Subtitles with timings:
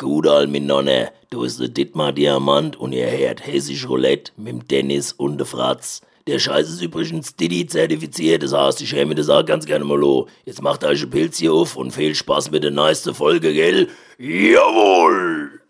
[0.00, 4.66] Gudal, min Nonne, du ist der Dittmar Diamant und ihr hört Hessisch Roulette mit dem
[4.66, 6.00] Dennis und der Fratz.
[6.26, 10.02] Der Scheiß ist übrigens Didi zertifiziert, das heißt, ich mir das auch ganz gerne mal
[10.02, 10.24] an.
[10.46, 13.88] Jetzt macht euch ein Pilz hier auf und viel Spaß mit der neuesten Folge, gell?
[14.18, 15.60] Jawohl!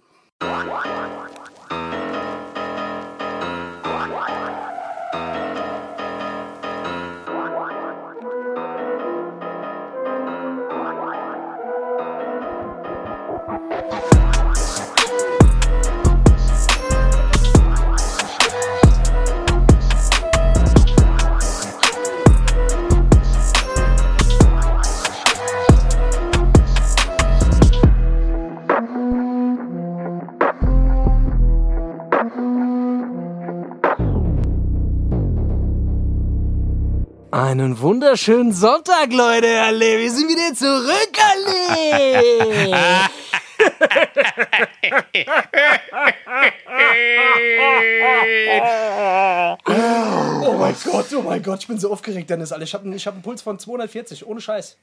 [37.60, 39.60] Einen wunderschönen Sonntag, Leute.
[39.60, 42.80] Alle, wir sind wieder zurück, alle.
[50.46, 52.52] oh mein Gott, oh mein Gott, ich bin so aufgeregt, Dennis.
[52.52, 52.64] Alter.
[52.64, 54.76] Ich habe ich hab einen Puls von 240, ohne Scheiß.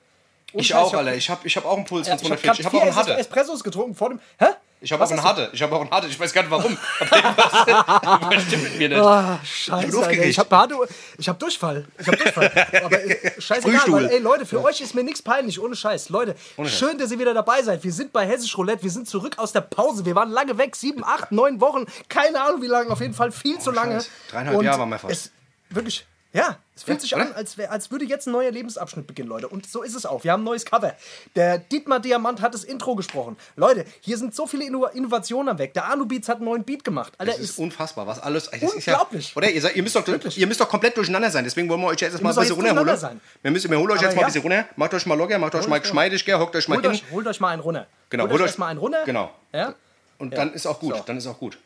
[0.53, 1.15] Ohne Ich Scheiß, auch, hab- Alter.
[1.15, 2.59] Ich habe ich hab auch einen Puls Ja, von ich habe 240.
[2.59, 3.17] Ich habe auch vier einen Hatte.
[3.19, 4.19] Espressos getrunken vor dem.
[4.39, 4.45] Hä?
[4.79, 5.49] Ich habe auch Was einen Hatte.
[5.53, 6.07] Ich habe auch einen Hatte.
[6.07, 6.77] Ich weiß gar nicht warum.
[6.99, 8.99] Irgendwas stimmt mit mir nicht.
[8.99, 10.25] Ah, scheiße, aufgeregt.
[10.27, 11.85] Ich habe ich hab Durchfall.
[11.97, 12.67] Ich habe Durchfall.
[12.85, 16.09] Aber äh, scheißegal, weil, ey Leute, für euch ist mir nichts peinlich, ohne Scheiß.
[16.09, 17.83] Leute, schön, dass ihr wieder dabei seid.
[17.83, 20.05] Wir sind bei Hessisch Roulette, wir sind zurück aus der Pause.
[20.05, 23.31] Wir waren lange weg, sieben, acht, neun Wochen, keine Ahnung wie lange, auf jeden Fall
[23.31, 23.95] viel zu lange.
[23.95, 24.09] Scheiß.
[24.29, 25.11] Dreieinhalb Jahre waren wir fast.
[25.11, 25.31] Es,
[25.69, 27.23] wirklich, ja, es fühlt sich oder?
[27.25, 29.47] an, als, wär, als würde jetzt ein neuer Lebensabschnitt beginnen, Leute.
[29.47, 30.23] Und so ist es auch.
[30.23, 30.93] Wir haben ein neues Cover.
[31.35, 33.35] Der Dietmar Diamant hat das Intro gesprochen.
[33.55, 35.73] Leute, hier sind so viele Inno Innovationen am Weg.
[35.73, 37.13] Der Anu Beats hat einen neuen Beat gemacht.
[37.17, 38.49] Alter, Das ist unfassbar, was alles.
[38.51, 39.29] Das Ist Unglaublich.
[39.31, 39.49] ja, oder?
[39.49, 40.37] Ihr, seid, ihr, müsst doch, Wirklich.
[40.37, 41.43] ihr müsst doch komplett durcheinander sein.
[41.43, 42.97] Deswegen wollen wir euch jetzt erstmal ein bisschen runterholen.
[42.97, 43.19] sein.
[43.41, 44.27] Wir, müssen, wir holen euch jetzt mal ja.
[44.27, 44.65] ein bisschen runter.
[44.75, 46.37] Macht euch mal locker, macht euch mal geschmeidig, gell?
[46.37, 46.91] hockt euch mal Holt hin.
[46.93, 47.87] euch, holt euch mal einen runter.
[48.11, 49.03] Genau, holt, holt euch euch- erstmal einen runter.
[49.05, 49.31] Genau.
[49.51, 49.73] Ja?
[50.19, 50.37] Und Ja.
[50.37, 50.95] dann ist auch gut.
[50.95, 51.03] So.
[51.05, 51.57] Dann ist auch gut.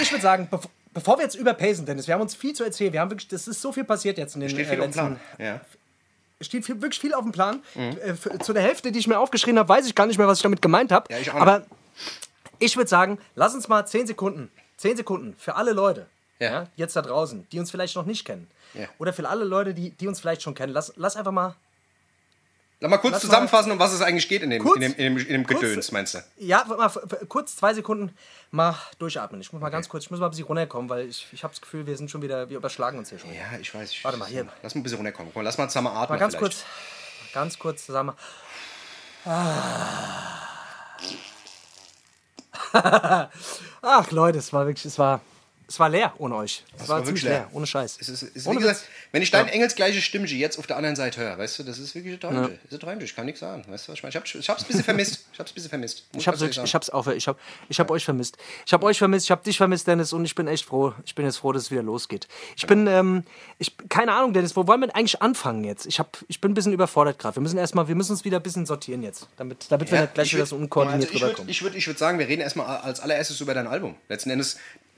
[0.00, 0.66] Ich würde sagen, bev
[0.96, 2.90] bevor wir jetzt überpacen, Dennis, wir haben uns viel zu erzählen.
[2.90, 4.86] Wir haben wirklich, das ist so viel passiert jetzt in den Steht äh, viel auf
[4.86, 5.16] dem letzten.
[5.36, 5.46] Plan.
[5.46, 5.60] Ja.
[6.40, 7.62] Steht viel, wirklich viel auf dem Plan.
[7.74, 7.98] Mhm.
[7.98, 10.26] Äh, für, zu der Hälfte, die ich mir aufgeschrieben habe, weiß ich gar nicht mehr,
[10.26, 11.12] was ich damit gemeint habe.
[11.12, 11.34] Ja, ich auch.
[11.34, 11.66] Aber
[12.58, 16.06] ich würde sagen, lass uns mal 10 Sekunden, 10 Sekunden für alle Leute,
[16.38, 16.50] Ja.
[16.50, 16.66] ja.
[16.76, 18.48] jetzt da draußen, die uns vielleicht noch nicht kennen.
[18.72, 18.86] Ja.
[18.98, 20.72] Oder für alle Leute, die, die uns vielleicht schon kennen.
[20.72, 21.54] Lass, lass einfach mal
[22.78, 24.82] Lass mal kurz Lass mal- zusammenfassen, um was es eigentlich geht in dem, Kurz- in
[24.82, 26.18] dem, in dem, in dem kurz- Gedöns, meinst du?
[26.36, 26.90] Ja, mal,
[27.28, 28.14] kurz zwei Sekunden
[28.50, 29.40] mal durchatmen.
[29.40, 31.54] Ich muss mal ganz kurz, ich muss mal ein bisschen runterkommen, weil ich, ich habe
[31.54, 33.32] das Gefühl, wir sind schon wieder, wir überschlagen uns hier schon.
[33.32, 33.90] Ja, ich weiß.
[33.90, 34.46] Ich, Warte mal, hier.
[34.62, 35.32] Lass mal ein bisschen runterkommen.
[35.32, 36.10] Komm, lass mal zusammen atmen.
[36.10, 36.54] Mal ganz vielleicht.
[36.64, 38.14] kurz, ganz kurz zusammen.
[39.24, 40.42] Ah.
[43.82, 45.20] Ach Leute, es war wirklich, es war,
[45.68, 46.62] es war leer ohne euch.
[46.76, 47.40] Es war, war ziemlich wirklich leer.
[47.40, 47.48] leer.
[47.52, 47.98] ohne Scheiß.
[48.00, 48.82] Es ist, es ist, Ohne gesagt,
[49.12, 51.94] wenn ich dein engelsgleiche Stimmchen jetzt auf der anderen Seite höre, weißt du, das ist
[51.94, 52.58] wirklich ein.
[52.70, 53.64] Das ist ein ich kann nichts sagen.
[53.68, 54.10] Weißt du, was ich meine?
[54.10, 55.24] Ich, hab, ich hab's ein bisschen vermisst.
[55.32, 56.04] Ich hab's ein bisschen vermisst.
[56.12, 57.38] Muss Ich hab's, wirklich, ich hab's auch, ich hab,
[57.68, 58.36] ich hab euch vermisst.
[58.64, 60.94] Ich hab euch vermisst, ich hab dich vermisst, Dennis, und ich bin echt froh.
[61.04, 62.28] Ich bin jetzt froh, dass es wieder losgeht.
[62.56, 63.24] Ich bin, ähm,
[63.58, 65.86] ich, keine Ahnung, Dennis, wo wollen wir denn eigentlich anfangen jetzt?
[65.86, 67.36] Ich hab, ich bin ein bisschen überfordert gerade.
[67.36, 70.02] Wir müssen erstmal, wir müssen uns wieder ein bisschen sortieren jetzt, damit, damit wir Ja,
[70.02, 71.50] nicht gleich ich wieder so unkoordiniert also ich würd- rüberkommen.
[71.50, 73.96] Ich würde ich würd sagen, wir reden erstmal als allererstes über dein Album.
[74.08, 74.56] Letzten Endes,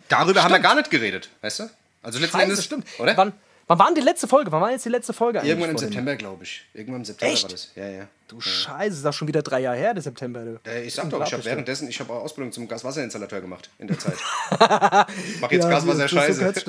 [0.08, 1.70] darüber haben wir gar nicht geredet, weißt du?
[2.02, 2.86] Also letzten Scheiße, Endes, stimmt.
[2.98, 3.16] oder?
[3.16, 3.32] Wann,
[3.66, 4.50] wann war denn die letzte Folge?
[4.52, 5.50] Wann war jetzt die letzte Folge eigentlich?
[5.50, 6.64] Irgendwann im September, glaube ich.
[6.74, 7.42] Irgendwann im September Echt?
[7.44, 7.70] war das.
[7.74, 8.08] Ja, ja.
[8.28, 10.44] Du Scheiße, ist das schon wieder drei Jahre her, der September.
[10.44, 10.60] Du.
[10.70, 13.86] Äh, Ich sag doch, ich habe währenddessen, ich habe auch Ausbildung zum Gaswasserinstallateur gemacht in
[13.88, 14.14] der Zeit.
[14.14, 14.58] Ich
[15.40, 16.52] mach jetzt Ja, Gaswasser so- so scheiße.
[16.52, 16.64] das.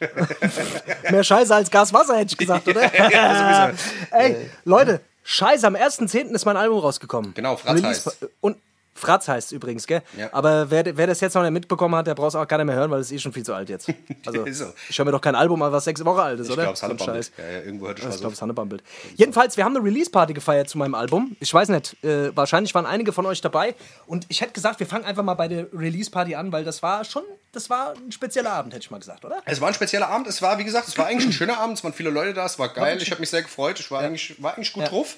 [1.10, 2.82] Mehr Scheiße als Gaswasser, hätte ich gesagt, oder?
[3.12, 4.16] ja, sowieso.
[4.16, 6.30] Ey, Leute, Scheiße, am 1.10.
[6.34, 7.34] ist mein Album rausgekommen.
[7.34, 8.16] Genau, Fratz heißt's.
[8.40, 8.56] Und
[8.94, 10.02] Fratz heißt es übrigens, gell?
[10.16, 10.28] Ja.
[10.32, 12.66] Aber wer, wer das jetzt noch nicht mitbekommen hat, der braucht es auch gar nicht
[12.66, 13.88] mehr hören, weil es ist eh schon viel zu alt jetzt.
[14.26, 14.66] Also, Ist so.
[14.88, 16.72] ich höre mir doch kein Album an, was sechs Wochen alt ist, Ich oder?
[16.72, 17.04] glaube, es.
[17.04, 17.32] Scheiß.
[17.38, 18.82] Ja, ja, irgendwo hört Ich glaube, es.
[19.16, 21.36] Jedenfalls, wir haben eine Release-Party gefeiert zu meinem Album.
[21.40, 23.74] Ich weiß nicht, äh, wahrscheinlich waren einige von euch dabei.
[24.06, 27.04] Und ich hätte gesagt, wir fangen einfach mal bei der Release-Party an, weil das war
[27.04, 29.38] schon, das war ein spezieller Abend, hätte ich mal gesagt, oder?
[29.44, 30.26] Es war ein spezieller Abend.
[30.28, 31.78] Es war, wie gesagt, es war eigentlich ein schöner Abend.
[31.78, 32.46] Es waren viele Leute da.
[32.46, 32.98] Es war geil.
[33.02, 33.80] Ich habe mich sehr gefreut.
[33.80, 34.88] Ich war, eigentlich, war eigentlich gut Ja.
[34.90, 35.16] drauf.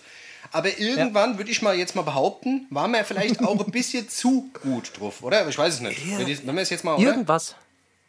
[0.55, 4.51] Aber irgendwann würde ich mal jetzt mal behaupten, waren wir vielleicht auch ein bisschen zu
[4.63, 5.49] gut drauf, oder?
[5.49, 6.01] Ich weiß es nicht.
[6.17, 7.05] Wenn, die, wenn wir es jetzt mal, oder?
[7.05, 7.57] Irgendwas.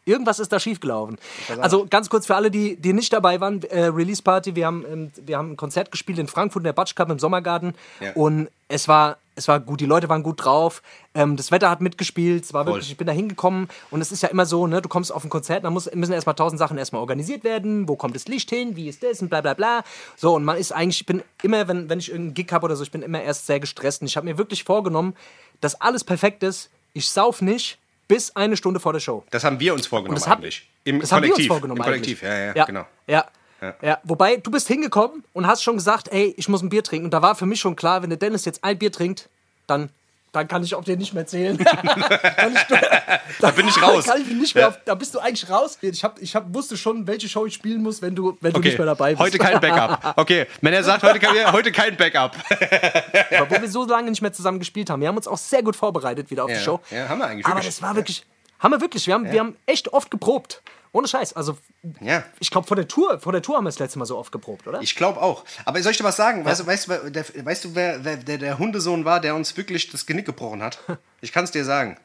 [0.06, 1.18] Irgendwas ist da schiefgelaufen.
[1.60, 4.84] Also ganz kurz für alle, die, die nicht dabei waren, äh, Release Party, wir haben,
[4.90, 7.74] ähm, wir haben ein Konzert gespielt in Frankfurt in der Batsch Cup im Sommergarten.
[8.00, 8.12] Ja.
[8.14, 10.82] und es war, es war gut, die Leute waren gut drauf,
[11.14, 12.74] ähm, das Wetter hat mitgespielt, es war Voll.
[12.74, 13.68] wirklich, ich bin da hingekommen.
[13.90, 16.12] Und es ist ja immer so, ne, du kommst auf ein Konzert, dann muss, müssen
[16.12, 19.22] erstmal tausend Sachen erstmal organisiert werden, wo kommt das Licht hin, wie ist das?
[19.22, 19.84] Und bla bla bla.
[20.16, 22.76] So und man ist eigentlich, ich bin immer, wenn, wenn ich irgendeinen Gig habe oder
[22.76, 24.02] so, ich bin immer erst sehr gestresst.
[24.02, 25.14] Und ich habe mir wirklich vorgenommen,
[25.60, 29.24] dass alles perfekt ist, ich sauf nicht bis eine Stunde vor der Show.
[29.30, 30.68] Das haben wir uns vorgenommen das hab- eigentlich.
[30.84, 31.48] Im Das haben wir uns Kollektiv.
[31.48, 32.32] vorgenommen Im Kollektiv, eigentlich.
[32.38, 32.86] ja, ja, ja, genau.
[33.06, 33.24] Ja.
[33.82, 33.98] Ja.
[34.04, 37.06] wobei du bist hingekommen und hast schon gesagt, ey, ich muss ein Bier trinken.
[37.06, 39.28] Und da war für mich schon klar, wenn der Dennis jetzt ein Bier trinkt,
[39.66, 39.88] dann,
[40.36, 41.56] dann kann ich auf den nicht mehr zählen.
[43.40, 44.04] Da bin ich raus.
[44.06, 44.68] Kann ich nicht mehr Ja.
[44.68, 45.78] auf, da bist du eigentlich raus.
[45.80, 48.58] Ich, hab, ich hab, wusste schon, welche Show ich spielen muss, wenn du, wenn du
[48.58, 49.20] Okay, nicht mehr dabei bist.
[49.22, 50.14] heute kein Backup.
[50.16, 52.36] Okay, wenn er sagt, heute, kein- heute kein Backup.
[53.38, 55.00] Aber wo wir so lange nicht mehr zusammen gespielt haben.
[55.00, 56.80] Wir haben uns auch sehr gut vorbereitet wieder auf Ja, die Show.
[56.90, 58.24] ja, haben wir eigentlich Aber das war wirklich.
[58.58, 59.06] Haben wir wirklich.
[59.06, 60.62] Wir haben, wir haben echt oft geprobt.
[60.92, 61.34] Ohne Scheiß.
[61.34, 61.56] Also,
[62.00, 62.24] Ja.
[62.40, 64.32] ich glaube, vor der Tour, vor der Tour haben wir das letzte Mal so oft
[64.32, 64.80] geprobt, oder?
[64.80, 65.44] Ich glaube auch.
[65.64, 66.44] Aber soll ich dir was sagen?
[66.44, 69.34] Weißt, du, weißt, du, wer, der, weißt du, wer, wer der, der Hundesohn war, der
[69.34, 70.78] uns wirklich das Genick gebrochen hat?
[71.22, 71.96] Ich kann es dir sagen.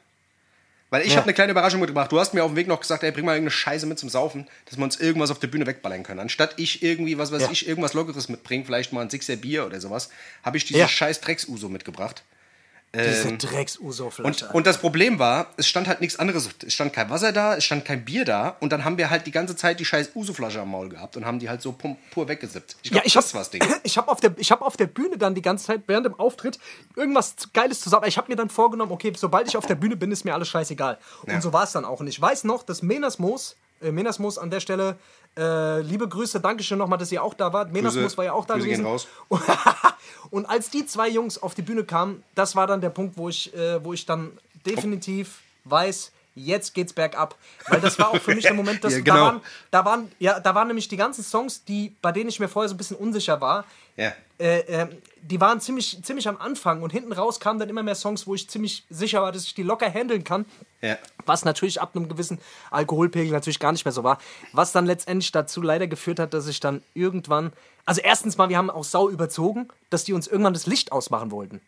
[0.89, 1.18] Weil ich Ja.
[1.18, 2.12] habe eine kleine Überraschung mitgebracht.
[2.12, 4.10] Du hast mir auf dem Weg noch gesagt, ey, bring mal irgendeine Scheiße mit zum
[4.10, 6.19] Saufen, dass wir uns irgendwas auf der Bühne wegballern können.
[6.19, 7.50] Anstatt ich irgendwie, was weiß Ja.
[7.51, 10.10] ich, irgendwas Lockeres mitbringe, vielleicht mal ein Sixer Bier oder sowas,
[10.44, 10.88] habe ich dieses Ja.
[10.88, 12.24] scheiß Drecks-Uso mitgebracht.
[12.93, 14.45] Diese Drecks-Uso-Flasche.
[14.47, 16.49] Und, und das Problem war, es stand halt nichts anderes.
[16.65, 18.57] Es stand kein Wasser da, es stand kein Bier da.
[18.59, 21.25] Und dann haben wir halt die ganze Zeit die scheiß Uso-Flasche am Maul gehabt und
[21.25, 22.75] haben die halt so pur weggesippt.
[22.83, 23.63] Ich ja, glaube, ich das hab, war's, Ding.
[23.83, 26.19] Ich habe auf, der- ich hab auf der Bühne dann die ganze Zeit während dem
[26.19, 26.59] Auftritt
[26.97, 28.07] irgendwas Geiles zusammen.
[28.07, 30.49] Ich habe mir dann vorgenommen, okay, sobald ich auf der Bühne bin, ist mir alles
[30.49, 30.97] scheißegal.
[31.27, 31.35] Ja.
[31.35, 32.01] Und so war es dann auch.
[32.01, 34.97] Und ich weiß noch, dass Menas Moos, äh, Menas Moos an der Stelle,
[35.38, 37.72] äh, liebe Grüße, Dankeschön nochmal, dass ihr auch da wart.
[37.72, 38.86] Menas Grüße- Moos war ja auch da Grüße gehen gewesen.
[38.86, 39.07] raus.
[40.31, 43.30] Und als die zwei Jungs auf die Bühne kamen, das war dann der Punkt, wo
[43.30, 44.31] ich, äh, wo ich dann
[44.66, 47.36] definitiv weiß, jetzt geht's bergab.
[47.68, 49.25] Weil das war auch für mich der Moment, dass Ja, da, genau.
[49.25, 49.42] waren,
[49.72, 52.69] da, waren, ja, da waren nämlich die ganzen Songs, die, bei denen ich mir vorher
[52.69, 53.66] so ein bisschen unsicher war,
[53.98, 54.13] Ja.
[54.41, 54.89] Äh, ähm,
[55.21, 58.33] die waren ziemlich, ziemlich am Anfang und hinten raus kamen dann immer mehr Songs, wo
[58.33, 60.45] ich ziemlich sicher war, dass ich die locker handeln kann.
[60.81, 60.97] Ja.
[61.25, 62.39] Was natürlich ab einem gewissen
[62.71, 64.17] Alkoholpegel natürlich gar nicht mehr so war.
[64.51, 67.53] Was dann letztendlich dazu leider geführt hat, dass ich dann irgendwann.
[67.85, 71.31] Also, erstens mal, wir haben auch sau überzogen, dass die uns irgendwann das Licht ausmachen
[71.31, 71.61] wollten.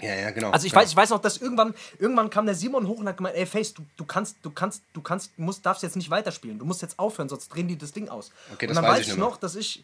[0.00, 0.50] Ja, ja, genau.
[0.50, 3.16] Also ich weiß, ich weiß noch, dass irgendwann, irgendwann kam der Simon hoch und hat
[3.16, 6.58] gemeint, ey Face, du, du kannst, du kannst, du kannst, musst, darfst jetzt nicht weiterspielen.
[6.58, 8.30] Du musst jetzt aufhören, sonst drehen die das Ding aus.
[8.52, 9.82] Okay, und dann weiß weiß ich noch, dass ich.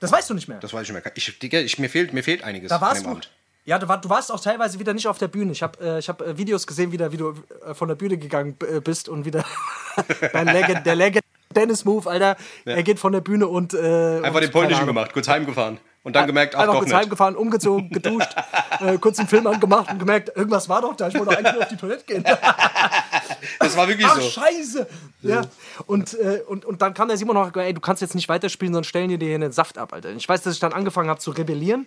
[0.00, 0.58] Das weißt du nicht mehr.
[0.58, 1.12] Das weiß ich nicht mehr.
[1.16, 3.10] Ich, Digga, ich, mir, fehlt, mir fehlt einiges Da warst du.
[3.10, 3.30] Abend.
[3.64, 5.50] Ja, du, war, du warst auch teilweise wieder nicht auf der Bühne.
[5.52, 7.34] Ich habe äh, ich hab, äh, Videos gesehen, wieder, wie du
[7.66, 9.44] äh, von der Bühne gegangen äh, bist und wieder
[10.32, 12.36] dein Legend, der Legend Dennis Move, Alter.
[12.64, 13.74] Er geht von der Bühne und.
[13.74, 15.78] Äh, Einfach und, den polnischen gemacht, kurz heimgefahren.
[16.04, 17.00] Und dann gemerkt, ach Einfach doch kurz nicht.
[17.00, 18.28] heimgefahren, umgezogen, geduscht,
[18.80, 21.08] äh, kurz einen Film angemacht und gemerkt, irgendwas war doch da.
[21.08, 22.24] Ich wollte eigentlich nur auf die Toilette gehen.
[23.58, 24.28] Das war wirklich Ach, so.
[24.28, 24.86] scheiße!
[25.22, 25.42] Ja.
[25.86, 28.74] Und, äh, und, und dann kam der Simon noch, ey, du kannst jetzt nicht weiterspielen,
[28.74, 30.10] sonst stellen die dir hier den Saft ab, Alter.
[30.10, 31.86] Ich weiß, dass ich dann angefangen habe zu rebellieren.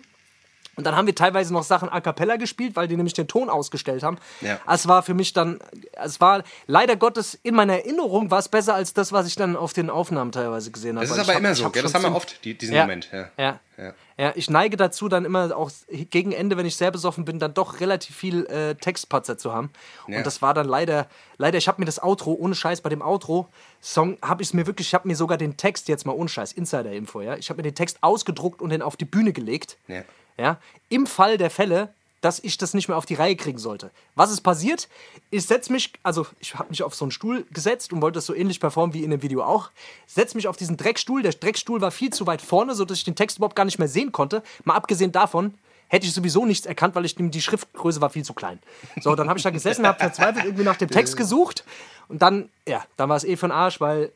[0.76, 3.50] Und dann haben wir teilweise noch Sachen a cappella gespielt, weil die nämlich den Ton
[3.50, 4.18] ausgestellt haben.
[4.40, 4.58] Ja.
[4.68, 5.58] Es war für mich dann,
[5.92, 9.56] es war leider Gottes in meiner Erinnerung war es besser als das, was ich dann
[9.56, 11.06] auf den Aufnahmen teilweise gesehen habe.
[11.06, 11.72] Das ist aber hab- immer so, hab?
[11.72, 12.82] Das haben wir oft, die, diesen ja.
[12.82, 13.10] Moment.
[13.12, 13.30] Ja.
[13.36, 13.60] Ja.
[13.76, 13.94] Ja.
[14.18, 14.32] Ja.
[14.34, 17.80] ich neige dazu, dann immer auch gegen Ende, wenn ich sehr besoffen bin, dann doch
[17.80, 19.70] relativ viel äh, Textpatzer zu haben.
[20.06, 20.18] Ja.
[20.18, 21.06] Und das war dann leider,
[21.38, 24.66] leider, ich habe mir das Outro, ohne Scheiß, bei dem Outro-Song habe ich es mir
[24.66, 27.36] wirklich, ich habe mir sogar den Text jetzt mal ohne Scheiß, Insider-Info, ja.
[27.36, 29.78] Ich habe mir den Text ausgedruckt und den auf die Bühne gelegt.
[29.88, 30.02] Ja.
[30.38, 33.90] Ja, im Fall der Fälle, dass ich das nicht mehr auf die Reihe kriegen sollte.
[34.14, 34.88] Was ist passiert?
[35.30, 38.26] Ich setze mich, also ich habe mich auf so einen Stuhl gesetzt und wollte das
[38.26, 39.70] so ähnlich performen wie in dem Video auch.
[40.06, 41.22] Setze mich auf diesen Dreckstuhl.
[41.22, 43.88] Der Dreckstuhl war viel zu weit vorne, sodass ich den Text überhaupt gar nicht mehr
[43.88, 44.42] sehen konnte.
[44.64, 45.54] Mal abgesehen davon
[45.88, 48.60] hätte ich sowieso nichts erkannt, weil ich die Schriftgröße war viel zu klein.
[49.00, 51.64] So, dann habe ich da gesessen, habe verzweifelt irgendwie nach dem Text gesucht
[52.08, 54.12] und dann, ja, dann war es eh für den Arsch, weil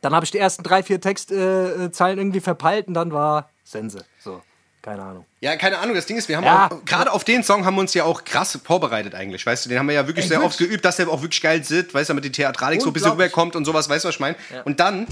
[0.00, 4.04] dann habe ich die ersten drei, vier Textzeilen äh, irgendwie verpeilt und dann war Sense.
[4.18, 4.40] So,
[4.82, 5.24] keine Ahnung.
[5.40, 6.68] Ja, keine Ahnung, das Ding ist, wir haben Ja.
[6.70, 9.68] auch, gerade auf den Song haben wir uns ja auch krass vorbereitet eigentlich, weißt du,
[9.68, 10.50] den haben wir ja wirklich Ey, sehr wirklich?
[10.52, 12.92] oft geübt, dass der auch wirklich geil sitzt, weißt du, damit die Theatralik so ein
[12.92, 14.36] bisschen rüberkommt und sowas, weißt du, was ich meine?
[14.64, 15.06] Und dann,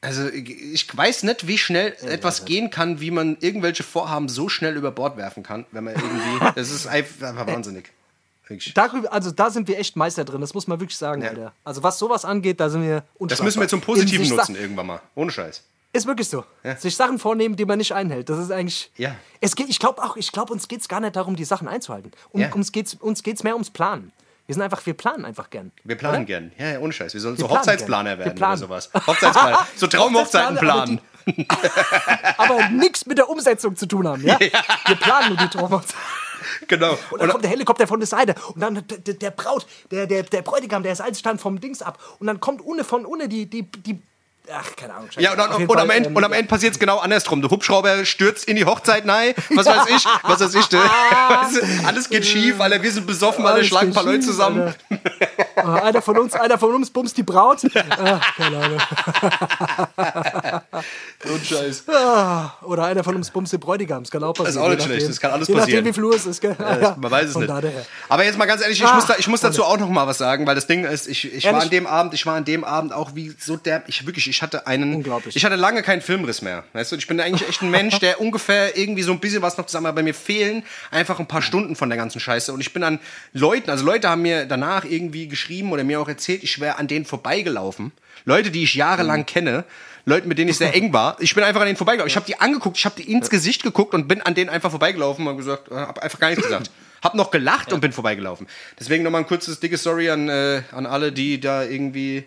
[0.00, 4.76] also ich weiß nicht, wie schnell etwas gehen kann, wie man irgendwelche Vorhaben so schnell
[4.76, 7.90] über Bord werfen kann, wenn man irgendwie, das ist einfach wahnsinnig.
[8.74, 11.28] Darüber, also da sind wir echt Meister drin, das muss man wirklich sagen, Ja.
[11.30, 11.52] Alter.
[11.64, 13.80] Also was sowas angeht, da sind wir Das müssen wir zum.
[13.80, 15.62] Positiven nutzen irgendwann mal, ohne Scheiß.
[15.94, 16.44] Ist wirklich so.
[16.78, 18.28] Sich Sachen vornehmen, die man nicht einhält.
[18.30, 18.90] Das ist eigentlich.
[18.96, 19.14] Ja.
[19.40, 21.68] Es geht, ich glaube auch, ich glaube, uns geht es gar nicht darum, die Sachen
[21.68, 22.12] einzuhalten.
[22.30, 22.52] Um, Ja.
[22.54, 24.12] Uns geht es uns geht's mehr ums Planen.
[24.46, 25.70] Wir sind einfach, wir planen einfach gern.
[25.84, 26.50] Wir planen gern.
[26.58, 27.14] Ja, ja, ohne Scheiß.
[27.14, 28.90] Wir sollen Wir so Hochzeitsplaner werden oder sowas.
[29.06, 29.66] Hochzeitsplaner.
[29.76, 31.00] So Traumhochzeiten planen.
[32.38, 34.38] Aber nichts mit der Umsetzung zu tun haben, ja?
[34.86, 35.96] Wir planen nur die Traumhochzeit.
[36.68, 36.98] Genau.
[37.10, 40.24] Und dann kommt der Helikopter von der Seite und dann der, der, Braut, der, der,
[40.24, 43.28] der Bräutigam, der ist alles stand vom Dings ab und dann kommt ohne von ohne
[43.28, 44.02] die, die, die
[44.50, 45.08] ach, keine Ahnung.
[45.18, 47.40] Ja, und, und, und, am Ende, ähm, und am Ende passiert es genau andersrum.
[47.42, 50.72] Der Hubschrauber stürzt in die Hochzeit nein, was weiß ich, was weiß ich.
[50.72, 54.60] weißt alles geht schief, alle, wir sind besoffen, alle alles schlagen ein paar Leute zusammen.
[54.62, 54.76] Alter.
[55.56, 57.60] Äh, einer von uns, einer von uns bumst die Braut.
[57.90, 58.80] Ach, keine Ahnung.
[61.24, 61.84] Ein Scheiß.
[61.88, 64.56] Ah, Oder einer von uns Bumse Bräutigams, kann auch passieren.
[64.56, 65.84] ist auch nicht je schlecht, das kann alles je passieren.
[65.84, 66.56] nachdem, wie Uhr es ist, gell?
[66.58, 66.96] Ah, ja.
[66.98, 67.52] Man weiß es Von nicht.
[68.08, 70.06] Aber jetzt mal ganz ehrlich, ich, Ah, muss, da, ich muss dazu auch noch mal
[70.06, 72.44] was sagen, weil das Ding ist, ich, ich war an dem Abend, ich war an
[72.44, 75.36] dem Abend auch wie so derb, ich wirklich, ich hatte einen, Unglaublich.
[75.36, 78.20] ich hatte lange keinen Filmriss mehr, weißt du, ich bin eigentlich echt ein Mensch, der
[78.26, 81.42] ungefähr irgendwie so ein bisschen was noch zusammen, aber bei mir fehlen einfach ein paar
[81.42, 82.98] Stunden von der ganzen Scheiße und ich bin an
[83.32, 86.88] Leuten, also Leute haben mir danach irgendwie geschrieben oder mir auch erzählt, ich wäre an
[86.88, 87.92] denen vorbeigelaufen,
[88.24, 89.26] Leute, die ich jahrelang Mhm.
[89.26, 89.64] kenne,
[90.04, 92.26] Leuten, mit denen ich sehr eng war, ich bin einfach an denen vorbeigelaufen, ich habe
[92.26, 95.36] die angeguckt, ich habe die ins Gesicht geguckt und bin an denen einfach vorbeigelaufen und
[95.36, 96.70] gesagt, äh, hab einfach gar nichts gesagt.
[97.02, 98.46] Hab noch gelacht und bin vorbeigelaufen.
[98.78, 102.22] Deswegen nochmal ein kurzes, dickes Sorry an, äh, an alle, die da irgendwie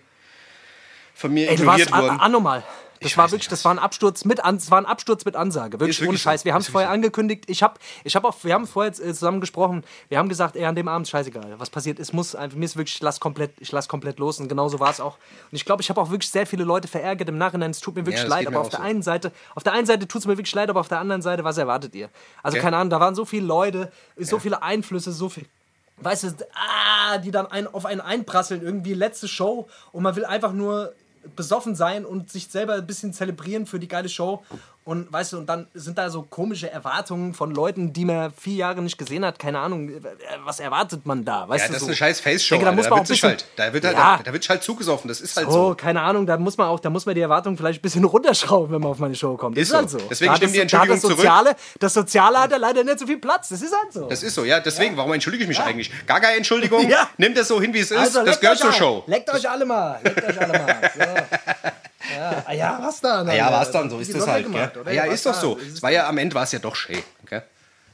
[1.15, 2.19] von mir Ey, warst ignoriert an, wurden.
[2.19, 2.63] anormal.
[3.01, 5.25] Das Ich war wirklich, nicht, das war ein Absturz mit, an, das war ein Absturz
[5.25, 5.79] mit Ansage.
[5.81, 6.41] Wirklich, ohne Scheiß.
[6.41, 6.45] so.
[6.45, 7.43] Wir haben es vorher wirklich angekündigt.
[7.48, 9.84] Ich habe ich hab auch, wir haben vorher äh, zusammen gesprochen.
[10.07, 11.55] Wir haben gesagt, ey, an dem Abend scheißegal.
[11.57, 14.39] Was passiert ist, muss einfach, mir ist wirklich, ich lass komplett, ich lass komplett los.
[14.39, 15.17] Und genauso war es auch.
[15.51, 17.72] Und ich glaube, ich habe auch wirklich sehr viele Leute verärgert im Nachhinein.
[17.72, 18.48] Es tut mir wirklich das leid.
[18.48, 18.86] Aber auf der so.
[18.86, 21.22] einen Seite, auf der einen Seite tut es mir wirklich leid, aber auf der anderen
[21.22, 22.10] Seite, was erwartet ihr?
[22.43, 22.63] Also Okay.
[22.63, 25.45] keine Ahnung, da waren so viele Leute, so viele Einflüsse, so viel.
[25.98, 30.25] Weißt du, ah, die dann ein, auf einen einprasseln, irgendwie letzte Show und man will
[30.25, 30.93] einfach nur
[31.36, 34.44] besoffen sein und sich selber ein bisschen zelebrieren für die geile Show.
[34.85, 38.53] Und weißt du, und dann sind da so komische Erwartungen von Leuten, die man vier
[38.53, 39.39] Jahre nicht gesehen hat.
[39.39, 39.99] Keine Ahnung, äh,
[40.43, 41.49] was erwartet man da?
[41.49, 41.87] Weißt ja, du, das ist so.
[41.87, 42.59] eine scheiß Face-Show.
[42.59, 44.17] da Da wird sich halt, da wird halt, Ja.
[44.17, 45.07] da, da wird halt zugesoffen.
[45.07, 45.75] Das ist halt So, so.
[45.75, 48.71] Keine Ahnung, da muss man auch, da muss man die Erwartungen vielleicht ein bisschen runterschrauben,
[48.75, 49.57] wenn man auf meine Show kommt.
[49.57, 49.97] Das Ist ist, halt so.
[49.97, 50.05] so.
[50.07, 51.17] Deswegen da stimmt die das, Entschuldigung das zurück.
[51.17, 53.49] Soziale, das Soziale hat ja leider nicht so viel Platz.
[53.49, 54.07] Das ist halt so.
[54.07, 54.59] Das ist so, ja.
[54.59, 55.91] Deswegen, warum entschuldige ich mich eigentlich?
[56.05, 56.87] Gar keine Entschuldigung.
[56.95, 57.09] Ja.
[57.17, 57.97] Nimmt das so hin, wie es ist.
[57.97, 58.71] Also, das gehört zur.
[58.71, 59.03] Show.
[59.07, 59.99] Leckt euch alle mal.
[60.03, 60.91] Leckt euch alle mal.
[60.95, 61.71] So.
[62.13, 63.27] Ja, ja, was dann?
[63.27, 63.57] Ja, Alter?
[63.59, 63.89] was dann?
[63.89, 64.45] So ist das halt.
[64.45, 64.93] gemacht, Gell?
[64.95, 65.57] Ja, ist doch so.
[65.57, 67.01] Es Es war ja am Ende war es ja doch schön.
[67.24, 67.41] Okay?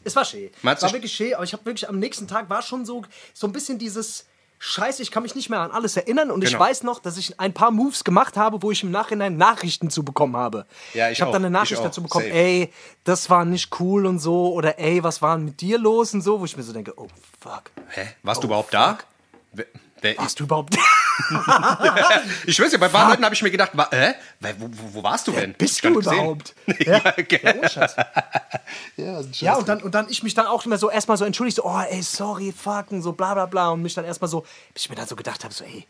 [0.03, 0.50] Es war schön.
[0.63, 3.03] Es war wirklich schön, aber ich habe wirklich am nächsten Tag war schon so,
[3.34, 4.25] so ein bisschen dieses
[4.63, 6.63] Scheiße, ich kann mich nicht mehr an alles erinnern und ich Genau.
[6.63, 10.03] weiß noch, dass ich ein paar Moves gemacht habe, wo ich im Nachhinein Nachrichten zu
[10.06, 10.68] bekommen habe.
[10.94, 12.38] Ja, ich habe dann eine Nachricht Ich dazu bekommen, Safe.
[12.38, 12.72] ey,
[13.03, 16.22] das war nicht cool und so oder ey, was war denn mit dir los und
[16.22, 17.08] so, wo ich mir so denke, oh
[17.39, 17.63] fuck.
[17.89, 18.08] Hä?
[18.22, 19.00] Warst du überhaupt da?
[20.01, 20.75] Wer, wer ist Warst du überhaupt
[22.46, 24.13] Ich weiß ja, bei paar Leuten habe ich mir gedacht, wa, äh?
[24.39, 25.53] Wo, wo, wo warst du denn?
[25.53, 26.55] Bist Gar du überhaupt?
[26.79, 27.00] ja,
[27.70, 27.96] Scheiß.
[28.98, 29.58] Ja, Ja, Scheiß.
[29.60, 31.81] und dann, und dann ich mich dann auch immer so erstmal so entschuldigt, so, oh,
[31.89, 33.70] ey, sorry, fucken, so bla bla bla.
[33.70, 34.41] Und mich dann erstmal so,
[34.74, 35.86] bis ich mir dann so gedacht habe, so, ey,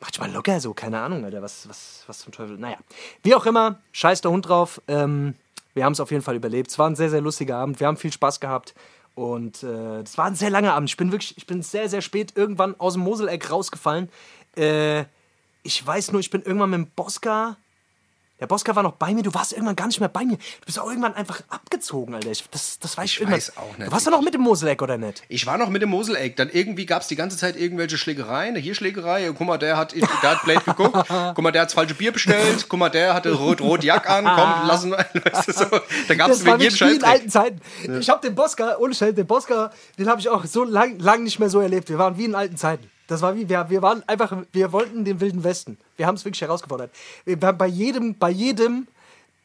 [0.00, 2.58] mach dich mal locker, so, keine Ahnung, Alter, was, was, was zum Teufel.
[2.58, 2.76] Naja,
[3.22, 4.82] wie auch immer, scheiß der Hund drauf.
[4.88, 5.34] Ähm,
[5.72, 6.70] wir haben es auf jeden Fall überlebt.
[6.70, 7.80] Es war ein sehr, sehr lustiger Abend.
[7.80, 8.74] Wir haben viel Spaß gehabt.
[9.14, 10.88] Und äh, es war ein sehr langer Abend.
[10.88, 14.08] Ich bin wirklich, ich bin sehr, sehr spät irgendwann aus dem Moseleck rausgefallen.
[14.56, 15.04] Äh,
[15.62, 17.56] ich weiß nur, ich bin irgendwann mit dem Bosca
[18.40, 20.36] der Bosca war noch bei mir, du warst irgendwann gar nicht mehr bei mir.
[20.36, 22.30] Du bist auch irgendwann einfach abgezogen, Alter.
[22.30, 23.88] Ich, das, das weiß ich, Ich weiß auch nicht.
[23.88, 25.22] Du warst doch noch mit dem Moseleck, oder nicht?
[25.28, 26.36] Ich war noch mit dem Moseleck.
[26.36, 28.56] Dann irgendwie gab es die ganze Zeit irgendwelche Schlägereien.
[28.56, 29.30] Hier Schlägerei.
[29.36, 30.94] Guck mal, der hat, der hat Blade geguckt.
[31.08, 32.66] Guck mal, der hat das falsche Bier bestellt.
[32.68, 34.24] Guck mal, der hatte rot-rot Jack an.
[34.24, 34.98] Komm, lassen wir.
[35.32, 35.66] Weißt du, so.
[36.08, 37.02] Da gab es wirklich wie in Scheiß.
[37.02, 37.60] alten Zeiten.
[38.00, 41.24] Ich habe den Bosca, ohne Scheiß, den Bosca, den habe ich auch so lang, lang
[41.24, 41.90] nicht mehr so erlebt.
[41.90, 42.90] Wir waren wie in alten Zeiten.
[43.10, 45.78] Das war wie, wir, wir waren einfach, wir wollten den Wilden Westen.
[45.96, 46.90] Wir haben es wirklich herausgefordert.
[47.24, 48.86] Wir haben bei jedem, bei jedem,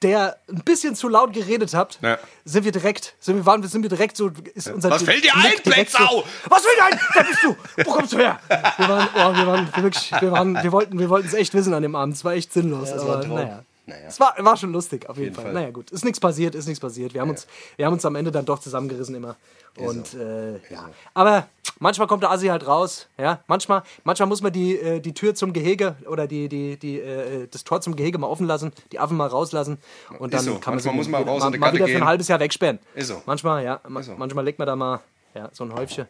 [0.03, 2.19] der ein bisschen zu laut geredet hat, Ja.
[2.43, 5.33] sind wir direkt, sind wir, waren, sind wir direkt so, ist unser Was fällt dir
[5.35, 6.23] ein, so, Blättsau?
[6.47, 6.99] Was fällt dir ein?
[7.15, 7.55] Wer bist du?
[7.85, 8.39] Wo kommst du her?
[8.77, 11.73] Wir waren, oh, wir waren wirklich, wir waren, wir wollten, wir wollten es echt wissen
[11.73, 12.15] an dem Abend.
[12.15, 12.91] Es war echt sinnlos.
[12.91, 13.35] es war aber ein Traum.
[13.37, 13.63] naja.
[13.87, 14.07] Naja.
[14.07, 15.45] Es war, war schon lustig, auf jeden, Fall.
[15.45, 15.53] Fall.
[15.53, 15.91] Naja, gut.
[15.91, 17.13] Ist nichts passiert, ist nichts passiert.
[17.13, 19.35] Wir haben, uns, wir haben uns am Ende dann doch zusammengerissen immer.
[19.77, 20.89] Und äh, ja.
[21.13, 21.47] Aber
[21.79, 23.07] manchmal kommt der Assi halt raus.
[23.17, 23.41] Ja?
[23.47, 27.47] Manchmal, manchmal muss man die, äh, die Tür zum Gehege oder die, die, die, äh,
[27.49, 29.77] das Tor zum Gehege mal offen lassen, die Affen mal rauslassen.
[30.17, 30.55] Und dann so.
[30.55, 32.01] kann man Manchmal sie muss man mal, mal Gatte wieder für gehen.
[32.01, 32.79] ein halbes Jahr wegsperren.
[32.95, 33.21] Ist so.
[33.25, 33.81] Manchmal, ja.
[33.87, 34.15] Ma so.
[34.15, 35.01] Manchmal legt man da mal
[35.35, 36.07] ja, so ein Häufchen.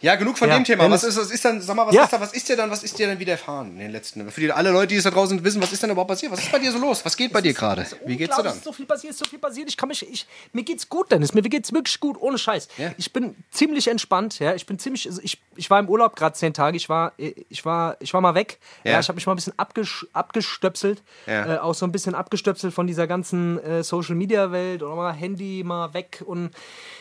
[0.00, 0.90] Ja, genug von Ja, dem Thema.
[0.90, 2.04] Was ist, was ist dann, sag mal, was Ja.
[2.04, 4.30] ist da, was ist dir dann, was ist dir dann widerfahren in den letzten?
[4.30, 6.32] Für die, alle Leute, die es da draußen wissen, was ist denn überhaupt passiert?
[6.32, 7.04] Was ist bei dir so los?
[7.04, 7.86] Was geht bei dir gerade?
[8.06, 8.54] Wie geht's dir dann?
[8.56, 9.68] ist So viel passiert, ist so viel passiert.
[9.68, 11.34] Ich kann mich, ich, mir geht's gut, Dennis.
[11.34, 12.68] Mir geht's wirklich gut, ohne Scheiß.
[12.78, 12.92] Ja.
[12.96, 14.38] Ich bin ziemlich entspannt.
[14.38, 15.06] Ja, ich bin ziemlich.
[15.06, 16.76] also Ich, ich war im Urlaub gerade zehn Tage.
[16.76, 18.58] Ich war, ich war, ich war mal weg.
[18.84, 21.02] Ja, ich habe mich mal ein bisschen abgesch abgestöpselt.
[21.26, 25.12] Äh, auch so ein bisschen abgestöpselt von dieser ganzen äh, Social Media Welt und mal
[25.12, 26.50] Handy mal weg und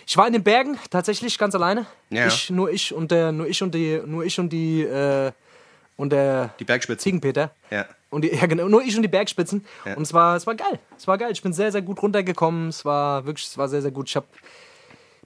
[0.10, 1.86] ich war in den Bergen tatsächlich ganz alleine.
[2.10, 2.28] Ja.
[2.28, 5.32] Ich, nur ich und der, nur ich und die, nur ich und die äh,
[5.98, 7.04] und der Die Bergspitzen.
[7.04, 7.52] Ziegenpeter.
[7.70, 7.86] Ja.
[8.10, 9.66] Und die, ja, genau, nur ich und die Bergspitzen.
[9.86, 9.96] Ja.
[9.96, 10.80] Und es war, es war geil.
[10.98, 11.32] Es war geil.
[11.32, 12.70] Ich bin sehr, sehr gut runtergekommen.
[12.70, 14.08] Es war wirklich, es war sehr, sehr gut.
[14.10, 14.26] Ich hab,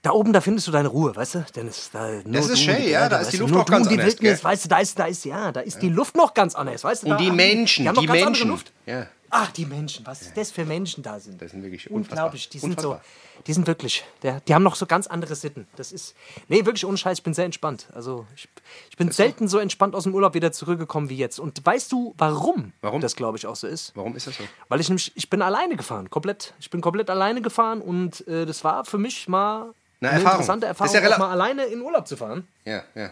[0.01, 1.45] da oben, da findest du deine Ruhe, weißt du?
[1.55, 3.37] Dennis, da, Das ist schön, die ja, da ist die?
[3.37, 5.81] Luft du ganz die anders, Wildnis, weißt du, da ist, da ist, ja, da ist
[5.81, 7.11] die Luft noch ganz anders, weißt du?
[7.11, 8.49] Und die Menschen, haben noch die andere Menschen.
[8.49, 8.71] Luft.
[8.87, 9.07] Ja.
[9.33, 11.41] Ach, die Menschen, was ist das für Menschen da sind?
[11.41, 12.49] Das sind wirklich unglaublich.
[12.49, 13.01] Die sind unfassbar.
[13.37, 15.67] so, die sind wirklich, der, die haben noch so ganz andere Sitten.
[15.77, 16.15] Das ist,
[16.49, 17.87] nee, wirklich ohne Scheiß, ich bin sehr entspannt.
[17.93, 18.49] Also ich,
[18.89, 21.39] ich bin selten so entspannt aus dem Urlaub wieder zurückgekommen wie jetzt.
[21.39, 22.99] Und weißt du, warum, Warum?
[22.99, 23.93] das glaube ich auch so ist?
[23.95, 24.43] Warum ist das so?
[24.67, 26.53] Weil ich nämlich, ich bin alleine gefahren, komplett.
[26.59, 29.61] Ich bin komplett alleine gefahren und äh, das war für mich mal
[30.01, 30.25] Eine eine, Erfahrung.
[30.41, 32.47] interessante Das Erfahrung, ja mal alleine in Urlaub zu fahren.
[32.65, 33.11] Ja, ja.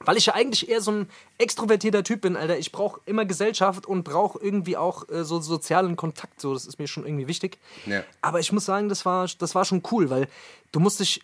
[0.00, 1.08] Weil ich ja eigentlich eher so ein
[1.38, 2.58] extrovertierter Typ bin, Alter.
[2.58, 6.40] Ich brauche immer Gesellschaft und brauche irgendwie auch äh, so sozialen Kontakt.
[6.40, 7.58] So, das ist mir schon irgendwie wichtig.
[7.86, 8.04] Ja.
[8.20, 10.28] Aber ich muss sagen, das war, das war schon cool, weil
[10.72, 11.22] du musst dich,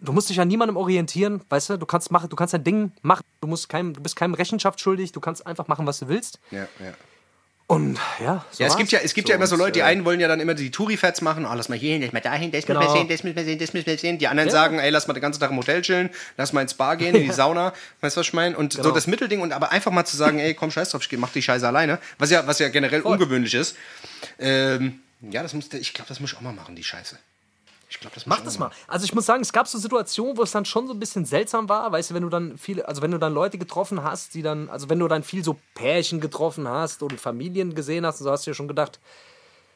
[0.00, 1.76] du musst dich an niemandem orientieren, weißt du?
[1.76, 3.24] Du kannst machen, du kannst dein Ding machen.
[3.40, 5.12] Du musst keinem, du bist keinem Rechenschaft schuldig.
[5.12, 6.40] Du kannst einfach machen, was du willst.
[6.50, 6.94] Ja, ja.
[7.70, 9.82] Und ja, so Ja, es gibt ja, es gibt ja immer so Leute, die äh,
[9.82, 12.20] einen wollen ja dann immer die Touri-Fats machen, oh, lass mal hier hin, lass mal
[12.20, 12.92] dahin, das müssen wir Genau.
[12.94, 14.16] sehen, das müssen wir sehen, das müssen wir sehen.
[14.16, 14.52] Die anderen Ja.
[14.54, 16.08] sagen, ey, lass mal den ganzen Tag im Hotel chillen,
[16.38, 18.56] lass mal ins Spa gehen, in die Sauna, weißt du, was ich meine?
[18.56, 18.94] Und so Genau.
[18.94, 21.42] das Mittelding und aber einfach mal zu sagen, ey, komm, scheiß drauf, ich mach die
[21.42, 23.76] Scheiße alleine, was ja, was ja generell ungewöhnlich ist.
[24.38, 27.18] Ähm, ja, das musste, ich glaube, das muss ich auch mal machen, die Scheiße.
[27.90, 28.70] Ich glaube, das muss Mach ich das mal.
[28.86, 31.24] Also ich muss sagen, es gab so Situationen, wo es dann schon so ein bisschen
[31.24, 34.34] seltsam war, weißt du, wenn du dann viele, also wenn du dann Leute getroffen hast,
[34.34, 38.20] die dann, also wenn du dann viel so Pärchen getroffen hast oder Familien gesehen hast,
[38.20, 39.00] und so hast du ja schon gedacht,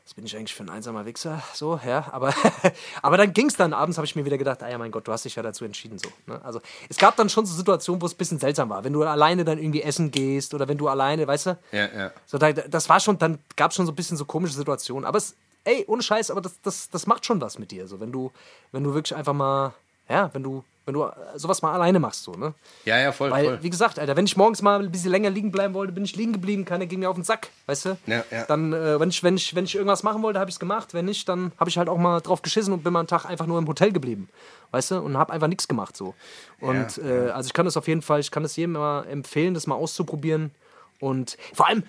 [0.04, 2.34] was bin ich eigentlich für ein einsamer Wichser, so, ja, aber,
[3.02, 5.06] aber dann ging es dann, abends habe ich mir wieder gedacht, ah ja, mein Gott,
[5.06, 6.08] du hast dich ja dazu entschieden, so.
[6.26, 6.44] Ne?
[6.44, 9.04] Also es gab dann schon so Situationen, wo es ein bisschen seltsam war, wenn du
[9.04, 12.12] alleine dann irgendwie essen gehst oder wenn du alleine, weißt du, Ja, ja.
[12.26, 15.06] so, da, das war schon, dann gab es schon so ein bisschen so komische Situationen.
[15.06, 17.86] Aber es, ey, ohne Scheiß, aber das, das, das macht schon was mit dir.
[17.88, 18.30] So, wenn du,
[18.72, 19.72] wenn du wirklich einfach mal,
[20.08, 22.54] ja, wenn du, wenn du äh, sowas mal alleine machst, so, ne?
[22.84, 23.58] Ja, ja, voll, Weil, voll.
[23.62, 26.16] wie gesagt, Alter, wenn ich morgens mal ein bisschen länger liegen bleiben wollte, bin ich
[26.16, 27.98] liegen geblieben, keiner ging mir auf den Sack, weißt du?
[28.06, 28.44] Ja, ja.
[28.46, 30.92] Dann, äh, wenn, ich, wenn, ich, wenn ich irgendwas machen wollte, habe ich es gemacht.
[30.92, 33.26] Wenn nicht, dann habe ich halt auch mal drauf geschissen und bin mal einen Tag
[33.26, 34.28] einfach nur im Hotel geblieben,
[34.72, 34.98] weißt du?
[34.98, 36.14] Und habe einfach nichts gemacht, so.
[36.60, 39.04] Und, Ja, äh, also ich kann das auf jeden Fall, ich kann es jedem mal
[39.04, 40.50] empfehlen, das mal auszuprobieren.
[40.98, 41.84] Und vor allem,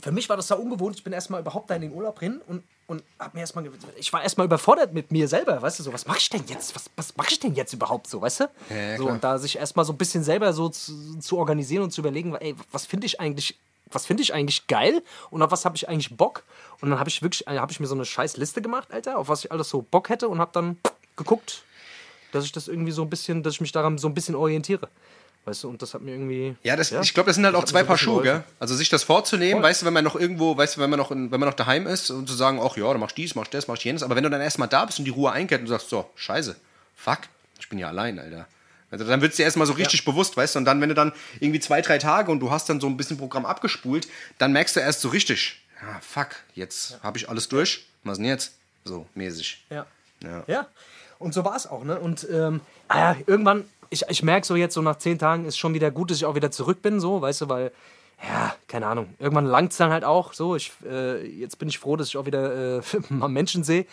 [0.00, 0.96] für mich war das da ungewohnt.
[0.96, 4.12] Ich bin erstmal überhaupt da in den Urlaub hin und, und hab mir erstmal, ich
[4.12, 6.74] war erstmal überfordert mit mir selber, weißt du, so, was mache ich denn jetzt?
[6.74, 8.44] Was, was mache ich denn jetzt überhaupt so, weißt du?
[8.70, 9.14] ja, so, klar.
[9.14, 12.34] und da sich erstmal so ein bisschen selber so zu, zu organisieren und zu überlegen,
[12.36, 13.58] ey, was finde ich eigentlich,
[13.90, 16.44] was finde ich eigentlich geil und auf was habe ich eigentlich Bock?
[16.80, 19.28] Und dann habe ich wirklich, habe ich mir so eine scheiß Liste gemacht, Alter, auf
[19.28, 20.78] was ich alles so Bock hätte und habe dann
[21.16, 21.64] geguckt,
[22.30, 24.88] dass ich das irgendwie so ein bisschen, dass ich mich daran so ein bisschen orientiere.
[25.48, 26.54] Weißt du, und das hat mir irgendwie.
[26.62, 28.44] Ja, das, ich glaube, das sind halt auch hat mir zwei Paar Schuhe, gell?
[28.60, 29.70] Also sich das vorzunehmen, Voll.
[29.70, 31.56] weißt du, wenn man noch irgendwo, weißt du, wenn man noch, in, wenn man noch
[31.56, 34.14] daheim ist und zu sagen, ach ja, du machst dies, machst das, machst jenes, aber
[34.14, 36.54] wenn du dann erstmal da bist und die Ruhe einkehrt und du sagst, so, scheiße,
[36.94, 37.20] fuck,
[37.58, 38.46] ich bin ja allein, Alter.
[38.90, 40.94] Also dann wird es dir erstmal so richtig bewusst, weißt du, und dann, wenn du
[40.94, 44.06] dann irgendwie zwei, drei Tage und du hast dann so ein bisschen Programm abgespult,
[44.36, 48.26] dann merkst du erst so richtig, ja, fuck, jetzt habe ich alles durch, was denn
[48.26, 48.52] jetzt?
[48.84, 49.64] So, mäßig.
[49.70, 49.86] Ja.
[50.22, 50.44] Ja.
[50.46, 50.66] Ja.
[51.18, 51.98] Und so war es auch, ne?
[51.98, 55.58] Und ähm, ah ja, irgendwann, ich, ich merke so jetzt, so nach zehn Tagen ist
[55.58, 57.72] schon wieder gut, dass ich auch wieder zurück bin, so, weißt du, weil,
[58.22, 61.78] ja, keine Ahnung, irgendwann langt es dann halt auch, so, ich, äh, jetzt bin ich
[61.78, 63.86] froh, dass ich auch wieder äh, mal Menschen sehe.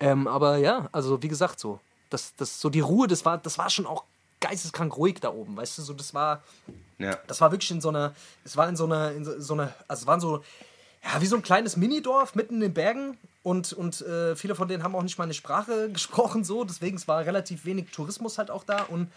[0.00, 1.80] Ähm, aber ja, also wie gesagt, so,
[2.10, 4.04] das, das, so die Ruhe, das war, das war schon auch
[4.40, 6.42] geisteskrank ruhig da oben, weißt du, so, das war,
[6.98, 7.18] Ja.
[7.26, 9.72] das war wirklich in so einer, es war in so einer, in so, so einer,
[9.88, 10.44] also es waren so,
[11.04, 14.68] ja, wie so ein kleines Minidorf mitten in den Bergen und, und äh, viele von
[14.68, 18.50] denen haben auch nicht meine Sprache gesprochen, so, deswegen es war relativ wenig Tourismus halt
[18.50, 19.08] auch da und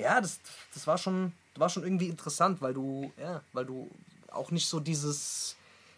[0.00, 0.40] ja, das,
[0.74, 3.88] das war schon, war schon irgendwie interessant, weil du, ja, weil du
[4.32, 5.56] auch nicht so dieses,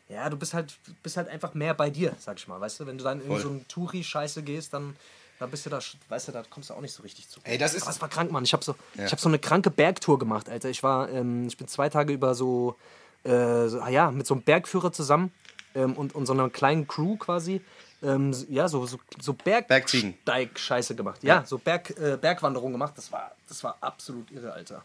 [0.09, 2.87] ja, du bist halt, bist halt einfach mehr bei dir, sag ich mal, weißt du,
[2.87, 4.97] wenn du dann in so ein Touri-Scheiße gehst, dann,
[5.39, 7.41] dann bist du da, weißt du, da kommst du auch nicht so richtig zu.
[7.45, 8.45] Ey, das ist- Aber es war krank, Mann.
[8.45, 8.75] Ich habe so,
[9.07, 10.69] ich hab so eine kranke Bergtour gemacht, Alter.
[10.71, 12.77] Ich war, ähm, ich bin zwei Tage über so,
[13.25, 15.33] äh, so ah ja, mit so einem Bergführer zusammen
[15.75, 17.61] ähm, und, und so einer kleinen Crew quasi.
[18.03, 19.33] Ähm, ja, so, so, so.
[19.33, 21.23] Bergsteig-Scheiße gemacht.
[21.23, 22.95] Ja, so Berg, äh, Bergwanderung gemacht.
[22.97, 24.85] Das war, das war absolut irre, Alter.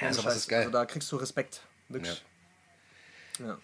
[0.00, 0.60] Ja, sowas ist geil.
[0.60, 1.62] Also da kriegst du Respekt.
[1.88, 2.22] Wirklich.
[3.38, 3.46] Ja.
[3.46, 3.58] Ja,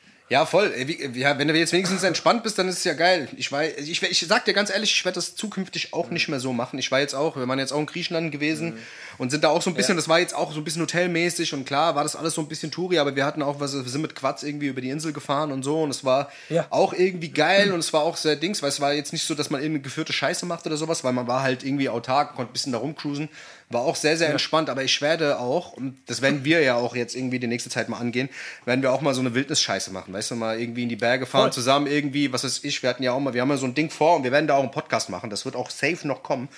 [0.45, 0.73] voll.
[0.77, 3.29] Ey, wie- Ja, wenn du jetzt wenigstens entspannt bist, dann ist es ja geil.
[3.37, 6.39] Ich, war, ich, ich sag dir ganz ehrlich, ich werde das zukünftig auch nicht mehr
[6.41, 6.79] so machen.
[6.79, 8.79] Ich war jetzt auch, wir waren jetzt auch in Griechenland gewesen
[9.17, 11.55] und sind da auch so ein bisschen, das war jetzt auch so ein bisschen hotelmäßig
[11.55, 13.83] und klar war das alles so ein bisschen Touri, aber wir hatten auch was, wir
[13.85, 16.67] sind mit Quads irgendwie über die Insel gefahren und so und es war Ja.
[16.71, 19.35] auch irgendwie geil und es war auch sehr Dings, weil es war jetzt nicht so,
[19.35, 22.51] dass man irgendwie geführte Scheiße macht oder sowas, weil man war halt irgendwie autark, konnte
[22.51, 23.29] ein bisschen da rumcruisen.
[23.71, 26.97] War auch sehr, sehr entspannt, aber ich werde auch, und das werden wir ja auch
[26.97, 28.31] jetzt irgendwie die nächste Zeit mal angehen,
[28.65, 31.27] werden wir auch mal so eine Wildnisscheiße machen, weißt du, mal irgendwie in die Berge
[31.27, 31.53] fahren, Voll.
[31.53, 33.75] zusammen irgendwie, was weiß ich, wir hatten ja auch mal, wir haben ja so ein
[33.75, 36.23] Ding vor und wir werden da auch einen Podcast machen, das wird auch safe noch
[36.23, 36.49] kommen,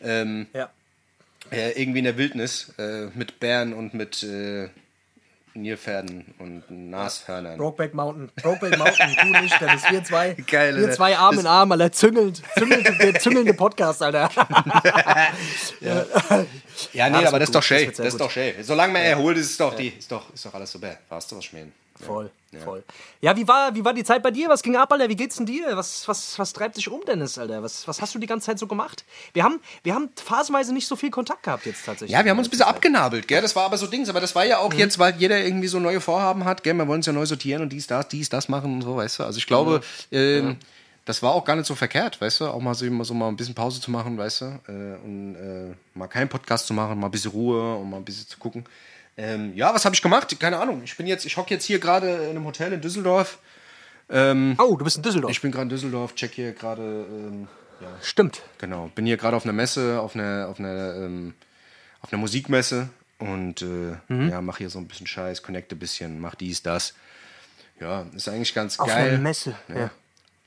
[0.00, 0.70] ja.
[1.50, 4.68] äh, irgendwie in der Wildnis, äh, mit Bären und mit äh,
[5.54, 7.58] Nilpferden und Nashörnern.
[7.58, 8.30] Brokeback Mountain.
[8.42, 9.82] Brokeback Mountain, du nicht, Dennis.
[9.90, 10.96] Wir zwei, Geil, wir Alter.
[10.96, 11.92] zwei Arm in Arm, Alter.
[11.92, 12.42] Züngelnd.
[12.58, 14.30] Züngelnd, der züngelnde Podcast, Alter.
[16.92, 17.86] Ja, nee, das aber das ist gut, doch schön.
[17.86, 18.20] das Das, ist gut.
[18.22, 18.54] doch schön.
[18.62, 20.96] Solange man erholt ist, ist doch, die, ist doch, ist doch alles super.
[21.08, 21.72] Warst du was schmähen?
[22.00, 22.30] Voll,
[22.64, 22.82] voll.
[23.20, 24.48] Ja, wie war, wie war die Zeit bei dir?
[24.48, 25.08] Was ging ab, Alter?
[25.08, 25.76] Wie geht's denn dir?
[25.76, 27.62] Was, was, was treibt dich um, Dennis, Alter?
[27.62, 29.04] Was, was hast du die ganze Zeit so gemacht?
[29.32, 32.10] Wir haben, wir haben phasenweise nicht so viel Kontakt gehabt jetzt tatsächlich.
[32.10, 33.42] Ja, wir haben uns ein bisschen abgenabelt, gell?
[33.42, 34.08] Das war aber so Dings.
[34.08, 36.74] Aber das war ja auch jetzt, weil jeder irgendwie so neue Vorhaben hat, gell?
[36.74, 39.20] Wir wollen uns ja neu sortieren und dies, das, dies, das machen und so, weißt
[39.20, 39.24] du?
[39.24, 40.56] Also ich glaube, ähm,
[41.04, 42.46] das war auch gar nicht so verkehrt, weißt du?
[42.46, 44.44] Auch mal so, so mal ein bisschen Pause zu machen, weißt du?
[44.68, 48.04] Äh, und äh, mal keinen Podcast zu machen, mal ein bisschen Ruhe und mal ein
[48.04, 48.64] bisschen zu gucken.
[49.16, 50.34] Ähm, ja, was habe ich gemacht?
[50.40, 50.82] Keine Ahnung.
[50.84, 53.38] Ich bin jetzt, ich hocke jetzt hier gerade in einem Hotel in Düsseldorf.
[54.08, 55.30] Oh, du bist in Düsseldorf.
[55.30, 57.48] Ich bin gerade in Düsseldorf, check hier gerade, ähm,
[57.80, 58.42] ja, Stimmt.
[58.58, 58.90] genau.
[58.94, 61.34] Bin hier gerade auf einer Messe, auf einer, auf einer, ähm,
[62.02, 64.28] auf einer Musikmesse und äh, Mhm.
[64.28, 66.92] ja, mache hier so ein bisschen Scheiß, connecte ein bisschen, mach dies, das.
[67.80, 69.08] Ja, ist eigentlich ganz Auf geil.
[69.10, 69.56] einer Messe.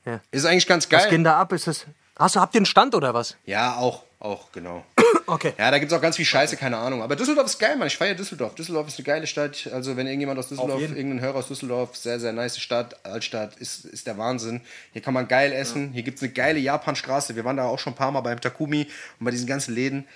[0.04, 0.20] Ja.
[0.30, 1.22] Ist eigentlich ganz Was geht geil.
[1.24, 1.52] da ab?
[1.52, 1.86] Ist das.
[2.16, 3.36] Hast du, habt ihr einen Stand oder was?
[3.44, 4.84] Ja, auch, auch, genau.
[5.28, 5.52] Okay.
[5.58, 7.02] Ja, da gibt es auch ganz viel Scheiße, keine Ahnung.
[7.02, 7.88] Aber Düsseldorf ist geil, Mann.
[7.88, 8.54] Ich feiere Düsseldorf.
[8.54, 9.68] Düsseldorf ist eine geile Stadt.
[9.72, 13.84] Also, wenn irgendjemand aus Düsseldorf, irgendein Hörer aus Düsseldorf, sehr, sehr nice Stadt, Altstadt, ist,
[13.86, 14.60] ist der Wahnsinn.
[14.92, 15.90] Hier kann man geil essen.
[15.92, 17.34] Hier gibt es eine geile Japanstraße.
[17.34, 18.86] Wir waren da auch schon ein paar Mal beim Takumi
[19.18, 20.06] und bei diesen ganzen Läden.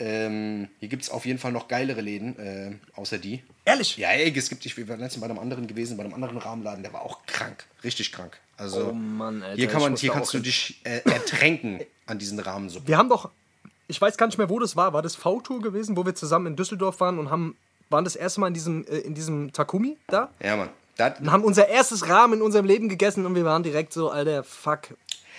[0.00, 3.42] Ähm, hier gibt es auf jeden Fall noch geilere Läden, äh, außer die.
[3.64, 3.96] Ehrlich?
[3.96, 6.82] Ja, ey, es gibt, ich war letztens bei einem anderen gewesen, bei einem anderen Rahmenladen,
[6.84, 7.64] der war auch krank.
[7.82, 8.38] Richtig krank.
[8.56, 10.44] Also, Oh Mann, Alter, hier, kann man, hier kannst du hin.
[10.44, 12.86] dich äh, ertränken an diesen Rahmensuppen.
[12.86, 13.30] Wir haben doch.
[13.88, 14.92] Ich weiß gar nicht mehr, wo das war.
[14.92, 17.56] War das V-Tour gewesen, wo wir zusammen in Düsseldorf waren und haben.
[17.90, 20.28] Waren das erste Mal in diesem, äh, in diesem Takumi da?
[20.42, 20.68] Ja, Mann.
[20.98, 24.10] Da, Und haben unser erstes Rahmen in unserem Leben gegessen und wir waren direkt so,
[24.10, 24.88] Alter, fuck.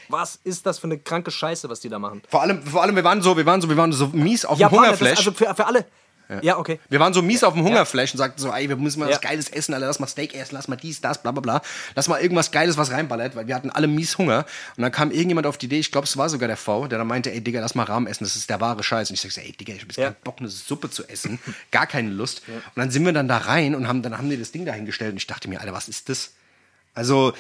[0.08, 2.24] Was ist das für eine kranke Scheiße, was die da machen?
[2.28, 4.58] Vor allem, vor allem, wir waren so, wir waren so, wir waren so mies auf
[4.58, 5.18] dem Japaner, das, Hungerflash.
[5.20, 5.86] also für, für alle.
[6.44, 6.80] Ja, okay.
[6.90, 9.16] wir waren so mies auf dem Hungerflash und sagten so, ey, wir müssen mal Ja.
[9.16, 11.62] was Geiles essen, Alter, lass mal Steak essen, lass mal dies, das, bla bla bla.
[11.96, 14.46] Lass mal irgendwas Geiles, was reinballert, weil wir hatten alle mies Hunger.
[14.78, 17.00] Und dann kam irgendjemand auf die Idee, ich glaube, es war sogar der V, der
[17.00, 19.10] dann meinte, ey, Digga, lass mal Rahmen essen, das ist der wahre Scheiß.
[19.10, 20.06] Und ich sag so, ey, Digga, ich hab jetzt Ja.
[20.12, 21.40] keinen Bock, eine Suppe zu essen,
[21.72, 22.44] gar keine Lust.
[22.48, 25.12] Und dann sind wir dann da rein und haben, dann haben die das Ding dahingestellt
[25.14, 26.32] und ich dachte mir, Alter, was ist das?
[26.94, 27.34] Also,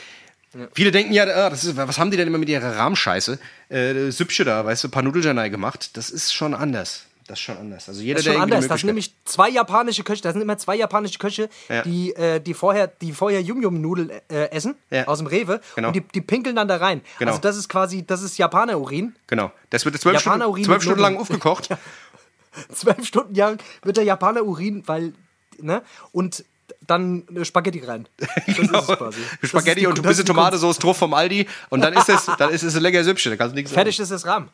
[0.74, 3.38] Viele denken ja, ah, das ist, was haben die denn immer mit ihrer Rahmscheiße?
[3.70, 5.92] Äh, Süppche da, weißt du, ein paar Nudeljanai gemacht.
[5.96, 7.04] Das ist schon anders.
[7.30, 7.88] Das ist schon anders.
[7.88, 8.68] Also jeder, Das ist schon anders.
[8.68, 10.24] Das sind nämlich zwei japanische Köche.
[10.24, 11.84] Das sind immer zwei japanische Köche, Ja.
[11.84, 15.06] die, äh, die vorher, die vorher Yum-Yum-Nudeln äh, essen Ja.
[15.08, 15.90] aus dem Rewe Genau.
[15.90, 17.02] und die, die pinkeln dann da rein.
[17.20, 17.30] Genau.
[17.30, 19.16] Also das ist quasi, das ist Japaner-Urin.
[19.28, 19.52] Genau.
[19.70, 21.70] Das wird zwölf Stunden, zwölf Stunden lang aufgekocht.
[22.74, 25.14] Zwölf Stunden lang wird der Japaner-Urin, weil,
[25.62, 25.84] ne?
[26.12, 26.44] Und
[26.90, 28.08] dann Spaghetti rein.
[28.20, 28.80] Das Genau.
[28.80, 29.20] ist es quasi.
[29.42, 31.48] Das Spaghetti und ein bisschen Tomatensauce drauf vom Aldi.
[31.70, 33.32] Und dann ist es, dann ist es ein lecker Süppchen.
[33.32, 33.68] Nichts sagen.
[33.68, 34.50] Fertig ist das Rahmen.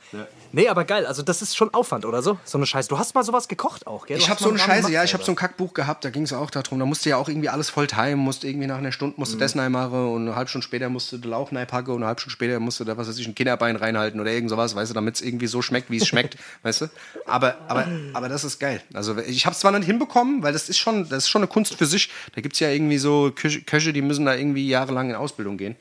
[0.52, 1.06] Nee, aber geil.
[1.06, 2.38] Also, das ist schon Aufwand, oder so?
[2.46, 2.90] So eine Scheiße.
[2.90, 4.18] Du hast mal sowas gekocht auch, gell?
[4.18, 6.10] Du Ich habe so eine Scheiße, ja, gemacht ich habe so ein Kackbuch gehabt, da
[6.10, 8.68] ging es auch darum, da musst du ja auch irgendwie alles voll timen, musst irgendwie
[8.68, 11.52] nach einer Stunde musst du das machen und eine halbe Stunde später musst du Lauch
[11.52, 14.20] packen und eine halbe Stunde später musst du da, was weiß ich, ein Kinderbein reinhalten
[14.20, 16.90] oder irgend sowas, weißt du, damit es irgendwie so schmeckt, wie es schmeckt, weißt du?
[17.26, 18.82] Aber, aber, aber das ist geil.
[18.94, 21.48] Also ich habe es zwar nicht hinbekommen, weil das ist schon, das ist schon eine
[21.48, 22.10] Kunst für sich.
[22.34, 25.76] Da gibt es ja irgendwie so Köche, die müssen da irgendwie jahrelang in Ausbildung gehen,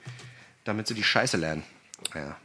[0.65, 1.63] damit sie die Scheiße lernen.
[2.15, 2.37] Ja.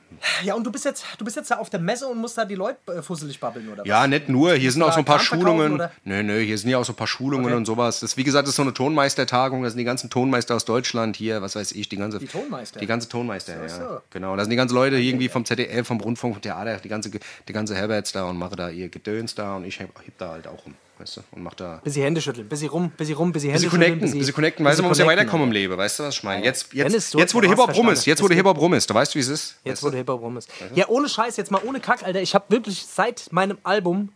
[0.43, 2.45] Ja, und du bist jetzt, du bist jetzt da auf der Messe und musst da
[2.45, 3.87] die Leute äh, fusselig babbeln, oder was?
[3.87, 4.53] Ja, nicht nur.
[4.55, 5.73] Hier sind auch so ein paar Schulungen.
[5.75, 5.91] oder?
[6.03, 7.55] Nö, nö, hier sind ja auch so ein paar Schulungen Okay.
[7.55, 7.99] und sowas.
[7.99, 9.63] Das, wie gesagt, das ist so eine Tonmeistertagung.
[9.63, 12.19] Da sind die ganzen Tonmeister aus Deutschland hier, was weiß ich, die ganze.
[12.19, 12.79] Die Tonmeister?
[12.79, 13.69] Die ganze Tonmeister, ja.
[13.69, 14.01] so.
[14.09, 14.35] Genau.
[14.35, 17.53] Da sind die ganzen Leute irgendwie vom ZDF, vom Rundfunk, vom Theater, die ganze, die
[17.53, 20.47] ganze Herberts da und mache da ihr Gedöns da und ich heb, heb da halt
[20.47, 21.79] auch rum, weißt du, und mach da.
[21.83, 23.99] Bisschen Hände schütteln, bisschen rum, bisschen rum, bisschen Hände Bisschen schütteln.
[23.99, 25.51] connecten, bisschen connecten, weißt du, man muss ja weiterkommen im.
[25.53, 26.43] Leben, weißt du, was ich meine?
[26.43, 29.15] Jetzt, jetzt, jetzt der hast Hip-Hop rum ist, jetzt geht- Hip-Hop rum ist, du weißt,
[29.15, 29.55] wie es ist?
[29.63, 30.49] Jetzt, weißt Hip-Hop rum ist.
[30.75, 32.21] Ja, ohne Scheiß, jetzt mal ohne Kack, Alter.
[32.21, 34.11] Ich habe wirklich seit meinem Album,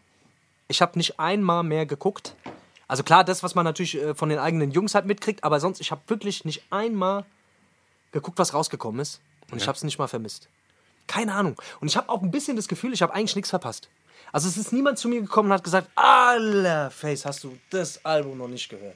[0.68, 2.36] ich habe nicht einmal mehr geguckt.
[2.88, 5.80] Also klar, das, was man natürlich äh, von den eigenen Jungs halt mitkriegt, aber sonst,
[5.82, 7.26] ich habe wirklich nicht einmal
[8.12, 9.20] geguckt, was rausgekommen ist.
[9.52, 10.48] Und ich habe es nicht mal vermisst.
[11.08, 11.60] Keine Ahnung.
[11.80, 13.90] Und ich habe auch ein bisschen das Gefühl, ich habe eigentlich nichts verpasst.
[14.32, 18.04] Also es ist niemand zu mir gekommen und hat gesagt, Alter, Face, hast du das
[18.06, 18.96] Album noch nicht gehört?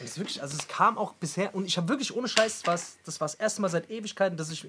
[0.00, 2.66] Und es ist wirklich, also es kam auch bisher, und ich habe wirklich ohne Scheiß,
[2.66, 4.66] war's- das war das erste Mal seit Ewigkeiten, dass ich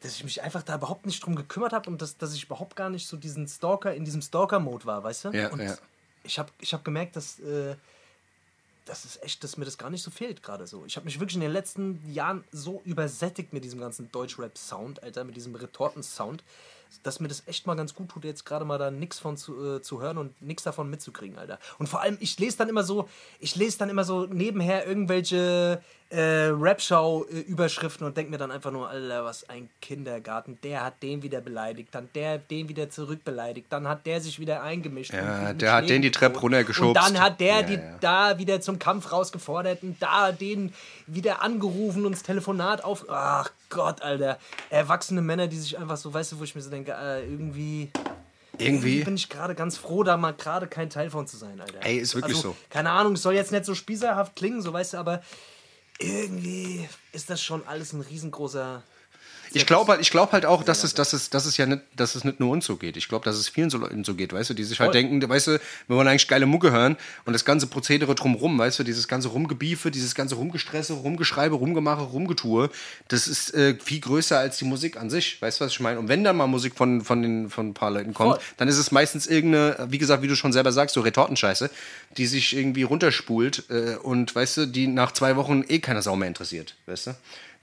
[0.00, 2.76] dass ich mich einfach da überhaupt nicht drum gekümmert habe und dass, dass ich überhaupt
[2.76, 5.30] gar nicht so diesen Stalker, in diesem Stalker-Mode war, weißt du?
[5.30, 5.76] Ja, und ja.
[6.22, 7.76] ich habe ich hab gemerkt, dass, äh,
[8.84, 10.84] das ist echt, dass mir das gar nicht so fehlt gerade so.
[10.86, 15.24] Ich habe mich wirklich in den letzten Jahren so übersättigt mit diesem ganzen Deutschrap-Sound, Alter,
[15.24, 16.44] mit diesem Retorten-Sound,
[17.02, 19.76] dass mir das echt mal ganz gut tut, jetzt gerade mal da nichts von zu,
[19.76, 21.58] äh, zu hören und nichts davon mitzukriegen, Alter.
[21.78, 23.08] Und vor allem, ich lese dann immer so,
[23.40, 28.88] ich lese dann immer so nebenher irgendwelche äh, Rap-Show-Überschriften und denke mir dann einfach nur,
[28.88, 30.58] Alter, was ein Kindergarten.
[30.62, 34.62] Der hat den wieder beleidigt, dann der den wieder zurückbeleidigt, dann hat der sich wieder
[34.62, 35.12] eingemischt.
[35.12, 36.88] Ja, der hat den die Treppe runtergeschubst.
[36.88, 37.96] Und dann hat der Ja, die ja.
[38.00, 40.72] da wieder zum Kampf rausgefordert und da den
[41.06, 43.06] wieder angerufen und das Telefonat auf.
[43.08, 44.38] Ach Gott, Alter.
[44.70, 47.90] Erwachsene Männer, die sich einfach so, weißt du, wo ich mir so denke, äh, irgendwie.
[48.58, 49.04] Irgendwie.
[49.04, 51.84] bin ich gerade ganz froh, da mal gerade kein Teil von zu sein, Alter.
[51.84, 52.56] Ey, ist wirklich also, so.
[52.70, 55.20] Keine Ahnung, es soll jetzt nicht so spießerhaft klingen, so weißt du, aber
[55.98, 58.82] irgendwie ist das schon alles ein riesengroßer.
[59.56, 61.80] Ich glaube halt, ich glaub halt auch, dass es, dass, es, dass, es ja nicht,
[61.96, 62.96] dass es nicht nur uns so geht.
[62.96, 65.02] Ich glaube, dass es vielen so Leuten so geht, weißt du, die sich halt Voll.
[65.02, 65.52] denken, weißt du,
[65.88, 69.28] wir wollen eigentlich geile Mucke hören und das ganze Prozedere drumrum, weißt du, dieses ganze
[69.28, 72.68] Rumgebiefe, dieses ganze Rumgestresse, Rumgeschreibe, Rumgemache, Rumgetue,
[73.08, 75.98] das ist äh, viel größer als die Musik an sich, weißt du, was ich meine?
[75.98, 78.44] Und wenn dann mal Musik von, von, den, von ein paar Leuten kommt, Voll.
[78.58, 81.70] dann ist es meistens irgendeine, wie gesagt, wie du schon selber sagst, so Retortenscheiße,
[82.18, 86.16] die sich irgendwie runterspult äh, und, weißt du, die nach zwei Wochen eh keiner Sau
[86.16, 87.16] mehr interessiert, weißt du?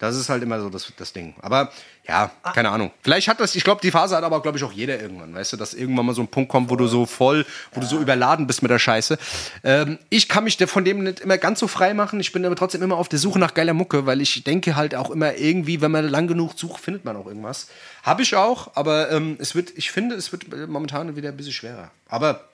[0.04, 1.34] Das ist halt immer so das, das Ding.
[1.42, 1.72] Aber
[2.06, 2.92] ja, keine Ahnung.
[3.02, 5.54] Vielleicht hat das, ich glaube, die Phase hat aber, glaube ich, auch jeder irgendwann, weißt
[5.54, 8.02] du, dass irgendwann mal so ein Punkt kommt, wo du so voll, wo du so
[8.02, 9.18] überladen bist mit der Scheiße.
[9.64, 12.20] Ähm, ich kann mich von dem nicht immer ganz so frei machen.
[12.20, 14.94] Ich bin aber trotzdem immer auf der Suche nach geiler Mucke, weil ich denke halt
[14.94, 17.68] auch immer irgendwie, wenn man lang genug sucht, findet man auch irgendwas.
[18.04, 21.54] Habe ich auch, aber ähm, es wird, ich finde, es wird momentan wieder ein bisschen
[21.54, 21.92] schwerer.
[22.10, 22.50] Aber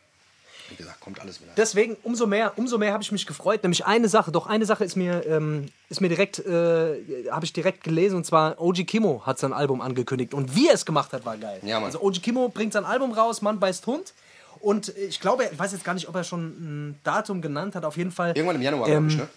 [0.70, 1.52] wie gesagt, kommt alles wieder.
[1.58, 3.64] Deswegen umso mehr, umso mehr habe ich mich gefreut.
[3.64, 7.54] Nämlich eine Sache, doch eine Sache ist mir, ähm, ist mir direkt, äh, habe ich
[7.54, 11.14] direkt gelesen und zwar OG Kimo hat sein Album angekündigt und wie er es gemacht
[11.14, 11.60] hat, war geil.
[11.64, 11.86] Ja, Mann.
[11.86, 14.14] Also OG Kimo bringt sein Album raus, Mann beißt Hund.
[14.62, 17.86] Und ich glaube, ich weiß jetzt gar nicht, ob er schon ein Datum genannt hat.
[17.86, 19.30] Auf jeden Fall Irgendwann im Januar, glaube ich, ne?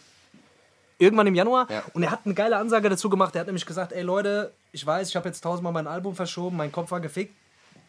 [1.02, 1.70] irgendwann im Januar.
[1.70, 1.82] Ja.
[1.92, 3.34] Und er hat eine geile Ansage dazu gemacht.
[3.34, 6.56] Er hat nämlich gesagt, ey Leute, ich weiß, ich habe jetzt tausendmal mein Album verschoben,
[6.56, 7.34] mein Kopf war gefickt.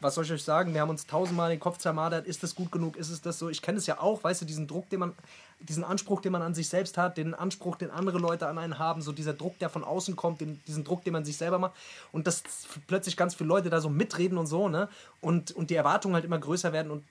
[0.03, 0.73] Was soll ich euch sagen?
[0.73, 2.27] Wir haben uns tausendmal den Kopf zermadert.
[2.27, 2.97] Ist das gut genug?
[2.97, 3.49] Ist es das so?
[3.49, 5.13] Ich kenne es ja auch, weißt du, diesen Druck, den man,
[5.59, 8.79] diesen Anspruch, den man an sich selbst hat, den Anspruch, den andere Leute an einen
[8.79, 11.57] haben, so dieser Druck, der von außen kommt, den, diesen Druck, den man sich selber
[11.57, 11.73] macht.
[12.11, 12.43] Und dass
[12.87, 14.89] plötzlich ganz viele Leute da so mitreden und so, ne?
[15.21, 16.91] Und, und die Erwartungen halt immer größer werden.
[16.91, 17.05] Und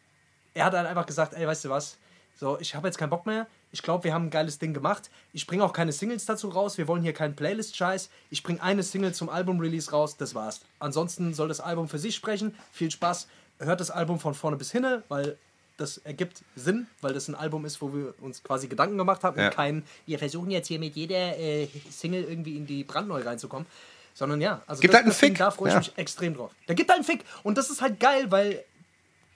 [0.52, 1.96] er hat dann einfach gesagt, ey, weißt du was?
[2.38, 3.46] So, ich habe jetzt keinen Bock mehr.
[3.72, 5.11] Ich glaube, wir haben ein geiles Ding gemacht.
[5.32, 6.76] Ich bringe auch keine Singles dazu raus.
[6.78, 8.11] Wir wollen hier keinen Playlist-Scheiß.
[8.30, 10.16] Ich bringe eine Single zum Album-Release raus.
[10.18, 10.61] Das war's.
[10.78, 12.54] Ansonsten soll das Album für sich sprechen.
[12.72, 13.28] Viel Spaß.
[13.58, 15.38] Hört das Album von vorne bis hinne, weil
[15.78, 19.38] das ergibt Sinn, weil das ein Album ist, wo wir uns quasi Gedanken gemacht haben
[19.38, 19.46] Ja.
[19.46, 23.66] und kein, wir versuchen jetzt hier mit jeder äh, Single irgendwie in die brandneu reinzukommen.
[24.14, 25.38] Sondern ja, also Gibt das, halt einen Fick.
[25.38, 25.78] da freue ich Ja.
[25.78, 26.50] mich extrem drauf.
[26.68, 27.24] Der gibt halt einen Fick.
[27.42, 28.62] Und das ist halt geil, weil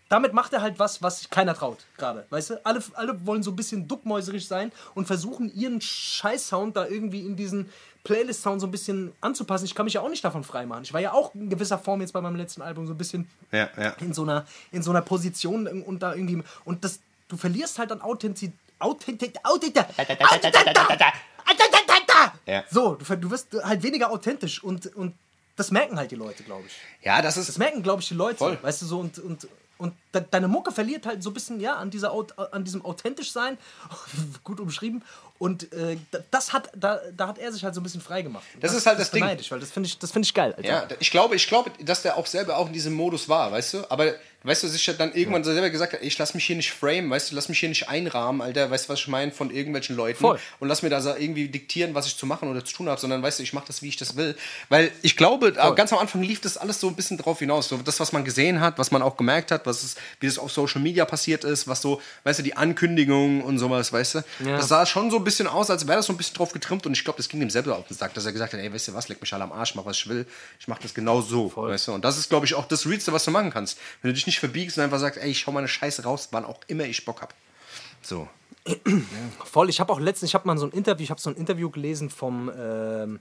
[0.08, 2.26] damit macht er halt was, was keiner traut gerade.
[2.30, 2.64] Weißt du?
[2.66, 7.34] Alle, alle wollen so ein bisschen duckmäuserisch sein und versuchen ihren Scheiß-Sound da irgendwie in
[7.36, 7.68] diesen
[8.04, 9.64] Playlist-Sound so ein bisschen anzupassen.
[9.64, 10.84] Ich kann mich ja auch nicht davon freimachen.
[10.84, 13.28] Ich war ja auch in gewisser Form jetzt bei meinem letzten Album so ein bisschen
[13.50, 13.90] Ja, ja.
[14.00, 16.40] in so einer, in so einer Position und da irgendwie.
[16.64, 18.56] Und das, du verlierst halt an Authentizität.
[18.78, 19.44] Authentizität.
[19.44, 21.12] Authentizität.
[22.46, 22.64] Ja.
[22.70, 25.14] So, du, du wirst halt weniger authentisch und, und
[25.56, 26.74] das merken halt die Leute, glaube ich.
[27.04, 27.58] Ja, das Das ist.
[27.58, 28.38] merken, glaube ich, die Leute.
[28.38, 28.58] Voll.
[28.62, 31.76] Weißt du, so und, und, und de deine Mucke verliert halt so ein bisschen, ja,
[31.76, 32.12] an, dieser,
[32.52, 33.58] an diesem authentisch sein,
[34.44, 35.02] gut umschrieben.
[35.38, 38.22] Und äh, da- das hat, da, da hat er sich halt so ein bisschen frei
[38.22, 38.44] gemacht.
[38.54, 39.24] Und Das ist halt das Ding.
[39.38, 40.54] Ich, weil das finde ich, das find ich geil.
[40.56, 40.68] Alter.
[40.68, 43.74] Ja, ich glaube, ich glaube, dass der auch selber auch in diesem Modus war, weißt
[43.74, 43.90] du?
[43.90, 46.70] Aber weißt du, sich ja dann irgendwann selber gesagt hat, ich lass mich hier nicht
[46.72, 49.50] frame, weißt du, lass mich hier nicht einrahmen, Alter, weißt du, was ich meine, von
[49.50, 50.38] irgendwelchen Leuten Voll.
[50.60, 53.00] und lass mir da so irgendwie diktieren, was ich zu machen oder zu tun habe,
[53.00, 54.36] sondern weißt du, ich mache das, wie ich das will.
[54.68, 57.68] Weil ich glaube, äh, ganz am Anfang lief das alles so ein bisschen drauf hinaus.
[57.68, 60.38] So das, was man gesehen hat, was man auch gemerkt hat, was es, wie es
[60.38, 64.18] auf Social Media passiert ist, was so, weißt du, die Ankündigungen und sowas, weißt du.
[64.44, 64.58] Ja.
[64.58, 66.86] Das sah schon so ein bisschen aus, als wäre das so ein bisschen drauf getrimmt
[66.86, 68.72] und ich glaube, das ging ihm selber auf den Sack, dass er gesagt hat, ey,
[68.72, 70.26] weißt du was, leck mich alle am Arsch, mach was ich will,
[70.58, 71.92] ich mach das genau so, weißt du.
[71.92, 73.78] Und das ist, glaube ich, auch das Realste, was du machen kannst.
[74.00, 76.44] Wenn du dich nicht verbiegst und einfach sagst, ey, ich hau meine Scheiße raus, wann
[76.44, 77.34] auch immer ich Bock hab.
[78.00, 78.28] So.
[79.44, 79.68] Voll.
[79.68, 81.70] Ich habe auch letztens, ich habe mal so ein Interview, ich habe so ein Interview
[81.70, 83.20] gelesen vom, ähm,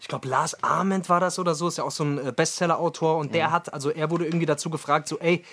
[0.00, 3.18] ich glaube Lars Ament war das oder so, ist ja auch so ein äh, Bestseller-Autor
[3.18, 5.44] und der hat, also er wurde irgendwie dazu gefragt, so, ey,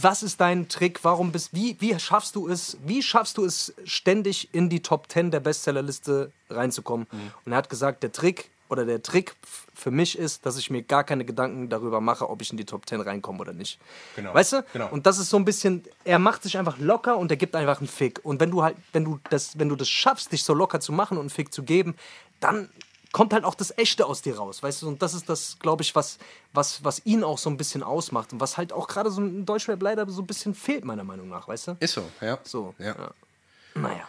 [0.00, 1.00] was ist dein Trick?
[1.02, 5.10] Warum bist, wie, wie schaffst du es, wie schaffst du es ständig in die Top
[5.10, 7.06] 10 der Bestsellerliste reinzukommen?
[7.44, 9.34] Und er hat gesagt, der Trick oder der Trick
[9.74, 12.64] für mich ist, dass ich mir gar keine Gedanken darüber mache, ob ich in die
[12.64, 13.78] Top 10 reinkomme oder nicht.
[14.16, 14.32] Genau.
[14.32, 14.64] Weißt du?
[14.72, 14.88] Genau.
[14.90, 17.80] Und das ist so ein bisschen, er macht sich einfach locker und er gibt einfach
[17.80, 18.20] einen Fick.
[18.22, 20.92] Und wenn du halt, wenn du das, wenn du das schaffst, dich so locker zu
[20.92, 21.96] machen und einen Fick zu geben,
[22.40, 22.70] dann
[23.12, 24.88] kommt halt auch das Echte aus dir raus, weißt du?
[24.88, 26.18] Und das ist das, glaube ich, was,
[26.52, 29.44] was, was ihn auch so ein bisschen ausmacht und was halt auch gerade so in
[29.46, 31.76] Deutschrap leider so ein bisschen fehlt, meiner Meinung nach, weißt du?
[31.80, 32.38] Ist so, ja.
[32.42, 32.74] So.
[32.78, 32.94] Ja.
[33.74, 34.08] Naja.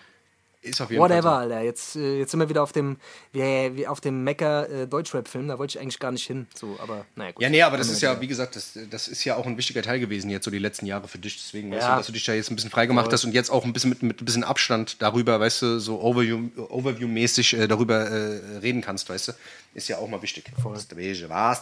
[0.64, 1.52] Ist auf jeden Whatever, Fall.
[1.52, 1.62] Alter.
[1.62, 2.98] Jetzt, äh, jetzt sind wir wieder auf dem,
[3.34, 5.48] wie, auf dem Mecker äh, Deutschrap-Film.
[5.50, 6.48] Da wollte ich eigentlich gar nicht hin.
[6.56, 7.44] So, aber naja, gut.
[7.44, 9.82] Ja, nee, aber das ist ja, wie gesagt, das, das ist ja auch ein wichtiger
[9.82, 11.36] Teil gewesen jetzt so die letzten Jahre für dich.
[11.38, 11.92] Deswegen, weißt Ja.
[11.92, 13.90] du, dass du dich da jetzt ein bisschen freigemacht hast und jetzt auch ein bisschen
[13.90, 18.82] mit, mit ein bisschen Abstand darüber, weißt du, so Overview- Overview-mäßig äh, darüber äh, reden
[18.82, 19.32] kannst, weißt du.
[19.76, 20.46] Ist ja auch mal wichtig.
[20.62, 20.74] Voll.
[20.76, 20.92] Weißt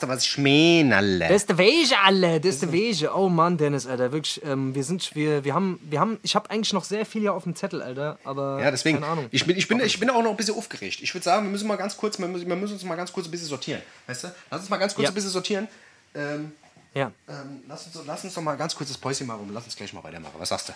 [0.04, 1.28] du, was ich meine, Alter?
[1.30, 3.10] Das ist der Wege, alle, das ist der Wege.
[3.16, 6.50] Oh Mann, Dennis, Alter, wirklich, ähm, wir sind, wir, wir haben, wir haben, ich habe
[6.50, 9.00] eigentlich noch sehr viel hier auf dem Zettel, Alter, aber Ja, deswegen.
[9.00, 9.28] keine Ahnung.
[9.32, 11.00] Ich bin, ich, bin, ich bin auch noch ein bisschen aufgeregt.
[11.02, 13.14] Ich würde sagen, wir müssen mal ganz kurz, wir müssen, wir müssen uns mal ganz
[13.14, 13.82] kurz ein bisschen sortieren.
[14.08, 14.28] Weißt du?
[14.50, 15.12] Lass uns mal ganz kurz Ja.
[15.12, 15.68] ein bisschen sortieren.
[16.14, 16.52] Ähm,
[16.94, 17.12] Ja.
[17.30, 19.94] Ähm, lass, uns, lass uns doch mal ganz kurzes Päuschen machen und lass uns gleich
[19.94, 20.36] mal weitermachen.
[20.38, 20.74] Was sagst du?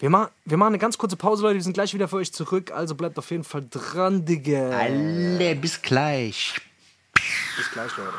[0.00, 1.56] Wir, ma wir machen eine ganz kurze Pause, Leute.
[1.56, 2.70] Wir sind gleich wieder für euch zurück.
[2.70, 4.70] Also bleibt auf jeden Fall dran, Digga.
[4.70, 6.54] Alle, bis gleich.
[7.56, 8.12] Bis gleich, Leute.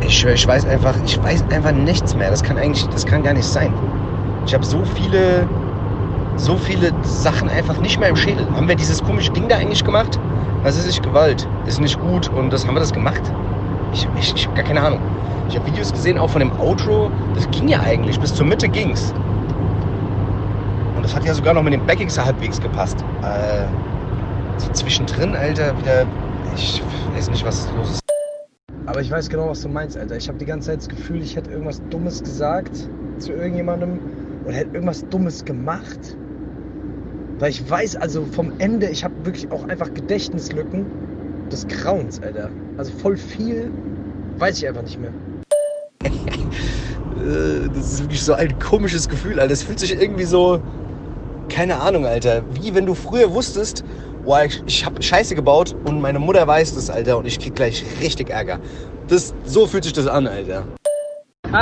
[0.00, 2.30] Ich ich weiß einfach, ich weiß einfach nichts mehr.
[2.30, 3.72] Das kann eigentlich, das kann gar nicht sein.
[4.44, 5.48] Ich habe so viele,
[6.36, 8.46] so viele Sachen einfach nicht mehr im Schädel.
[8.54, 10.18] Haben wir dieses komische Ding da eigentlich gemacht?
[10.62, 13.22] Das ist nicht Gewalt, ist nicht gut und das haben wir das gemacht?
[13.92, 15.00] Ich, ich, ich habe gar keine Ahnung.
[15.48, 17.10] Ich habe Videos gesehen, auch von dem Outro.
[17.34, 19.14] Das ging ja eigentlich, bis zur Mitte ging's.
[20.96, 23.04] Und das hat ja sogar noch mit den Backings halbwegs gepasst.
[23.22, 23.66] Äh,
[24.58, 26.04] so zwischendrin, Alter, wieder.
[26.56, 26.82] Ich
[27.14, 28.02] weiß nicht, was los ist.
[28.86, 30.16] Aber ich weiß genau, was du meinst, Alter.
[30.16, 33.98] Ich habe die ganze Zeit das Gefühl, ich hätte irgendwas Dummes gesagt zu irgendjemandem
[34.44, 36.16] oder hätte irgendwas Dummes gemacht.
[37.38, 40.86] Weil ich weiß, also vom Ende, ich habe wirklich auch einfach Gedächtnislücken
[41.50, 42.50] des Grauens, Alter.
[42.78, 43.70] Also voll viel
[44.38, 45.12] weiß ich einfach nicht mehr.
[47.16, 49.48] Äh, das ist wirklich so ein komisches Gefühl, Alter.
[49.48, 50.60] Das fühlt sich irgendwie so,
[51.48, 52.42] keine Ahnung, Alter.
[52.60, 53.84] Wie wenn du früher wusstest,
[54.22, 57.54] boah, ich, ich habe Scheiße gebaut und meine Mutter weiß das, Alter, und ich krieg
[57.54, 58.60] gleich richtig Ärger.
[59.08, 60.66] Das, so fühlt sich das an, Alter.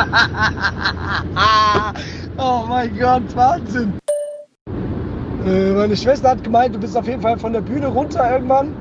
[2.36, 3.92] oh mein Gott, Wahnsinn.
[5.46, 8.74] Äh, meine Schwester hat gemeint, du bist auf jeden Fall von der Bühne runter irgendwann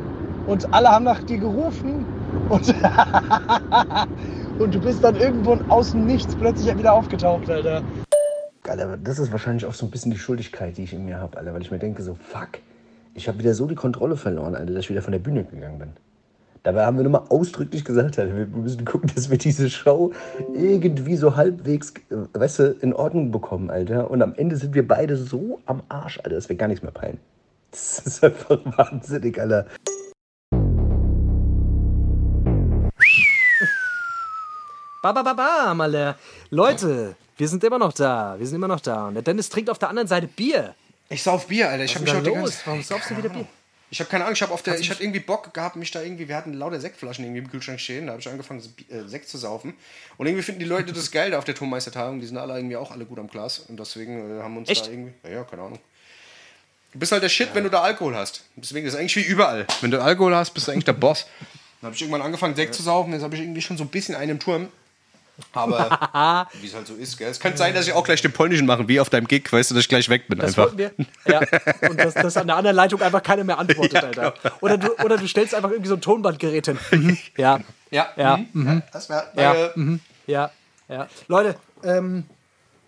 [0.47, 2.05] und alle haben nach dir gerufen
[2.47, 2.73] und,
[4.59, 7.81] und du bist dann irgendwo aus dem Nichts plötzlich wieder aufgetaucht, Alter.
[8.65, 11.37] Alter, das ist wahrscheinlich auch so ein bisschen die Schuldigkeit, die ich in mir habe,
[11.37, 12.59] Alter, weil ich mir denke so, fuck,
[13.13, 15.79] ich habe wieder so die Kontrolle verloren, Alter, dass ich wieder von der Bühne gegangen
[15.79, 15.89] bin.
[16.63, 20.13] Dabei haben wir nochmal ausdrücklich gesagt, Alter, wir müssen gucken, dass wir diese Show
[20.53, 24.09] irgendwie so halbwegs, äh, weißt du, in Ordnung bekommen, Alter.
[24.09, 26.91] Und am Ende sind wir beide so am Arsch, Alter, dass wir gar nichts mehr
[26.91, 27.19] peilen.
[27.71, 29.65] Das ist einfach wahnsinnig, Alter.
[35.01, 36.15] Ba, ba, ba, ba, Maler.
[36.51, 38.35] Leute, wir sind immer noch da.
[38.37, 39.07] Wir sind immer noch da.
[39.07, 40.75] Und der Dennis trinkt auf der anderen Seite Bier.
[41.09, 41.83] Ich sauf Bier, Alter.
[41.83, 42.61] Ich Was habe ist mich die los?
[42.63, 43.47] Warum saufst du wieder Bier?
[43.89, 46.01] Ich habe keine Ahnung, ich habe auf der, ich hatte irgendwie Bock gehabt, mich da
[46.01, 49.29] irgendwie, wir hatten lauter Sektflaschen irgendwie im Kühlschrank stehen, da habe ich angefangen, äh, Sekt
[49.29, 49.75] zu saufen.
[50.17, 52.75] Und irgendwie finden die Leute das geil da auf der Turmmeistertagung, die sind alle irgendwie
[52.75, 54.87] auch alle gut am Glas und deswegen äh, haben wir uns Echt?
[54.87, 55.79] da irgendwie, ja, ja, keine Ahnung.
[56.91, 58.43] Du bist halt der Shit, wenn du da Alkohol hast.
[58.55, 59.65] Deswegen ist es eigentlich wie überall.
[59.81, 61.25] Wenn du Alkohol hast, bist du eigentlich der Boss.
[61.81, 63.89] Dann habe ich irgendwann angefangen, Sekt zu saufen, jetzt habe ich irgendwie schon so ein
[63.89, 64.69] bisschen einen im Turm.
[65.53, 67.29] Aber wie es halt so ist, gell?
[67.29, 69.71] Es könnte sein, dass ich auch gleich den polnischen mache, wie auf deinem Gig, weißt
[69.71, 70.65] du, dass ich gleich weg bin Das einfach.
[70.77, 70.91] wollten wir.
[71.27, 71.39] Ja.
[71.89, 74.33] Und dass, dass an der anderen Leitung einfach keiner mehr antwortet, Alter.
[74.41, 74.55] genau.
[74.61, 76.77] Oder du, oder du stellst einfach irgendwie so ein Tonbandgerät hin.
[76.91, 77.17] Mhm.
[77.37, 77.59] Ja.
[77.91, 78.37] Ja, Ja.
[78.53, 78.67] mhm.
[78.67, 79.25] ja das wäre.
[79.35, 79.99] Ja, Äh, mhm.
[80.27, 80.51] ja,
[80.87, 81.07] ja.
[81.27, 82.25] Leute, ähm,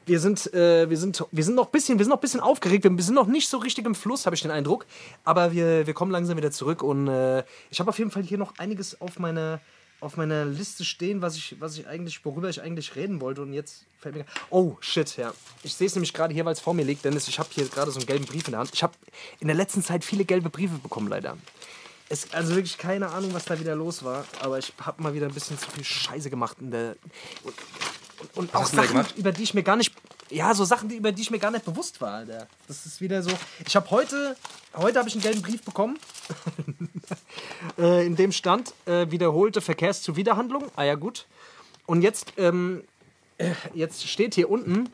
[0.05, 2.83] wir sind, äh, wir sind, wir sind noch ein bisschen, wir sind noch bisschen aufgeregt.
[2.83, 4.85] Wir sind noch nicht so richtig im Fluss, habe ich den Eindruck.
[5.23, 8.37] Aber wir, wir kommen langsam wieder zurück und äh, ich habe auf jeden Fall hier
[8.37, 9.59] noch einiges auf meiner,
[9.99, 13.41] auf meiner Liste stehen, was ich, was ich eigentlich, worüber ich eigentlich reden wollte.
[13.41, 15.33] Und jetzt fällt mir, oh shit, ja.
[15.63, 17.27] Ich sehe es nämlich gerade hier, weil es vor mir liegt, Dennis.
[17.27, 18.71] Ich habe hier gerade so einen gelben Brief in der Hand.
[18.73, 18.93] Ich habe
[19.39, 21.37] in der letzten Zeit viele gelbe Briefe bekommen, leider.
[22.07, 25.25] Es, also wirklich keine Ahnung, was da wieder los war, aber ich habe mal wieder
[25.25, 26.95] ein bisschen zu viel Scheiße gemacht in der
[27.43, 27.55] und,
[28.19, 29.91] und, und auch Sachen, über die ich mir gar nicht
[30.29, 32.47] ja, so Sachen, über die ich mir gar nicht bewusst war, Alter.
[32.67, 33.31] Das ist wieder so.
[33.65, 34.35] Ich habe heute,
[34.75, 35.99] heute habe ich einen gelben Brief bekommen,
[37.77, 40.65] äh, in dem stand äh, wiederholte Verkehrszuwiderhandlung.
[40.75, 41.25] Ah ja gut.
[41.85, 42.83] Und jetzt, ähm,
[43.37, 44.89] äh, jetzt steht hier unten.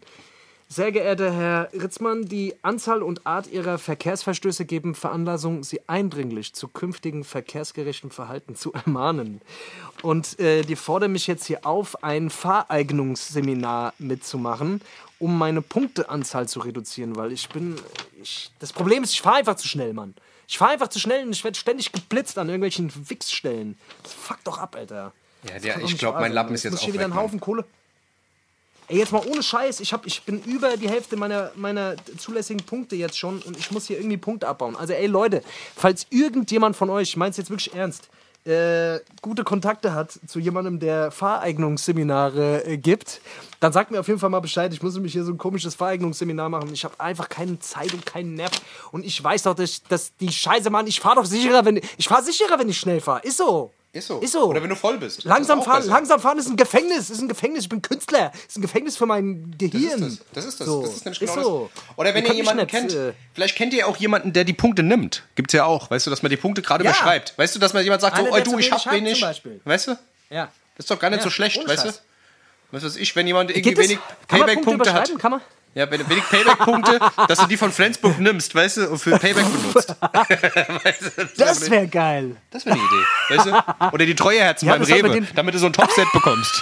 [0.67, 6.69] Sehr geehrter Herr Ritzmann, die Anzahl und Art Ihrer Verkehrsverstöße geben Veranlassung, Sie eindringlich zu
[6.69, 9.41] künftigen verkehrsgerechten Verhalten zu ermahnen.
[10.01, 14.79] Und äh, die fordern mich jetzt hier auf, ein Fahreignungsseminar mitzumachen,
[15.21, 17.75] um meine Punkteanzahl zu reduzieren, weil ich bin.
[18.21, 20.15] Ich, das Problem ist, ich fahre einfach zu schnell, Mann.
[20.47, 23.77] Ich fahre einfach zu schnell und ich werde ständig geblitzt an irgendwelchen Wichsstellen.
[24.03, 25.13] Das fuck doch ab, Alter.
[25.47, 27.05] Ja, der- ich nicht glaub, wahr mein Lappen ist Jetzt jetzt ich auch hier wieder
[27.05, 27.15] einen.
[27.15, 27.63] Haufen Kohle.
[28.87, 29.79] Ey, jetzt mal ohne Scheiß.
[29.79, 33.71] Ich, hab, ich bin über die Hälfte meiner, meiner zulässigen Punkte jetzt schon und ich
[33.71, 34.75] muss hier irgendwie Punkte abbauen.
[34.75, 35.43] Also, ey, Leute,
[35.77, 38.09] falls irgendjemand von euch, ich meine es jetzt wirklich ernst,
[38.45, 43.21] äh, gute Kontakte hat zu jemandem, der Fahreignungsseminare äh, gibt,
[43.59, 44.73] dann sagt mir auf jeden Fall mal Bescheid.
[44.73, 46.73] Ich muss nämlich hier so ein komisches Fahreignungsseminar machen.
[46.73, 48.51] Ich habe einfach keine Zeit und keinen Nerv.
[48.91, 52.07] Und ich weiß doch, dass, dass die Scheiße, Mann, ich fahre doch sicherer, wenn ich
[52.07, 53.21] fahre sicherer, wenn ich schnell fahre.
[53.21, 53.71] Ist so.
[53.93, 54.19] Ist so.
[54.19, 54.45] Ist so.
[54.45, 55.25] Oder wenn du voll bist.
[55.25, 55.91] Langsam Das ist fahren, besser.
[55.93, 57.63] langsam fahren ist ein Gefängnis, ist ein Gefängnis.
[57.63, 60.03] Ich bin Künstler, ist ein Gefängnis für mein Das Gehirn.
[60.03, 60.25] ist das.
[60.33, 60.67] Das ist das.
[60.67, 60.81] So.
[60.83, 61.69] Das ist nämlich Ist genau so.
[61.75, 61.83] das.
[61.97, 65.23] Oder wenn Ihr jemanden kennt, äh, vielleicht kennt ihr auch jemanden, der die Punkte nimmt.
[65.35, 65.91] Gibt's ja auch.
[65.91, 66.91] Weißt du, dass man die Punkte gerade Ja.
[66.91, 67.33] überschreibt.
[67.37, 69.21] Weißt du, dass man jemand sagt, so, Einer, oh, der du, ich hab wenig.
[69.65, 69.91] Weißt du?
[70.29, 70.45] Ja.
[70.77, 71.97] Das ist doch gar nicht Ja, so schlecht, ohne weißt Scheiß.
[71.97, 72.01] du?
[72.71, 75.11] Was weiß ich, wenn jemand irgendwie wenig Payback-Punkte hat.
[75.19, 75.41] Kann man?
[75.73, 76.99] Ja, wenn wenig Payback-Punkte,
[77.29, 79.95] dass du die von Flensburg nimmst, weißt du, und für Payback benutzt.
[80.83, 82.35] weißt du, Das wäre geil.
[82.49, 83.93] das wäre eine Idee, weißt du?
[83.93, 86.61] Oder die Treueherzen Ja, beim hat Rewe, damit du so ein Top-Set bekommst.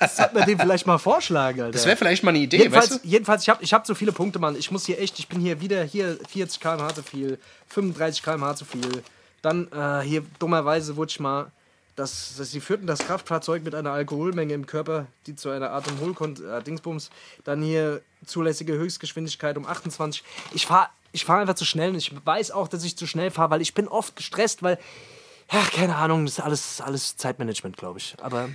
[0.00, 1.72] Das sollte man dem vielleicht mal vorschlagen, Alter.
[1.72, 3.08] Das wäre vielleicht mal eine Idee, Jedenfalls, weißt du?
[3.08, 4.56] jedenfalls ich habe ich hab so viele Punkte, Mann.
[4.56, 7.38] Ich muss hier echt, ich bin hier wieder, hier 40 km/h zu viel,
[7.68, 9.02] 35 km/h zu viel.
[9.42, 11.50] Dann äh, hier dummerweise wurde ich mal,
[11.96, 16.40] dass, dass sie führten das Kraftfahrzeug mit einer Alkoholmenge im Körper, die zu einer Atemholkont
[16.40, 17.10] äh, Dingsbums,
[17.44, 20.24] dann hier zulässige Höchstgeschwindigkeit um 28.
[20.52, 23.30] Ich fahre ich fahr einfach zu schnell und ich weiß auch, dass ich zu schnell
[23.30, 24.78] fahre, weil ich bin oft gestresst, weil
[25.52, 28.16] ja, keine Ahnung, das ist alles, alles Zeitmanagement, glaube ich.
[28.20, 28.48] Aber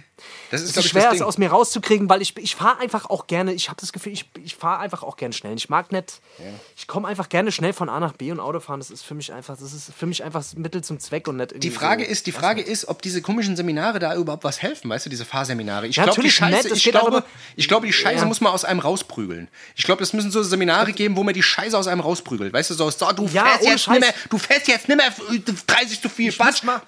[0.52, 2.56] Das es ist, ist glaub ich, schwer, das es aus mir rauszukriegen, weil ich, ich
[2.56, 5.56] fahre einfach auch gerne, ich habe das Gefühl, ich, ich fahre einfach auch gerne schnell.
[5.56, 6.22] Ich mag nicht,
[6.76, 9.32] ich komme einfach gerne schnell von A nach B und Autofahren, das ist für mich
[9.34, 12.06] einfach, das ist für mich einfach das Mittel zum Zweck und nicht irgendwie Die Frage
[12.06, 15.10] so, ist, die Frage ist, ob diese komischen Seminare da überhaupt was helfen, weißt du,
[15.10, 15.88] diese Fahrseminare.
[15.88, 17.24] Ich Ja, glaube, die Scheiße, nett, es ich glaube,
[17.56, 18.26] ich glaube, die Scheiße Ja.
[18.26, 19.48] muss man aus einem rausprügeln.
[19.76, 22.54] Ich glaube, es müssen so Seminare geben, wo man die Scheiße aus einem rausprügelt.
[22.54, 25.04] Weißt du, so, so du Ja, fährst jetzt nimmer, du fährst jetzt nimmer
[25.68, 26.82] 30 zu viel mal-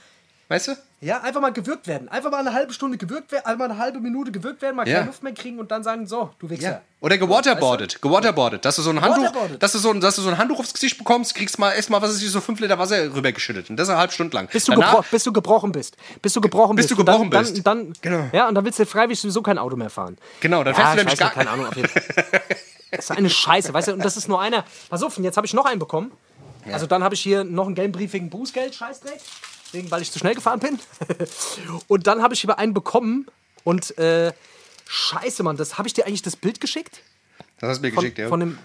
[0.52, 0.72] Weißt du?
[1.00, 2.10] Ja, einfach mal gewürgt werden.
[2.10, 4.96] Einfach mal eine halbe Stunde gewürgt werden, einmal eine halbe Minute gewürgt werden, mal Ja.
[4.98, 6.70] keine Luft mehr kriegen und dann sagen, so, du Wichser.
[6.70, 6.82] Ja.
[7.00, 10.30] Oder gewaterboardet, gewaterboardet, dass du so ein Handtuch, dass du so ein, dass du so
[10.30, 13.70] ein Handtuch aufs Gesicht bekommst, kriegst mal erstmal, was ist so fünf Liter Wasser rübergeschüttet
[13.70, 14.50] und das eine halbe Stunde lang.
[14.52, 15.96] Bis du, Danach- bis du gebrochen bist.
[16.22, 16.98] Bis du gebrochen Bis bist.
[16.98, 17.66] du Und dann- gebrochen dann, bist.
[17.66, 18.30] Dann, Genau.
[18.34, 20.18] Ja, und dann willst du freiwillig sowieso kein Auto mehr fahren.
[20.42, 22.04] Genau, dann ja, fährst du nämlich gar keine Ahnung, auf jeden Fall.
[22.92, 24.66] Das ist eine Scheiße, weißt du, und das ist nur einer.
[24.90, 26.12] Pass auf, und jetzt habe ich noch einen bekommen.
[26.74, 29.18] Also dann habe ich hier noch einen gelben Brief wegen Bußgeld, Scheißdreck,
[29.74, 30.80] wegen, weil ich zu schnell gefahren bin.
[31.88, 33.28] und dann habe ich hier einen bekommen
[33.64, 34.32] und äh,
[34.88, 37.02] Scheiße, Mann, das habe ich dir eigentlich das Bild geschickt?
[37.60, 38.28] Das hast du mir Von, geschickt, ja.
[38.28, 38.58] von dem,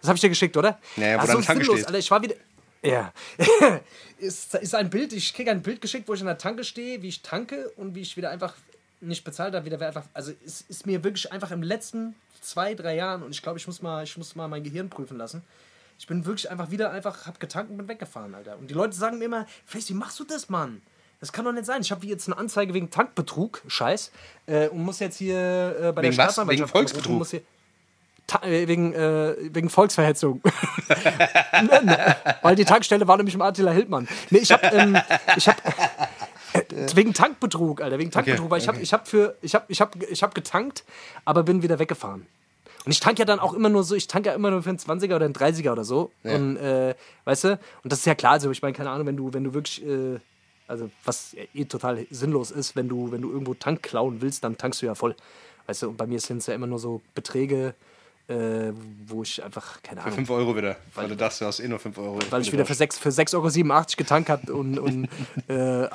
[0.00, 0.78] das habe ich dir geschickt, oder?
[0.96, 1.86] Ja, ja, wo Ach, dann Tanke sinnlos, steht.
[1.86, 2.36] Alter, ich war wieder.
[2.82, 3.12] Ja.
[4.18, 7.02] ist, ist ein Bild, ich kriege ein Bild geschickt, wo ich an der Tanke stehe,
[7.02, 8.54] wie ich tanke und wie ich wieder einfach
[9.00, 10.04] nicht bezahlt habe, wieder einfach.
[10.14, 13.66] Also es ist mir wirklich einfach im letzten zwei, drei Jahren und ich glaube, ich
[13.66, 15.42] muss mal, ich muss mal mein Gehirn prüfen lassen.
[15.98, 18.58] Ich bin wirklich einfach wieder einfach, hab getankt und bin weggefahren, Alter.
[18.58, 20.82] Und die Leute sagen mir immer, Face, wie machst du das, Mann?
[21.20, 21.80] Das kann doch nicht sein.
[21.80, 24.12] Ich habe jetzt eine Anzeige wegen Tankbetrug, Scheiß,
[24.46, 25.36] äh, und muss jetzt hier
[25.80, 26.14] äh, bei Wegen der was?
[26.34, 27.18] Staatsanwaltschaft Wegen Volksbetrug?
[27.18, 27.40] muss hier-
[28.26, 30.42] Ta äh, wegen, äh, wegen Volksverhetzung.
[31.62, 34.06] Ne, ne, Weil die Tankstelle war nämlich im Attila Hildmann.
[34.30, 34.96] Nee, ich hab, ähm,
[35.36, 35.56] ich hab,
[36.52, 36.62] äh,
[36.94, 39.96] wegen Tankbetrug, Alter, wegen Tankbetrug, weil ich hab, ich hab für, ich hab, ich hab,
[40.02, 40.84] ich hab getankt,
[41.24, 42.26] aber bin wieder weggefahren.
[42.86, 44.68] Und ich tank ja dann auch immer nur so, ich tank ja immer nur für
[44.68, 46.12] einen 20er oder einen 30er oder so.
[46.22, 49.16] Und, äh, weißt du, und das ist ja klar, also ich meine, keine Ahnung, wenn
[49.16, 50.20] du, wenn du wirklich, äh,
[50.68, 54.56] also was eh total sinnlos ist, wenn du, wenn du irgendwo Tank klauen willst, dann
[54.56, 55.16] tankst du ja voll.
[55.66, 57.74] Weißt du, und bei mir sind es ja immer nur so Beträge,
[58.28, 58.72] äh,
[59.06, 60.76] wo ich einfach, keine Ahnung, 5 Euro wieder.
[60.94, 62.18] Weil du dachtest, du hast eh nur 5 Euro.
[62.30, 65.08] weil ich wieder für 6 für 6,87 Euro getankt habe und, und
[65.48, 65.88] äh,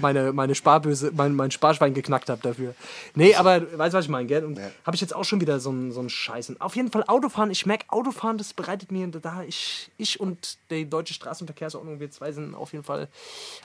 [0.00, 2.74] meine, meine Sparböse, mein, mein Sparschwein geknackt habe dafür.
[3.14, 4.44] Nee, aber weißt du, was ich meine, gell?
[4.44, 6.50] Und habe ich jetzt auch schon wieder so einen so einen Scheiß.
[6.50, 10.58] Und auf jeden Fall Autofahren, ich merke, Autofahren, das bereitet mir da, ich, ich und
[10.70, 13.08] die deutsche Straßenverkehrsordnung, wir zwei sind auf jeden Fall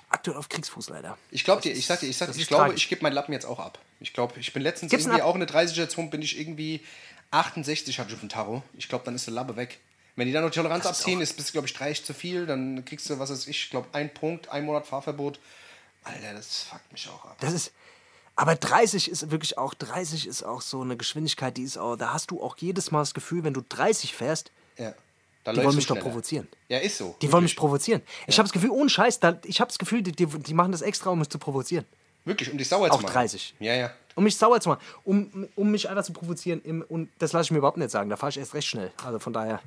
[0.10, 1.18] aktuell auf Kriegsfuß leider.
[1.32, 2.84] Ich glaube dir, ich sag dir, ich, sag, ich glaube, tragisch.
[2.84, 3.80] ich gebe meinen Lappen jetzt auch ab.
[4.00, 6.82] Ich glaube, ich bin letztens ihn irgendwie auch in der 30er Zone, bin ich irgendwie
[7.32, 8.62] 68 hatte ich auf dem Tarot.
[8.78, 9.80] Ich glaube, dann ist der Lappe weg.
[10.16, 12.46] Wenn die dann noch die Toleranz Das abziehen, ist bis, glaube ich, 30 zu viel,
[12.46, 15.40] dann kriegst du, was weiß ich, glaube ein Punkt, ein Monat Fahrverbot.
[16.04, 17.38] Alter, das fuckt mich auch ab.
[17.40, 17.72] Das ist.
[18.36, 22.14] Aber 30 ist wirklich auch, 30 ist auch so eine Geschwindigkeit, die ist auch, da
[22.14, 24.94] hast du auch jedes Mal das Gefühl, wenn du 30 fährst, Ja.
[25.44, 26.08] Da die wollen mich doch schneller.
[26.10, 26.48] provozieren.
[26.70, 27.16] Ja, ist so.
[27.20, 28.04] Die wollen mich provozieren.
[28.28, 30.72] Ich habe das Gefühl, ohne Scheiß, da, ich habe das Gefühl, die, die, die machen
[30.72, 31.84] das extra, um mich zu provozieren.
[32.26, 33.14] Wirklich, um dich sauer Auch zu machen.
[33.14, 33.56] 30.
[33.60, 33.92] Ja, ja.
[34.16, 34.82] Um mich sauer zu machen.
[35.04, 36.62] Um, um mich einfach zu provozieren.
[36.64, 38.10] Im, und das lasse ich mir überhaupt nicht sagen.
[38.10, 38.92] Da fahre ich erst recht schnell.
[39.06, 39.60] Also von daher.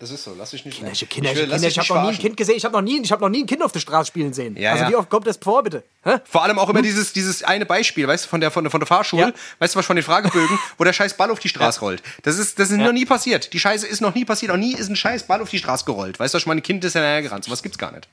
[0.00, 0.32] Das ist so.
[0.38, 0.76] Lass dich nicht.
[0.78, 1.66] Kinderche, ich Kinderche, will- lass Kinderche.
[1.66, 2.20] dich Ich nicht habe noch nie ein.
[2.20, 2.56] Kind gesehen.
[2.56, 4.56] Ich habe noch, nie- ich hab noch nie ein Kind auf der Straße spielen sehen.
[4.56, 4.90] Ja, also ja.
[4.90, 5.82] wie oft kommt das vor, bitte?
[6.04, 6.18] Hä?
[6.24, 8.78] Vor allem auch immer dieses, dieses eine Beispiel, weißt du, von der, von der, von
[8.78, 9.32] der Fahrschule, Ja.
[9.58, 12.00] weißt du was, von den Fragebögen, wo der scheiß Ball auf die Straße rollt.
[12.22, 13.52] Das ist, das ist noch nie passiert.
[13.52, 14.52] Die Scheiße ist noch nie passiert.
[14.52, 16.20] Noch nie ist ein scheiß Ball auf die Straße gerollt.
[16.20, 17.44] Weißt du, was, mein Kind ist ja nachher gerannt.
[17.44, 18.08] So was gibt's gar nicht.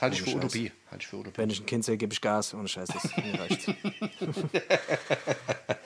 [0.00, 0.72] Das halte ich für Utopie.
[0.90, 1.36] Halte ich für Utopie.
[1.36, 2.54] Wenn ich ein Kind sehe, gebe ich Gas.
[2.54, 3.66] Ohne Scheiß, das mir reicht's.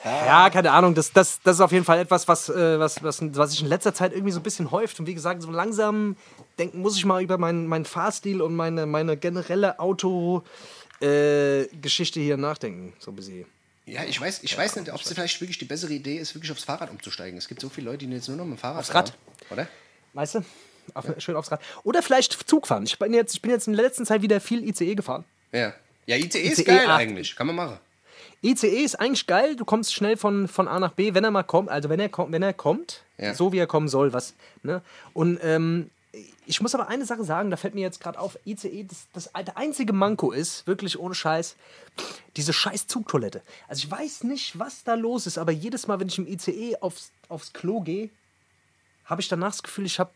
[0.04, 0.94] ja, keine Ahnung.
[0.94, 3.66] Das, das, das ist auf jeden Fall etwas, was, äh, was, was, was sich in
[3.66, 5.00] letzter Zeit irgendwie so ein bisschen häuft.
[5.00, 6.14] Und wie gesagt, so langsam
[6.60, 12.92] denken muss ich mal über meinen, meinen Fahrstil und meine, meine generelle Auto-Geschichte hier nachdenken.
[13.00, 13.46] So ein bisschen.
[13.84, 16.52] Ja, ich weiß, ich weiß nicht, ob es vielleicht wirklich die bessere Idee ist, wirklich
[16.52, 17.36] aufs Fahrrad umzusteigen.
[17.36, 19.08] Es gibt so viele Leute, die jetzt nur noch mit dem Fahrrad Aufs Rad?
[19.08, 19.18] fahren.
[19.50, 19.66] Oder?
[20.12, 20.44] Weißt du?
[20.92, 21.60] Auf, Schön aufs Rad.
[21.84, 22.84] Oder vielleicht Zug fahren.
[22.84, 25.24] Ich bin, jetzt, ich bin jetzt in der letzten Zeit wieder viel ICE gefahren.
[25.52, 25.72] Ja.
[26.06, 27.00] Ja, ICE ist ICE geil acht.
[27.00, 27.34] eigentlich.
[27.36, 27.78] Kann man machen.
[28.42, 31.44] ICE ist eigentlich geil, du kommst schnell von, von A nach B, wenn er mal
[31.44, 33.32] kommt, also wenn er kommt, wenn er kommt, Ja.
[33.34, 34.82] so wie er kommen soll, was, ne?
[35.14, 35.88] Und ähm,
[36.46, 39.32] ich muss aber eine Sache sagen, da fällt mir jetzt gerade auf, ICE, das, das
[39.32, 41.56] der einzige Manko ist, wirklich ohne Scheiß,
[42.36, 43.40] diese scheiß Zugtoilette.
[43.66, 46.76] Also ich weiß nicht, was da los ist, aber jedes Mal, wenn ich im ICE
[46.82, 48.10] aufs, aufs Klo gehe,
[49.06, 50.10] habe ich danach das Gefühl, ich habe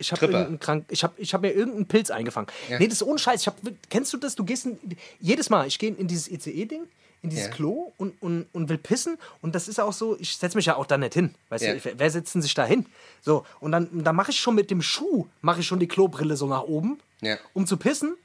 [0.00, 2.48] ich habe krank, ich hab mir irgendeinen Pilz eingefangen.
[2.68, 3.42] Nee, das ist ohne Scheiß.
[3.42, 3.56] Ich hab,
[3.90, 4.34] kennst du das?
[4.34, 4.78] Du gehst in,
[5.20, 6.82] jedes Mal, ich gehe in dieses ICE-Ding,
[7.22, 7.52] in dieses Ja.
[7.52, 9.18] Klo und, und, und will pissen.
[9.42, 11.34] Und das ist auch so, ich setze mich ja auch da nicht hin.
[11.50, 11.74] Weißt Ja.
[11.74, 12.86] du, wer- setzt denn sich da hin?
[13.20, 16.36] So, und dann, dann mache ich schon mit dem Schuh, mache ich schon die Klobrille
[16.36, 17.36] so nach oben, Ja.
[17.52, 18.16] um zu pissen.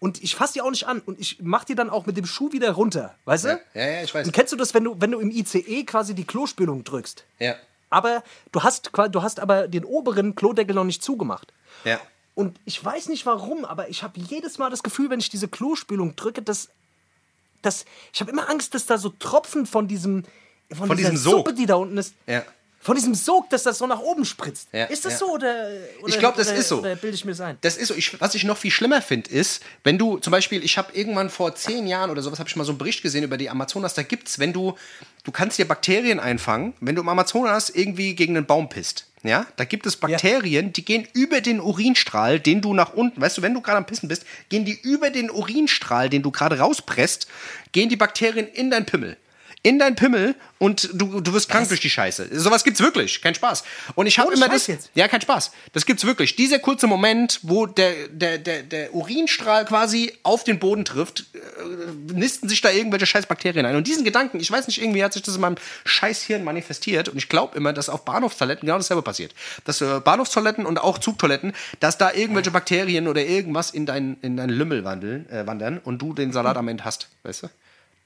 [0.00, 1.00] Und ich fasse die auch nicht an.
[1.06, 3.14] Und ich mache die dann auch mit dem Schuh wieder runter.
[3.24, 3.48] Weißt du?
[3.48, 4.26] Ja, ja, ja, ich weiß.
[4.26, 7.24] Und kennst du das, wenn du, wenn du im ICE quasi die Klospülung drückst?
[7.38, 7.54] Ja.
[7.92, 8.22] Aber
[8.52, 11.52] du hast, du hast aber den oberen Klodeckel noch nicht zugemacht.
[11.84, 12.00] Ja.
[12.34, 15.46] Und ich weiß nicht warum, aber ich habe jedes Mal das Gefühl, wenn ich diese
[15.46, 16.70] Klospülung drücke, dass,
[17.60, 20.24] dass ich habe immer Angst, dass da so Tropfen von diesem
[20.72, 21.32] von, Von dieser diesem Sog.
[21.38, 22.42] Suppe, die da unten ist, Ja.
[22.82, 24.68] Von diesem Sog, dass das so nach oben spritzt.
[24.72, 25.18] Ja, ist das ja.
[25.20, 25.68] so oder,
[26.00, 26.80] oder Ich glaub, das oder, ist so.
[26.80, 27.56] Oder bilde ich mir das ein?
[27.60, 27.94] Das ist so.
[27.94, 31.30] Ich, was ich noch viel schlimmer finde, ist, wenn du zum Beispiel, ich habe irgendwann
[31.30, 33.94] vor zehn Jahren oder sowas, habe ich mal so einen Bericht gesehen über die Amazonas.
[33.94, 34.74] Da gibt's, wenn du,
[35.22, 39.06] du kannst dir Bakterien einfangen, wenn du im Amazonas irgendwie gegen einen Baum pisst.
[39.22, 43.38] Ja, da gibt es Bakterien, die gehen über den Urinstrahl, den du nach unten, weißt
[43.38, 46.58] du, wenn du gerade am Pissen bist, gehen die über den Urinstrahl, den du gerade
[46.58, 47.28] rauspresst,
[47.70, 49.16] gehen die Bakterien in dein Pimmel.
[49.64, 52.28] In dein Pimmel und du, du wirst krank durch die Scheiße.
[52.32, 53.62] Sowas gibt's wirklich, kein Spaß.
[53.94, 54.66] Und ich habe Ohne immer Scheiß das.
[54.66, 54.90] jetzt?
[54.94, 55.52] Ja, kein Spaß.
[55.72, 56.34] Das gibt's wirklich.
[56.34, 61.38] Dieser kurze Moment, wo der, der, der, der Urinstrahl quasi auf den Boden trifft, äh,
[62.12, 63.76] nisten sich da irgendwelche scheiß Bakterien ein.
[63.76, 67.08] Und diesen Gedanken, ich weiß nicht, irgendwie hat sich das in meinem scheiß Hirn manifestiert.
[67.08, 69.32] Und ich glaube immer, dass auf Bahnhofstoiletten genau dasselbe passiert.
[69.64, 74.36] Dass äh, Bahnhofstoiletten und auch Zugtoiletten, dass da irgendwelche Bakterien oder irgendwas in deinen in
[74.36, 77.08] dein Lümmel wandeln, äh, wandern und du den Salat am Ende hast.
[77.22, 77.48] Weißt du?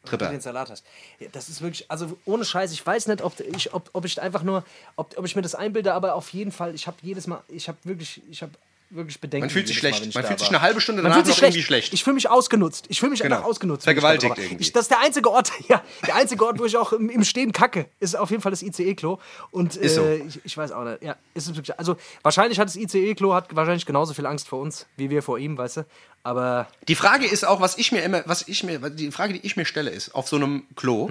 [0.06, 0.30] Tripper.
[0.30, 0.84] den Salat hast.
[1.18, 4.20] Ja, das ist wirklich, also ohne Scheiß, ich weiß nicht, ob ich, ob, ob ich
[4.20, 4.64] einfach nur,
[4.96, 7.68] ob, ob ich mir das einbilde, aber auf jeden Fall, ich habe jedes Mal, ich
[7.68, 8.52] habe wirklich, ich habe
[8.96, 9.44] wirklich Bedenken.
[9.46, 10.06] Man fühlt sich Mal, schlecht.
[10.06, 11.92] ich Man fühlt sich eine halbe Stunde danach noch irgendwie schlecht.
[11.94, 12.86] Ich fühle mich ausgenutzt.
[12.88, 13.36] Ich fühle mich Genau.
[13.36, 13.84] einfach ausgenutzt.
[13.84, 14.62] Vergewaltigt irgendwie.
[14.62, 17.24] Ich, das ist der einzige Ort, ja, der einzige Ort, wo ich auch im, im
[17.24, 19.18] Stehen kacke, ist auf jeden Fall das ICE-Klo.
[19.50, 20.02] Und Ist so.
[20.02, 23.54] äh, ich, ich weiß auch nicht, ja, ist wirklich, also wahrscheinlich hat das ICE-Klo hat
[23.54, 25.86] wahrscheinlich genauso viel Angst vor uns, wie wir vor ihm, weißt du.
[26.22, 29.46] Aber Die Frage ist auch, was ich mir immer, was ich mir, die Frage, die
[29.46, 31.08] ich mir stelle, ist auf so einem Klo,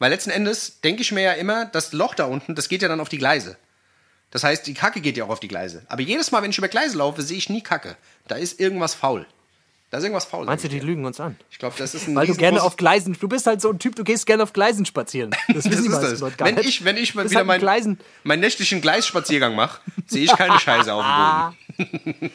[0.00, 2.88] weil letzten Endes denke ich mir ja immer, das Loch da unten, das geht ja
[2.88, 3.56] dann auf die Gleise.
[4.30, 5.84] Das heißt, die Kacke geht ja auch auf die Gleise.
[5.88, 7.96] Aber jedes Mal, wenn ich über Gleise laufe, sehe ich nie Kacke.
[8.26, 9.26] Da ist irgendwas faul.
[9.90, 10.44] Da ist irgendwas faul.
[10.44, 11.36] meinst du, ich die lügen uns an?
[11.50, 13.78] Ich glaube, das ist ein Weil du gerne auf Gleisen, du bist halt so ein
[13.78, 15.30] Typ, du gehst gerne auf Gleisen spazieren.
[15.48, 16.20] Das, Das ist das.
[16.20, 16.68] Leute gar Wenn nicht.
[16.68, 17.98] ich, wenn ich mal wieder hat mein, Gleisen.
[18.22, 22.30] meinen nächtlichen Gleisspaziergang mache, sehe ich keine Scheiße auf dem Boden.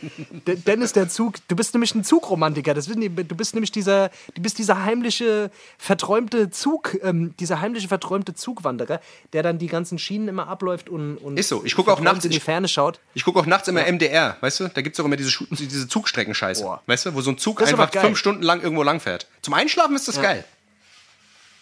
[0.66, 2.74] Dennis, der Zug, du bist nämlich ein Zugromantiker.
[2.74, 7.62] Das wissen die, du bist nämlich dieser, du bist dieser heimliche, verträumte Zug, ähm, dieser
[7.62, 9.00] heimliche, verträumte Zugwanderer,
[9.34, 11.64] der dann die ganzen Schienen immer abläuft und, und Ist so.
[11.66, 13.00] Ich gucke auch nachts- in die ich- Ferne schaut.
[13.14, 14.68] Ich gucke auch nachts immer MDR, weißt du?
[14.70, 16.64] Da gibt es auch immer diese, diese Zugstreckenscheiße.
[16.64, 16.82] Boah.
[16.88, 19.28] Weißt du, wo so ein Zug Das einfach fünf Stunden lang irgendwo lang fährt.
[19.42, 20.44] Zum Einschlafen ist das geil.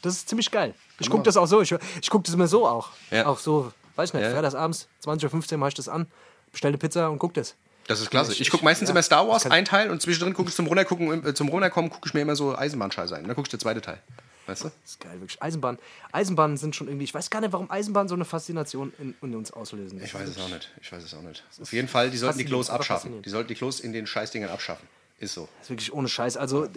[0.02, 0.74] Das ist ziemlich geil.
[1.00, 1.62] Ich gucke das auch so.
[1.62, 1.72] Ich,
[2.02, 2.90] ich gucke das immer so auch.
[3.10, 3.26] Ja.
[3.26, 4.32] Auch so, weiß ich nicht, Ja.
[4.32, 6.08] freitagsabends, 20.15 Uhr mache ich das an,
[6.52, 7.56] bestelle Pizza und guck das.
[7.88, 8.32] Das ist klasse.
[8.34, 10.68] Ich- Ich gucke meistens ja, immer Star Wars, ein Teil, und zwischendrin gucke ich zum
[10.68, 13.24] Runtergucken, äh, zum Runterkommen, gucke ich mir immer so Eisenbahnscheiße ein.
[13.26, 14.00] Dann gucke ich der zweite Teil.
[14.48, 14.68] Weißt du?
[14.70, 15.42] Das ist geil, wirklich.
[15.42, 15.78] Eisenbahn.
[16.12, 19.36] Eisenbahnen sind schon irgendwie, ich weiß gar nicht, warum Eisenbahnen so eine Faszination in, in
[19.36, 20.02] uns auslösen.
[20.04, 20.72] Ich weiß es auch nicht.
[20.82, 21.44] Ich weiß es auch nicht.
[21.62, 23.22] Auf jeden Fall, die sollten die Klos abschaffen.
[23.22, 24.88] Die sollten die Klos in den Scheißdingern abschaffen.
[25.22, 25.48] Ist so.
[25.60, 26.36] Das ist wirklich ohne Scheiß.
[26.36, 26.68] Also,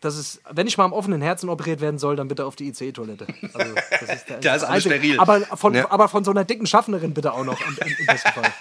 [0.00, 2.68] das ist, wenn ich mal am offenen Herzen operiert werden soll, dann bitte auf die
[2.68, 3.26] ICE-Toilette.
[3.54, 5.18] Also, das ist der, Da ist alles steril.
[5.20, 5.90] Aber von, Ja.
[5.90, 8.52] aber von so einer dicken Schaffnerin bitte auch noch, im, im, besten Fall.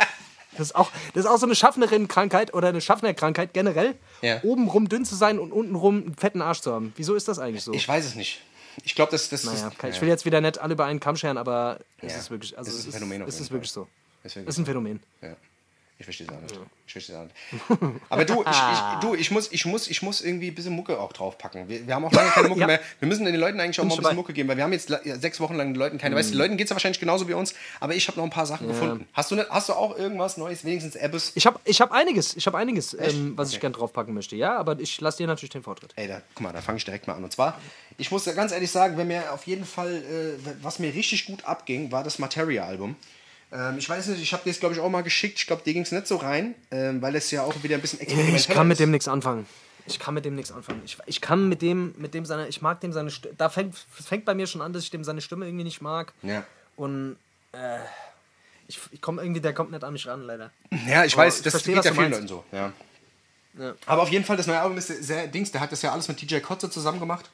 [0.52, 4.40] Das ist, auch, das ist auch so eine Schaffnerin-Krankheit oder eine Schaffner-Krankheit generell, Ja.
[4.44, 6.94] obenrum dünn zu sein und untenrum einen fetten Arsch zu haben.
[6.96, 7.74] Wieso ist das eigentlich so?
[7.74, 8.42] Ich weiß es nicht.
[8.84, 9.96] Ich glaube, das, das naja, ist.
[9.96, 12.20] ich will jetzt wieder nicht alle über einen Kamm scheren, aber es Ja.
[12.20, 13.88] ist wirklich, also Es ist ein Phänomen es ist wirklich so.
[14.24, 15.00] Das ist ein Phänomen.
[15.22, 15.36] Ja.
[16.00, 16.60] Ich verstehe es auch nicht.
[16.88, 18.02] Ich verstehe es auch nicht.
[18.10, 21.00] Aber du, ich, ich, du ich, muss, ich, muss, ich muss irgendwie ein bisschen Mucke
[21.00, 21.70] auch draufpacken.
[21.70, 22.68] Wir, wir haben auch lange keine Mucke Ja.
[22.68, 22.80] mehr.
[23.00, 24.16] Wir müssen den Leuten eigentlich auch Bin mal ein ich bisschen.
[24.18, 26.16] Mucke geben, weil wir haben jetzt ja, sechs Wochen lang den Leuten keine.
[26.16, 28.24] Weißt du, den Leuten geht es ja wahrscheinlich genauso wie uns, aber ich habe noch
[28.26, 29.08] ein paar Sachen gefunden.
[29.14, 31.32] Hast du, hast du auch irgendwas Neues, wenigstens Appes?
[31.36, 33.62] Ich habe ich hab einiges, ich habe einiges, ähm, was ich Okay.
[33.62, 34.36] gern draufpacken möchte.
[34.36, 35.94] Ja, aber ich lasse dir natürlich den Vortritt.
[35.96, 37.24] Ey, da, guck mal, da fange ich direkt mal an.
[37.24, 37.60] Und zwar,
[37.98, 41.28] ich muss ja ganz ehrlich sagen, wenn mir auf jeden Fall, äh, was mir richtig
[41.28, 42.96] gut abging, war das Materia-Album.
[43.54, 45.38] Ähm, ich weiß nicht, ich habe dir das, glaube ich, auch mal geschickt.
[45.38, 47.82] Ich glaube, dir ging es nicht so rein, ähm, weil es ja auch wieder ein
[47.82, 48.80] bisschen experimentell Ich kann mit ist.
[48.80, 49.46] dem nichts anfangen.
[49.86, 50.82] Ich kann mit dem nichts anfangen.
[50.86, 53.36] Ich, ich kann mit dem, mit dem seine, ich mag dem seine Stimme.
[53.38, 56.14] Da fängt, fängt bei mir schon an, dass ich dem seine Stimme irgendwie nicht mag.
[56.24, 56.44] Ja.
[56.78, 57.18] Und
[57.52, 57.80] äh,
[58.68, 60.52] ich, ich komme irgendwie, der kommt nicht an mich ran, leider.
[60.88, 62.22] Ja, ich Aber weiß, ich das verstehe, geht ja vielen meinst.
[62.22, 62.44] Leuten so.
[62.52, 62.72] Ja.
[63.60, 63.74] Ja.
[63.86, 66.08] Aber auf jeden Fall, das neue Album ist sehr Dings, der hat das ja alles
[66.08, 67.30] mit DJ Kotze zusammen gemacht.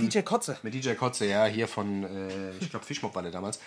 [0.00, 0.56] DJ Kotze.
[0.62, 3.58] Mit DJ Kotze, ja, hier von, äh, ich glaube, Fischmob war der damals.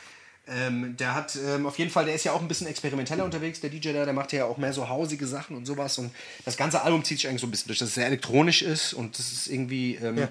[0.50, 3.60] Ähm, der hat ähm, auf jeden Fall, der ist ja auch ein bisschen experimenteller unterwegs,
[3.60, 5.98] der DJ da, der macht ja auch mehr so hausige Sachen und sowas.
[5.98, 6.12] Und
[6.46, 8.94] das ganze Album zieht sich eigentlich so ein bisschen durch, dass es sehr elektronisch ist
[8.94, 10.30] und das ist irgendwie, ähm, ja.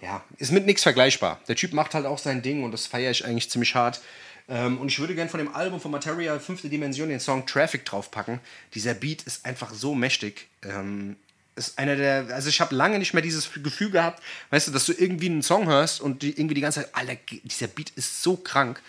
[0.00, 0.24] ja.
[0.38, 1.40] ist mit nichts vergleichbar.
[1.48, 4.00] Der Typ macht halt auch sein Ding und das feiere ich eigentlich ziemlich hart.
[4.48, 7.84] Ähm, und ich würde gerne von dem Album von Material Fünfte Dimension den Song Traffic
[7.84, 8.40] draufpacken.
[8.74, 10.48] Dieser Beat ist einfach so mächtig.
[11.54, 14.86] Ist einer der, also ich habe lange nicht mehr dieses Gefühl gehabt, weißt du, dass
[14.86, 18.22] du irgendwie einen Song hörst und die, irgendwie die ganze Zeit, Alter, dieser Beat ist
[18.22, 18.80] so krank.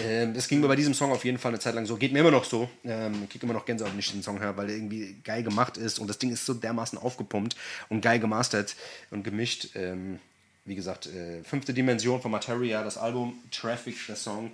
[0.00, 2.12] Ähm, das ging mir bei diesem Song auf jeden Fall eine Zeit lang so, geht
[2.12, 2.70] mir immer noch so.
[2.84, 5.42] Ähm, ich kriege immer noch Gänsehaut, wenn ich den Song höre, weil der irgendwie geil
[5.42, 7.56] gemacht ist und das Ding ist so dermaßen aufgepumpt
[7.88, 8.76] und geil gemastert
[9.10, 9.70] und gemischt.
[9.74, 10.20] Ähm,
[10.64, 14.52] wie gesagt, äh, fünfte Dimension von Materia, das Album, Traffic, der Song,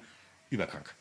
[0.50, 0.94] überkrank.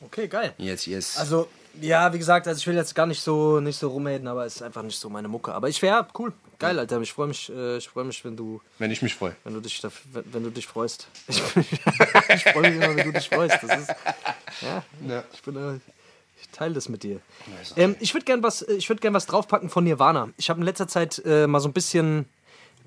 [0.00, 0.52] Okay, geil.
[0.58, 1.16] Yes, yes.
[1.16, 1.48] Also,
[1.80, 4.56] ja, wie gesagt, also ich will jetzt gar nicht so nicht so rumreden, aber es
[4.56, 5.52] ist einfach nicht so meine Mucke.
[5.52, 7.00] Aber ich wäre cool, geil, Alter.
[7.00, 9.60] Ich freue mich, äh, ich freue mich, wenn du, wenn ich mich freue, wenn du
[9.60, 11.08] dich, wenn, wenn du dich freust.
[11.28, 11.42] Ich,
[12.34, 13.58] ich freue mich immer, wenn du dich freust.
[13.62, 13.88] Das ist,
[14.62, 15.24] ja, ja.
[15.32, 15.78] ich bin, äh,
[16.40, 17.20] ich teile das mit dir.
[17.76, 20.30] Ähm, ich würde gern was, ich würde gern was draufpacken von Nirvana.
[20.36, 22.26] Ich habe in letzter Zeit äh, mal so ein bisschen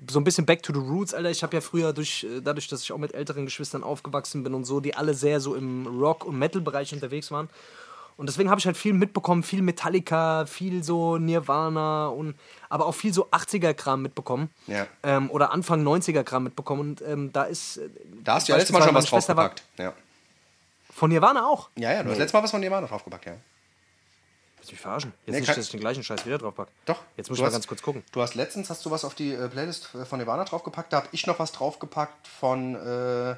[0.08, 1.30] so ein bisschen back to the roots, Alter.
[1.30, 4.54] Ich habe ja früher durch, äh, dadurch, dass ich auch mit älteren Geschwistern aufgewachsen bin
[4.54, 7.50] und so, die alle sehr so im Rock- und Metal-Bereich unterwegs waren.
[8.20, 12.34] Und deswegen habe ich halt viel mitbekommen, viel Metallica, viel so Nirvana und
[12.68, 14.50] aber auch viel so 80er-Kram mitbekommen.
[14.66, 14.86] Ja.
[15.02, 16.80] Ähm, oder Anfang 90er-Kram mitbekommen.
[16.82, 17.78] Und ähm, da ist.
[17.78, 17.88] Äh,
[18.22, 19.62] da hast du ja letztes Mal schon was draufgepackt.
[19.78, 19.94] Ja.
[20.90, 21.70] Von Nirvana auch?
[21.78, 23.36] Ja, ja, du hast letztes Mal was von Nirvana draufgepackt, ja.
[24.58, 25.14] Willst du mich verarschen?
[25.24, 26.70] Jetzt nee, nicht, dass ich den gleichen Scheiß wieder draufpacke.
[26.84, 27.02] Doch.
[27.16, 28.04] Jetzt muss ich mal ganz kurz gucken.
[28.12, 30.92] Du hast letztens hast du was auf die äh, Playlist von Nirvana draufgepackt.
[30.92, 32.74] Da habe ich noch was draufgepackt von.
[32.74, 33.36] Äh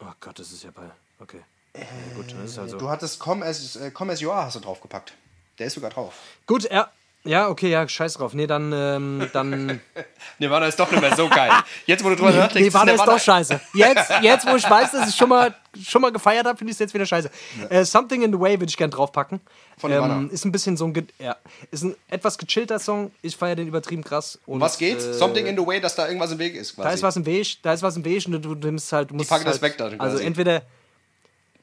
[0.00, 0.90] oh Gott, das ist ja bei.
[1.20, 1.42] Okay.
[1.74, 2.78] Äh, ja, gut, ist halt so.
[2.78, 5.14] Du hattest Come as, äh, Come as You Are hast du draufgepackt.
[5.58, 6.14] Der ist sogar drauf.
[6.46, 6.90] Gut, ja.
[7.24, 8.34] Ja, okay, ja, scheiß drauf.
[8.34, 9.80] Nee, dann, ähm, dann.
[10.40, 11.52] Nirvana ist doch nicht mehr so geil.
[11.86, 13.60] Jetzt, wo du drüber nachdenkst, Nirvana ist, ist doch scheiße.
[13.74, 15.54] Jetzt, jetzt, wo ich weiß, dass ich schon mal,
[15.86, 17.30] schon mal gefeiert habe, finde ich es jetzt wieder scheiße.
[17.60, 17.78] Ja.
[17.78, 19.40] Äh, Something in the Way würde ich gerne draufpacken.
[19.78, 20.16] Von Nirvana.
[20.16, 21.36] Ähm, ist ein bisschen so ein, ja,
[21.70, 23.12] ist ein etwas gechillter Song.
[23.22, 24.40] Ich feiere den übertrieben krass.
[24.44, 25.04] Und, was geht's?
[25.04, 26.88] Äh, Something in the Way, dass da irgendwas im Weg ist, quasi.
[26.88, 29.10] Da ist was im Weg, da ist was im Weg und du, du nimmst halt,
[29.10, 29.30] du musst.
[29.30, 29.90] Die packen halt, das weg da.
[29.90, 30.00] Quasi.
[30.00, 30.62] Also entweder.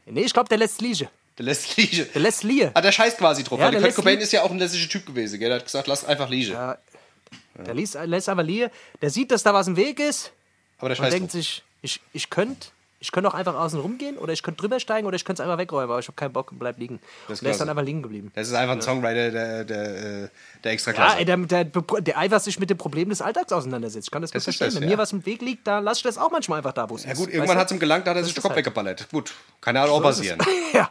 [0.10, 1.10] Nee, ich glaube, der lässt Liege.
[1.38, 2.06] Der lässt Liege.
[2.06, 2.72] Der lässt Liege.
[2.74, 3.60] Ah, der scheißt quasi drauf.
[3.60, 5.40] Ja, der Kurt Cobain ist ja auch ein lässischer Typ gewesen.
[5.40, 5.50] Gell?
[5.50, 6.52] Der hat gesagt, lass einfach Liege.
[6.52, 6.78] Ja,
[7.58, 8.72] der liest, lässt einfach Liege.
[9.02, 10.32] Der sieht, dass da was im Weg ist.
[10.80, 11.42] Aber der scheißt Und denkt drauf.
[11.42, 12.68] sich, ich, ich könnte
[13.02, 15.48] ich könnt auch einfach außen rumgehen oder ich könnte drüber steigen oder ich könnte es
[15.48, 17.00] einfach wegräumen, aber ich habe keinen Bock und bleib liegen.
[17.28, 18.32] Das und der ist dann einfach liegen geblieben.
[18.36, 20.30] Das ist einfach ein Songwriter der, der, äh,
[20.64, 21.20] der extra Klasse.
[21.20, 24.08] Ja, der, der, der einfach sich mit dem Problem des Alltags auseinandersetzt.
[24.08, 24.68] Ich kann das, das verstehen.
[24.68, 24.90] Das, Wenn ja.
[24.90, 27.06] mir was im Weg liegt, da lasse ich das auch manchmal einfach da, wo es
[27.06, 28.58] Ja gut, irgendwann hat es ihm gelangt, da hat er sich den Kopf halt.
[28.58, 29.10] weggeballert.
[29.12, 30.40] Gut, kann ja auch passieren.
[30.74, 30.90] ja.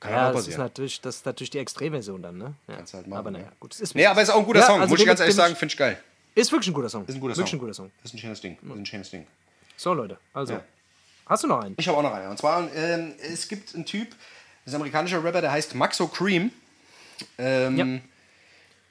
[0.00, 2.54] Kann ja, das ist, natürlich, das ist natürlich die Extremversion dann, ne?
[2.66, 2.74] Ja.
[2.74, 3.78] Kannst halt machen, aber naja, gut.
[3.78, 5.54] ist nee, aber ist auch ein guter ja, Song, also muss ich ganz ehrlich sagen,
[5.54, 5.96] finde ich geil.
[6.34, 7.04] Ist wirklich ein guter Song.
[7.06, 7.42] Ist ein guter Song.
[7.42, 7.90] Wirklich ein guter Song.
[8.02, 8.58] Ist ein schönes Ding.
[8.60, 9.26] Ist ein schönes Ding.
[9.76, 10.54] So, Leute, also.
[10.54, 10.64] Ja.
[11.26, 11.74] Hast du noch einen?
[11.78, 12.30] Ich habe auch noch einen.
[12.30, 14.18] Und zwar, ähm, es gibt einen Typ, das
[14.66, 16.50] ist ein amerikanischer Rapper, der heißt Maxo Cream.
[17.38, 18.00] Ähm, ja.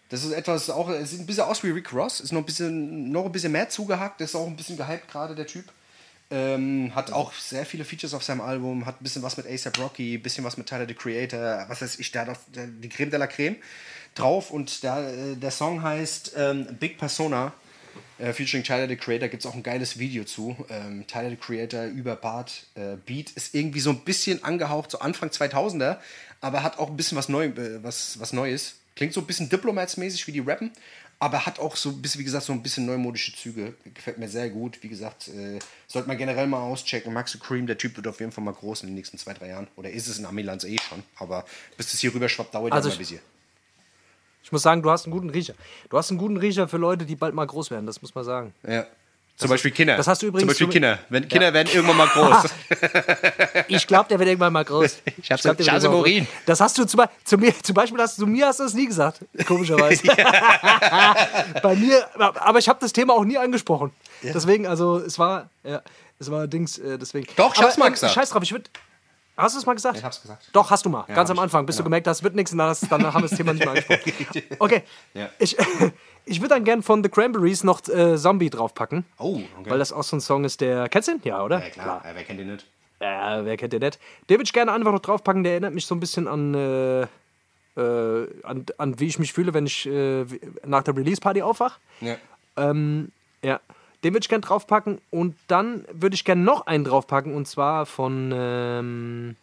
[0.10, 3.12] Das ist etwas auch, sieht ein bisschen aus wie Rick Ross, ist noch ein bisschen,
[3.12, 5.66] noch ein bisschen mehr zugehackt, ist auch ein bisschen gehypt gerade, der Typ.
[6.30, 9.80] Ähm, hat auch sehr viele Features auf seinem Album, hat ein bisschen was mit ASAP
[9.80, 12.90] Rocky, ein bisschen was mit Tyler the Creator, was weiß ich, der hat auch die
[12.90, 13.58] Creme de la Creme
[14.16, 17.54] drauf und der, äh, der Song heißt ähm, Big Persona,
[18.18, 20.56] äh, featuring Tyler the Creator, gibt es auch ein geiles Video zu.
[20.70, 25.00] Ähm, Tyler the Creator über Bart äh, Beat ist irgendwie so ein bisschen angehaucht, so
[25.00, 25.98] Anfang 2000er,
[26.42, 28.76] aber hat auch ein bisschen was, Neu, äh, was, was Neues.
[28.96, 30.72] Klingt so ein bisschen Diplomats-mäßig, wie die rappen,
[31.22, 33.76] aber hat auch so ein bisschen, wie gesagt, so ein bisschen neumodische Züge.
[33.94, 34.80] Gefällt mir sehr gut.
[34.82, 37.14] Wie gesagt, äh, sollte man generell mal auschecken.
[37.14, 39.50] Max Cream, der Typ wird auf jeden Fall mal groß in den nächsten zwei, drei
[39.50, 39.68] Jahren.
[39.76, 41.04] Oder ist es in Amilands eh schon.
[41.16, 41.46] Aber
[41.78, 43.20] bis es hier rüber schwappt, dauert also ja mal bis hier.
[44.44, 45.54] Ich muss sagen, du hast einen guten Riecher.
[45.90, 48.24] Du hast einen guten Riecher für Leute, die bald mal groß werden, das muss man
[48.24, 48.54] sagen.
[48.68, 48.86] Ja.
[49.42, 49.98] Zum Beispiel Kinder.
[49.98, 50.42] Das hast du übrigens.
[50.42, 51.00] Zum Beispiel Kinder.
[51.10, 51.54] Wenn, Kinder ja.
[51.54, 52.52] werden irgendwann mal groß.
[53.68, 55.00] ich glaube, der wird irgendwann mal groß.
[55.22, 56.28] Ich habe so Chance Morin.
[56.46, 58.74] Das hast du zum, zu mir, zum Beispiel hast du zu mir hast du das
[58.74, 60.04] nie gesagt, komischerweise.
[61.64, 63.92] Bei mir, aber ich habe das Thema auch nie angesprochen.
[64.22, 64.34] Ja.
[64.34, 65.82] Deswegen, also es war, ja,
[66.20, 67.28] es war Dings, äh, deswegen.
[67.36, 68.14] Doch, ich hab's mal gesagt.
[68.14, 68.70] Scheiß drauf, ich würde.
[69.38, 69.98] Hast du es mal gesagt?
[69.98, 70.50] Ich hab's gesagt.
[70.54, 71.06] Doch, hast du mal.
[71.08, 71.84] Ja, Ganz am Anfang, bis genau.
[71.84, 74.44] du gemerkt hast, wird nichts, und dann, dann haben wir das Thema nicht mehr angesprochen.
[74.60, 74.84] Okay.
[75.14, 75.30] Ja.
[75.40, 75.58] Ich,
[76.26, 79.06] ich würde dann gern von The Cranberries noch äh, Zombie draufpacken.
[79.18, 79.70] Oh, okay.
[79.70, 80.90] Weil das auch so ein Song ist, der.
[80.90, 81.22] Kennst du den?
[81.24, 81.64] Ja, oder?
[81.64, 81.86] Ja, klar.
[81.86, 82.02] klar.
[82.06, 82.68] Ja, wer kennt den nicht?
[83.00, 84.00] Ja, wer kennt den nicht?
[84.30, 85.44] Den würde ich gerne einfach noch draufpacken.
[85.44, 86.54] Der erinnert mich so ein bisschen an.
[86.54, 87.08] Äh,
[87.78, 90.26] äh, an, an wie ich mich fühle, wenn ich äh,
[90.66, 91.80] nach der Release-Party aufwache.
[92.02, 92.18] Ja.
[92.58, 93.12] Ähm,
[93.44, 93.62] ja.
[94.04, 95.00] Den würde ich gerne draufpacken.
[95.10, 97.34] Und dann würde ich gerne noch einen draufpacken.
[97.34, 98.32] Und zwar von.
[98.34, 99.36] Ähm,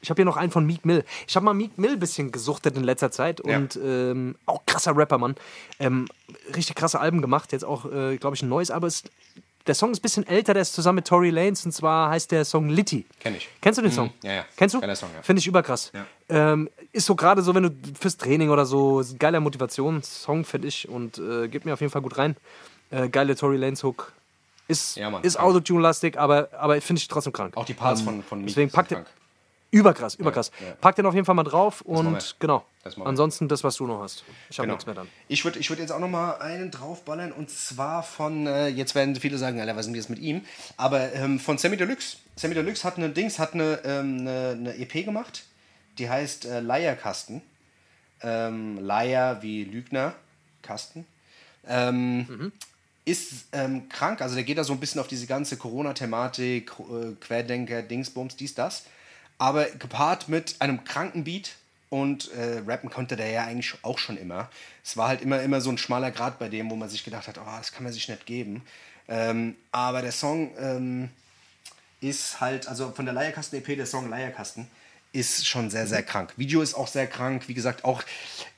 [0.00, 1.02] ich habe hier noch einen von Meek Mill.
[1.26, 3.82] Ich habe mal Meek Mill ein bisschen gesuchtet in letzter Zeit und ja.
[3.82, 5.34] ähm, auch krasser Rapper, Mann.
[5.80, 6.06] Ähm,
[6.54, 7.52] richtig krasse Alben gemacht.
[7.52, 9.04] Jetzt auch, äh, glaube ich, ein neues, aber es
[9.66, 12.30] der Song ist ein bisschen älter, der ist zusammen mit Tory Lanez und zwar heißt
[12.32, 13.06] der Song Litty.
[13.18, 13.48] Kenn ich.
[13.62, 14.12] Kennst du den Song?
[14.22, 14.44] ja, ja.
[14.56, 14.80] Kennst du?
[14.80, 15.22] Geiler Song, ja.
[15.22, 15.90] Finde ich überkrass.
[16.28, 20.44] Ähm, ist so gerade so, wenn du fürs Training oder so, ist ein geiler Motivationssong,
[20.44, 22.36] finde ich und äh, geht mir auf jeden Fall gut rein.
[22.94, 24.12] Äh, geile Tory Lanez Hook.
[24.68, 25.38] Ist, Ja, Mann, ist.
[25.38, 27.56] Autotune-lastig, aber, aber finde ich trotzdem krank.
[27.56, 29.04] Auch die Parts von, von Meek Deswegen packt den.
[29.70, 30.52] Überkrass, überkrass.
[30.64, 30.72] ja.
[30.80, 32.64] Pack den auf jeden Fall mal drauf und genau.
[32.84, 33.08] Das machen wir.
[33.10, 34.22] Ansonsten das, was du noch hast.
[34.48, 34.74] Ich habe Genau.
[34.74, 35.08] nichts mehr dann.
[35.26, 38.94] Ich würde ich würd jetzt auch noch mal einen draufballern und zwar von, äh, jetzt
[38.94, 40.42] werden viele sagen, Alter, was sind jetzt mit ihm?
[40.76, 42.18] Aber ähm, von Sammy Deluxe.
[42.36, 45.42] Sammy Deluxe hat eine Dings, hat eine, ähm, eine, eine EP gemacht,
[45.98, 47.42] die heißt äh, Leierkasten.
[48.22, 50.14] Ähm, Leier wie Lügner,
[50.62, 51.04] Kasten.
[51.66, 52.52] Ähm,
[53.04, 57.14] Ist ähm, krank, also der geht da so ein bisschen auf diese ganze Corona-Thematik, äh,
[57.20, 58.84] Querdenker, Dingsbums, dies, das.
[59.36, 61.56] Aber gepaart mit einem kranken Beat
[61.90, 64.50] und äh, rappen konnte der ja eigentlich auch schon immer.
[64.82, 67.28] Es war halt immer, immer so ein schmaler Grad bei dem, wo man sich gedacht
[67.28, 68.62] hat, oh, das kann man sich nicht geben.
[69.06, 71.10] Ähm, aber der Song ähm,
[72.00, 74.66] ist halt, also von der Leierkasten-EP, der Song Leierkasten,
[75.14, 76.32] ist schon sehr, sehr krank.
[76.36, 78.02] Video ist auch sehr krank, wie gesagt, auch,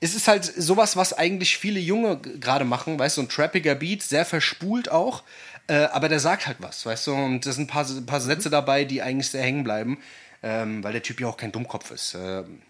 [0.00, 3.74] es ist halt sowas, was eigentlich viele Junge gerade machen, weißt du, so ein trappiger
[3.74, 5.22] Beat, sehr verspult auch,
[5.66, 8.20] äh, aber der sagt halt was, weißt du, und da sind ein paar, ein paar
[8.20, 9.98] Sätze dabei, die eigentlich sehr hängen bleiben,
[10.42, 12.14] ähm, weil der Typ ja auch kein Dummkopf ist.
[12.14, 12.62] Ähm,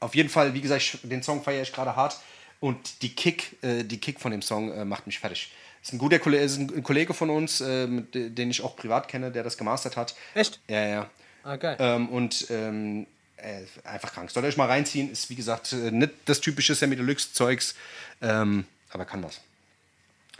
[0.00, 2.18] auf jeden Fall, wie gesagt, den Song feiere ich gerade hart
[2.60, 5.52] und die Kick, äh, die Kick von dem Song äh, macht mich fertig.
[5.82, 9.30] Ist ein guter Kollege, ist ein Kollege von uns, äh, den ich auch privat kenne,
[9.30, 10.16] der das gemastert hat.
[10.34, 10.60] Echt?
[10.68, 11.10] Ja, ja.
[11.46, 11.76] Ah, geil.
[11.78, 14.32] Ähm, und ähm, äh, einfach krank.
[14.32, 17.76] Sollt ihr euch mal reinziehen, ist wie gesagt äh, nicht das typische Sammy Deluxe-Zeugs,
[18.20, 19.40] ähm, aber kann was.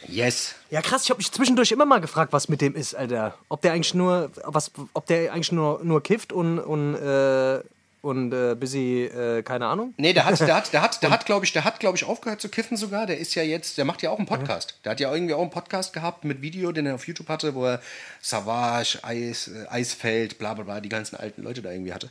[0.09, 0.57] Yes.
[0.71, 3.39] Ja, krass, ich habe mich zwischendurch immer mal gefragt, was mit dem ist, Alter.
[3.49, 7.61] Ob der eigentlich nur, was, ob der eigentlich nur, nur kifft und, und, äh,
[8.03, 9.95] und äh, busy, äh, keine Ahnung.
[9.97, 12.05] Nee, der hat, der hat, der hat, der hat, glaube ich, der hat, glaube ich,
[12.05, 13.07] aufgehört zu kiffen sogar.
[13.07, 14.79] Der ist ja jetzt, der macht ja auch einen Podcast.
[14.85, 17.55] Der hat ja irgendwie auch einen Podcast gehabt mit Video, den er auf YouTube hatte,
[17.55, 17.81] wo er
[18.21, 22.11] Savage, Eis, äh, Eisfeld, bla bla bla, die ganzen alten Leute da irgendwie hatte.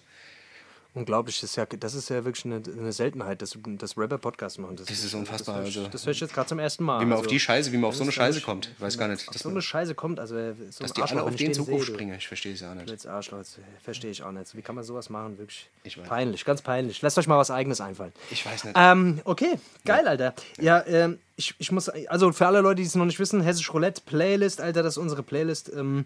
[0.95, 4.57] Unglaublich, das ist ja, das ist ja wirklich eine, eine Seltenheit, dass, dass Rapper Podcasts
[4.57, 4.77] machen.
[4.77, 5.89] Das, Das ist unfassbar, Das, höre ich- also.
[5.89, 7.01] das höre ich jetzt gerade zum ersten Mal.
[7.01, 8.71] Wie man also, auf die Scheiße, wie man auf so eine Scheiße kommt.
[8.75, 9.27] Ich weiß gar nicht.
[9.27, 12.15] Auf so eine Scheiße kommt, also äh, so dass die alle auf den Zug aufspringen.
[12.17, 12.89] Ich verstehe es ja nicht.
[12.89, 13.43] Jetzt Arschloch,
[13.83, 14.55] verstehe ich auch nicht.
[14.55, 15.37] Wie kann man sowas machen?
[15.37, 15.67] Wirklich
[16.07, 17.01] peinlich, ganz peinlich.
[17.01, 18.13] Lasst euch mal was Eigenes einfallen.
[18.31, 18.75] Ich weiß nicht.
[18.79, 20.33] Ähm, okay, geil, Alter.
[20.61, 23.73] Ja, ähm, ich, ich muss, also für alle Leute, die es noch nicht wissen, Hessisch
[23.73, 26.05] Roulette Playlist, Alter, das ist unsere Playlist, ähm,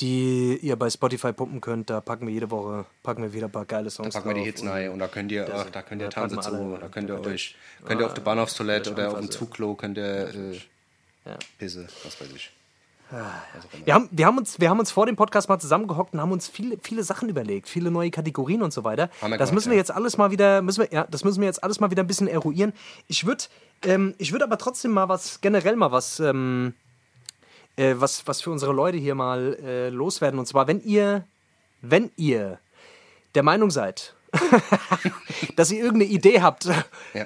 [0.00, 1.90] die ihr bei Spotify pumpen könnt.
[1.90, 4.42] Da packen wir jede Woche, packen wir wieder ein paar geile Songs Packen wir die
[4.42, 7.08] Hits rein und da könnt ihr, ach, da könnt ihr da tanzen zu, da könnt
[7.08, 9.30] ihr da könnt ihr- euch, könnt ihr auf der Bahnhofstoilette ihr oder auf dem.
[9.30, 10.58] Zugklo, könnt ihr äh.
[11.58, 12.50] Pisse, was weiß ich.
[13.86, 16.30] Wir haben, wir, haben uns, wir haben uns vor dem Podcast mal zusammengehockt und haben
[16.32, 19.08] uns viele, viele Sachen überlegt, viele neue Kategorien und so weiter.
[19.20, 21.62] Das gemacht, müssen wir jetzt alles mal wieder, müssen wir, ja, das müssen wir jetzt
[21.64, 22.74] alles mal wieder ein bisschen eruieren.
[23.06, 23.44] Ich würde
[23.84, 26.74] ähm, ich würd aber trotzdem mal was, generell mal was, ähm,
[27.78, 30.38] äh, was, was für unsere Leute hier mal äh, loswerden.
[30.38, 31.24] Und zwar, wenn ihr,
[31.80, 32.58] wenn ihr
[33.34, 34.14] der Meinung seid,
[35.56, 36.68] dass ihr irgendeine Idee habt,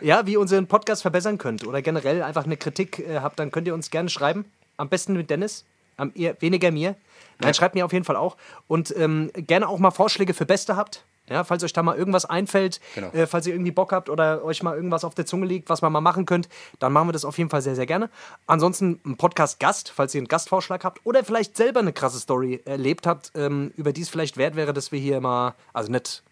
[0.03, 0.27] ja.
[0.27, 3.67] wie ihr unseren Podcast verbessern könnt oder generell einfach eine Kritik äh, habt, dann könnt
[3.67, 4.45] ihr uns gerne schreiben.
[4.77, 5.65] Am besten mit Dennis,
[5.97, 6.97] am eher, weniger mir.
[7.41, 8.37] Nein, schreibt mir auf jeden Fall auch.
[8.69, 11.03] Und ähm, gerne auch mal Vorschläge für Beste habt.
[11.33, 13.09] Ja, falls euch da mal irgendwas einfällt, Genau.
[13.13, 15.83] äh, falls ihr irgendwie Bock habt oder euch mal irgendwas auf der Zunge liegt, was
[15.83, 18.11] man mal machen könnt, dann machen wir das auf jeden Fall sehr, sehr gerne.
[18.47, 23.07] Ansonsten ein Podcast-Gast, falls ihr einen Gastvorschlag habt oder vielleicht selber eine krasse Story erlebt
[23.07, 26.23] habt, ähm, über die es vielleicht wert wäre, dass wir hier mal, also nicht,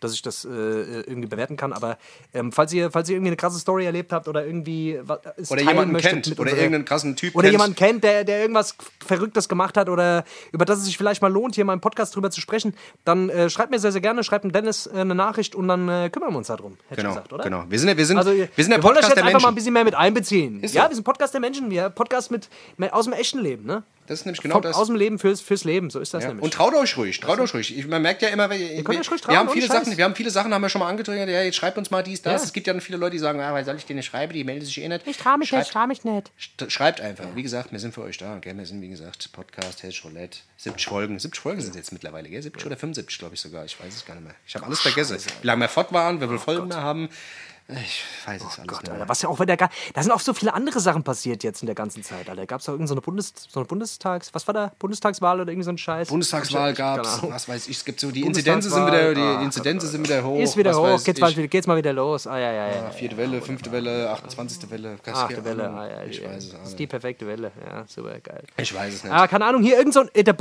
[0.00, 1.98] dass ich das äh, irgendwie bewerten kann, aber
[2.32, 5.50] ähm, falls, ihr, falls ihr irgendwie eine krasse Story erlebt habt oder irgendwie was, es
[5.50, 7.52] Oder jemanden kennt oder unserer- irgendeinen krassen Typ oder kennt.
[7.52, 11.32] jemanden kennt, der, der irgendwas Verrücktes gemacht hat oder über das es sich vielleicht mal
[11.32, 12.74] lohnt, hier mal im Podcast drüber zu sprechen,
[13.04, 15.88] dann äh, schreibt mir sehr, sehr gerne, schreibt dem Dennis äh, eine Nachricht und dann
[15.88, 17.44] äh, kümmern wir uns darum, hätte Genau, ich gesagt, oder?
[17.44, 17.64] genau.
[17.68, 19.40] Wir sind, wir sind, Also, wir sind der wir wollen euch Podcast jetzt der einfach
[19.42, 19.54] mal ein Menschen.
[19.56, 20.62] bisschen mehr mit einbeziehen.
[20.62, 20.88] Ist ja, so.
[20.90, 23.82] wir sind Podcast der Menschen, wir Podcast mit, mit aus dem echten Leben, ne?
[24.08, 24.74] Das ist nämlich genau Von, das.
[24.76, 26.28] Aus dem Leben fürs, fürs Leben, so ist das Ja.
[26.30, 26.42] nämlich.
[26.42, 27.76] Und traut euch ruhig, traut euch ruhig.
[27.76, 29.66] Ich, man merkt ja immer, wir, wir, trauen, haben ohne viele.
[29.68, 31.28] Sachen, wir haben viele Sachen, haben wir schon mal angetriggert.
[31.28, 32.40] Ja, jetzt schreibt uns mal dies, das.
[32.42, 32.46] Ja.
[32.46, 34.32] Es gibt ja viele Leute, die sagen, ah, weil soll ich denen schreiben?
[34.32, 35.06] Die melden sich eh nicht.
[35.06, 36.72] ich trau mich Schreibt- nicht, ich trau mich nicht.
[36.72, 37.26] Schreibt einfach.
[37.34, 38.38] Wie gesagt, wir sind für euch da.
[38.38, 38.56] Gell?
[38.56, 40.38] Wir sind, wie gesagt, Podcast, Hessisch Roulette.
[40.56, 41.18] 70 Folgen.
[41.18, 42.42] 70 Folgen sind es jetzt mittlerweile, gell?
[42.42, 43.64] 70 oder 75, glaube ich sogar.
[43.66, 44.34] Ich weiß es gar nicht mehr.
[44.46, 45.18] Ich habe alles vergessen.
[45.42, 47.08] Wie lange wir fort waren, wie viele Folgen wir haben.
[47.70, 48.92] Ich weiß es alles nicht mehr.
[48.94, 49.68] Alter, was ja auch wieder gar.
[49.92, 52.46] Da sind auch so viele andere Sachen passiert jetzt in der ganzen Zeit, Alter.
[52.46, 54.32] Gab es da irgendeine so eine, Bundes, so eine Bundestags.
[54.32, 54.72] Was war da?
[54.78, 56.08] Bundestagswahl oder irgendwie so ein Scheiß?
[56.08, 59.20] Bundestagswahl Ich gab es, was weiß ich, es gibt so, die Inzidenzen sind wieder, die
[59.20, 60.38] ah, Inzidenzen sind wieder hoch.
[60.38, 61.36] Ist wieder hoch, geht's ich.
[61.36, 62.26] mal, geht's mal wieder los.
[62.26, 62.90] Ah, ja, ja, ja.
[62.90, 64.70] Vierte Welle, fünfte Welle, 28.
[64.70, 64.96] Welle.
[65.12, 66.30] Achte Welle, ah, ja, Ich ja.
[66.30, 66.78] weiß es Das ist nicht.
[66.78, 67.52] die perfekte Welle.
[67.66, 68.44] Ja, super geil.
[68.56, 69.12] Ich weiß es nicht.
[69.12, 70.08] Ah, keine Ahnung, hier irgend so ein.
[70.14, 70.36] äh, Der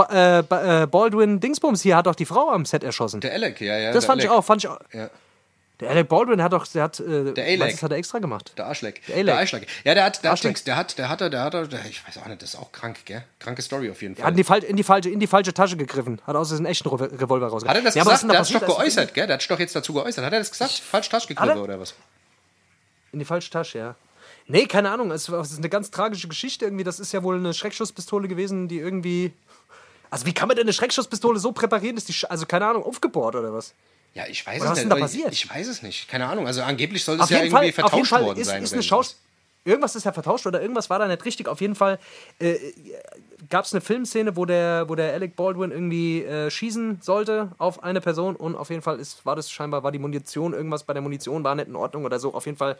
[0.49, 3.19] äh, äh, Baldwin Dingsbums hier hat doch die Frau am Set erschossen.
[3.19, 3.91] Der Alec, ja, ja.
[3.91, 4.39] das der fand ich Alec.
[4.39, 4.79] auch, fand ich auch.
[4.93, 5.09] Ja.
[5.79, 7.71] Der Alec Baldwin hat doch, der hat, äh, Der Alec.
[7.73, 8.53] das hat er extra gemacht.
[8.57, 9.01] Der Arschleck.
[9.07, 9.37] Der Der.
[9.37, 9.67] Arschleck.
[9.83, 10.55] Ja, der hat, der hat, Arschleck.
[10.55, 12.71] Dings, der hat, der hatte, der hatte, der, ich weiß auch nicht, das ist auch
[12.71, 13.23] krank, gell?
[13.37, 14.25] Kranke Story auf jeden Er Fall.
[14.25, 16.19] hat in die, Fal in, die falsche, in die falsche Tasche gegriffen.
[16.25, 17.69] Hat aus diesem echten Revo- Revolver rausgeholt.
[17.69, 18.33] Hat er das ja, aber was gesagt?
[18.33, 19.27] Der hat sich doch geäußert, gell?
[19.27, 20.25] Der hat sich doch jetzt dazu geäußert.
[20.25, 20.71] Hat er das gesagt?
[20.71, 21.63] Falsch Hat Taschengegriffen er?
[21.63, 21.93] oder was?
[23.11, 23.95] In die falsche Tasche, ja.
[24.47, 25.11] Nee, keine Ahnung.
[25.11, 26.83] Es ist eine ganz tragische Geschichte irgendwie.
[26.85, 29.31] Das ist ja wohl eine Schreckschusspistole gewesen, die irgendwie.
[30.09, 32.83] Also, wie kann man denn eine Schreckschusspistole so präparieren, dass die, Sch- also keine Ahnung,
[32.83, 33.73] aufgebohrt oder was?
[34.17, 34.91] Ja, ich weiß Oder es was ist nicht.
[34.91, 35.31] denn da passiert?
[35.31, 36.07] Ich, ich weiß es nicht.
[36.09, 36.47] Keine Ahnung.
[36.47, 38.63] Also angeblich soll Auf ja jeden, Fall, irgendwie auf jeden vertauscht Fall worden ist, sein.
[38.63, 38.85] ist eine irgendwas.
[38.85, 39.17] Schaus
[39.63, 41.49] Irgendwas ist ja vertauscht oder irgendwas war da nicht richtig.
[41.49, 41.99] Auf jeden Fall
[42.39, 42.55] äh,
[43.49, 47.83] gab es eine Filmszene, wo der, wo der Alec Baldwin irgendwie äh, schießen sollte auf
[47.83, 50.93] eine Person und auf jeden Fall ist, war das scheinbar, war die Munition, irgendwas bei
[50.93, 52.33] der Munition war nicht in Ordnung oder so.
[52.33, 52.77] Auf jeden Fall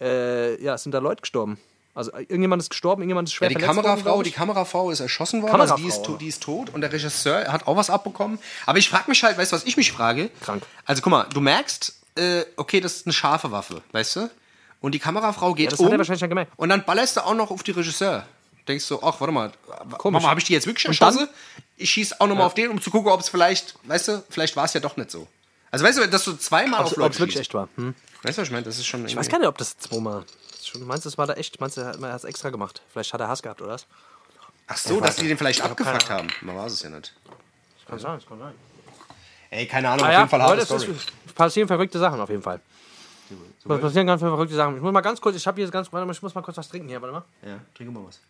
[0.00, 1.58] äh, ja, sind da Leute gestorben.
[1.94, 4.30] Also äh, irgendjemand ist gestorben, irgendjemand ist schwer Ja, die verletzt worden, Kamerafrau, glaub die.
[4.30, 7.66] Kamerafrau ist erschossen worden, also die ist, to- die ist tot und der Regisseur hat
[7.66, 8.38] auch was abbekommen.
[8.66, 10.30] Aber ich frage mich halt, weißt du, was ich mich frage?
[10.40, 10.62] Krank.
[10.84, 14.30] Also guck mal, du merkst, äh, okay, das ist eine scharfe Waffe, weißt du?
[14.80, 16.52] Und die Kamerafrau geht das um hat er wahrscheinlich schon gemerkt.
[16.56, 18.24] und dann ballerst du auch noch auf die Regisseur.
[18.68, 19.50] Denkst du, ach, warte mal,
[19.96, 20.20] Komisch.
[20.22, 21.26] Mama, habe ich die jetzt wirklich erschossen?
[21.78, 24.22] Ich schieße auch noch mal auf den, um zu gucken, ob es vielleicht, weißt du,
[24.28, 25.26] vielleicht war es ja doch nicht so.
[25.70, 27.68] Also weißt du, dass du zweimal auf Ob Leute es wirklich echt war.
[27.76, 27.94] Hm.
[28.22, 28.64] Weißt du, was ich meine?
[28.64, 30.24] Das ist schon Ich weiß gar nicht, ob das zweimal.
[30.72, 31.60] Du meinst, das war da echt?
[31.60, 32.82] Meinst du, er hat es extra gemacht?
[32.92, 33.86] Vielleicht hat er Hass gehabt, oder was?
[34.66, 36.28] Ach so, dass die den vielleicht hab keine abgefuckt haben.
[36.42, 37.14] Man weiß es ja nicht.
[37.86, 38.54] Kann sein, kann sein.
[39.50, 40.90] Ey, keine Ahnung, Ah auf ja, jeden Fall Leute, es Story.
[40.90, 42.60] ist, passieren verrückte Sachen auf jeden Fall.
[43.30, 44.76] Es passieren ganz viele verrückte Sachen.
[44.76, 46.58] Ich muss mal ganz kurz, ich habe hier ganz, warte mal, ich muss mal kurz
[46.58, 47.24] was trinken hier, warte mal.
[47.42, 48.20] Ja, trinke mal was.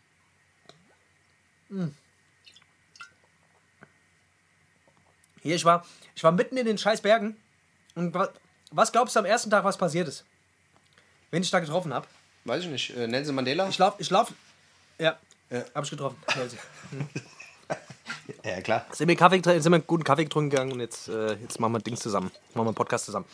[5.48, 5.84] Hier, ich war,
[6.14, 7.36] ich war mitten in den scheiß Bergen.
[7.94, 8.28] Und wa-
[8.70, 10.24] was glaubst du am ersten Tag, was passiert ist?
[11.30, 12.06] Wen ich da getroffen habe?
[12.44, 12.90] Weiß ich nicht.
[12.96, 13.66] Äh, Nelson Mandela?
[13.68, 14.32] Ich lauf, ich lauf.
[14.98, 15.16] Ja,
[15.74, 16.16] habe ich getroffen.
[18.44, 18.84] Ja, klar.
[18.92, 21.72] sind wir, Kaffee, sind wir einen guten Kaffee getrunken gegangen und jetzt, äh, jetzt machen
[21.72, 22.30] wir Dings zusammen.
[22.54, 23.24] Machen wir einen Podcast zusammen.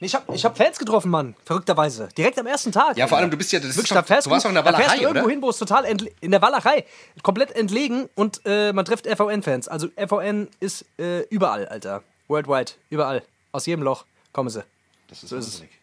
[0.00, 1.34] Nee, ich habe ich hab Fans getroffen, Mann.
[1.44, 2.08] Verrückterweise.
[2.16, 2.96] Direkt am ersten Tag.
[2.96, 3.58] Ja, vor allem, du bist ja.
[3.60, 5.24] Das Wirklich, ist doch, fährst du warst doch in der da fährst Walachei, du irgendwo
[5.24, 5.30] oder?
[5.30, 6.86] hin, wo es total in der Walachei
[7.22, 9.68] komplett entlegen und äh, man trifft FVN-Fans.
[9.68, 12.02] Also FVN ist äh, überall, Alter.
[12.28, 13.22] Worldwide, überall.
[13.52, 14.64] Aus jedem Loch kommen sie.
[15.08, 15.52] Das ist so ist es.
[15.54, 15.78] wahnsinnig.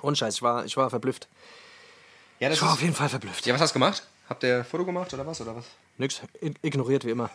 [0.00, 1.26] Und Scheiß, ich war, ich war verblüfft.
[2.38, 3.46] Ja, das Ich war auf jeden Fall verblüfft.
[3.46, 4.06] ja, was hast du gemacht?
[4.28, 5.40] Habt ihr ein Foto gemacht oder was?
[5.40, 5.64] Oder was?
[5.98, 6.22] Nix,
[6.62, 7.30] ignoriert wie immer.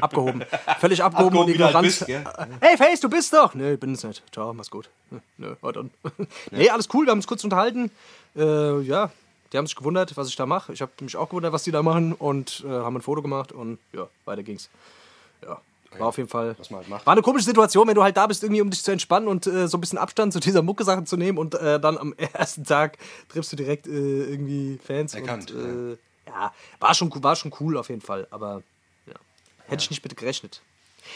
[0.00, 0.44] Abgehoben.
[0.80, 1.86] Völlig abgehoben, Abgehoben, und halt ignorant.
[1.86, 2.24] bist, gell?
[2.60, 3.54] hey Face, du bist doch.
[3.54, 4.22] Nee, bin es nicht.
[4.32, 4.90] Ciao, mach's gut.
[5.10, 5.90] Hm, Nö, war dann.
[6.50, 7.90] Nee, alles cool, wir haben uns kurz unterhalten.
[8.36, 9.10] Äh, ja,
[9.52, 10.72] die haben sich gewundert, was ich da mache.
[10.72, 13.52] Ich habe mich auch gewundert, was die da machen und äh, haben ein Foto gemacht
[13.52, 14.68] und ja, weiter ging's.
[15.42, 15.60] Ja,
[15.98, 16.56] war auf jeden Fall.
[16.58, 17.06] Was man halt macht.
[17.06, 19.46] War eine komische Situation, wenn du halt da bist, irgendwie um dich zu entspannen und
[19.46, 22.64] äh, so ein bisschen Abstand zu dieser Mucke-Sache zu nehmen und äh, dann am ersten
[22.64, 25.14] Tag triffst du direkt äh, irgendwie Fans.
[25.14, 25.96] Erkannt, und, äh,
[26.34, 28.62] ja, war schon, cool- war schon cool auf jeden Fall, aber
[29.06, 29.14] ja,
[29.68, 30.60] hätte ich nicht mit gerechnet.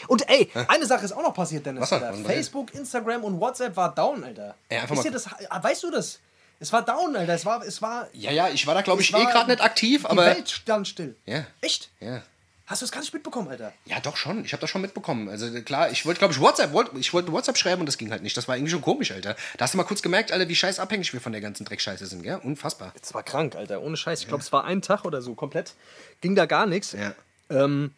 [0.07, 1.89] Und ey, eine Sache ist auch noch passiert, Dennis.
[1.89, 2.25] Passiert?
[2.27, 4.55] Facebook, Instagram und WhatsApp war down, Alter.
[4.69, 6.19] Ey, einfach mal- das, ah, weißt du das?
[6.59, 7.33] Es war down, Alter.
[7.33, 10.01] Es war, es war, Ja, ja, ich war da, glaube ich, eh gerade nicht aktiv,
[10.01, 10.25] die aber.
[10.25, 11.15] Welt stand still.
[11.25, 11.45] Ja.
[11.61, 11.89] Echt?
[11.99, 12.21] Ja.
[12.69, 13.73] Hast du das gar nicht mitbekommen, Alter?
[13.85, 14.45] Ja, doch schon.
[14.45, 15.27] Ich habe das schon mitbekommen.
[15.27, 18.11] Also klar, ich wollte, glaube ich, WhatsApp, wollt, ich wollte WhatsApp schreiben und das ging
[18.11, 18.37] halt nicht.
[18.37, 19.35] Das war irgendwie schon komisch, Alter.
[19.57, 22.05] Da hast du mal kurz gemerkt, Alter, wie scheiß abhängig wir von der ganzen Dreckscheiße
[22.05, 22.39] sind, gell?
[22.43, 22.93] Unfassbar.
[23.01, 23.81] Es war krank, Alter.
[23.81, 24.21] Ohne Scheiß.
[24.21, 25.73] Ich glaube, es war ein Tag oder so komplett.
[26.21, 26.91] Ging da gar nichts.
[26.91, 27.15] Ja.
[27.49, 27.91] Ähm,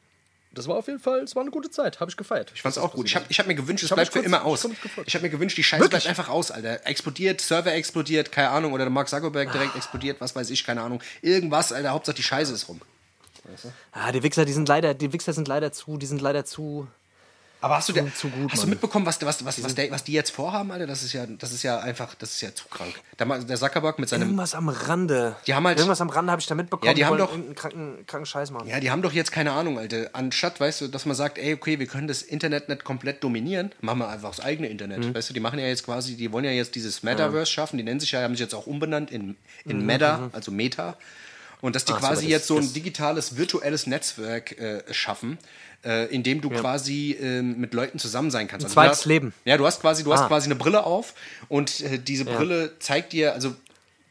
[0.53, 1.99] das war auf jeden Fall, es war eine gute Zeit.
[1.99, 2.53] Habe ich gefeiert.
[2.55, 3.05] Ich fand's auch gut.
[3.07, 4.65] Ich habe ich hab mir gewünscht, es bleibt für immer aus.
[5.05, 6.03] ich habe mir gewünscht, die Scheiße Wirklich?
[6.03, 6.87] bleibt einfach aus, Alter.
[6.87, 8.71] Explodiert, Server explodiert, keine Ahnung.
[8.71, 11.03] Oder der Mark Zuckerberg direkt explodiert, was weiß ich, keine Ahnung.
[11.21, 11.89] Irgendwas, Alter.
[11.89, 12.79] Hauptsache die Scheiße ist rum.
[13.91, 16.87] Ah, die Wichser, die sind leider, die Wichser sind leider zu, die sind leider zu.
[17.63, 20.03] Aber hast du, der, zu gut, hast du mitbekommen, was, was, was, was, der, was
[20.03, 20.87] die jetzt vorhaben, Alter?
[20.87, 22.95] Das ist ja, das ist ja einfach, das ist ja zu krank.
[23.19, 24.23] Der, Zuckerberg mit seinem.
[24.23, 25.35] Irgendwas am Rande.
[25.45, 26.87] Die haben halt- Irgendwas am Rande habe ich da mitbekommen.
[26.87, 28.67] Ja, die haben doch- kranken, kranken Scheiß machen.
[28.67, 30.09] Ja, die haben doch jetzt keine Ahnung, Alter.
[30.13, 33.71] Anstatt, weißt du, dass man sagt, ey, okay, wir können das Internet nicht komplett dominieren,
[33.81, 35.05] machen wir einfach das eigene Internet.
[35.05, 35.13] Mhm.
[35.13, 37.83] Weißt du, die machen ja jetzt quasi, die wollen ja jetzt dieses Metaverse schaffen, die
[37.83, 40.97] nennen sich ja, haben sich jetzt auch umbenannt in, in Mhm, Meta, also Meta.
[41.61, 45.37] Und dass die so, quasi das- jetzt so ein digitales, virtuelles Netzwerk äh, schaffen,
[45.85, 48.65] äh, in dem du quasi ähm, mit Leuten zusammen sein kannst.
[48.65, 49.33] Also zweites du hast, Leben.
[49.45, 50.27] Ja, du hast quasi, du hast Ah.
[50.27, 51.13] quasi eine Brille auf
[51.49, 53.55] und äh, diese Brille zeigt dir, also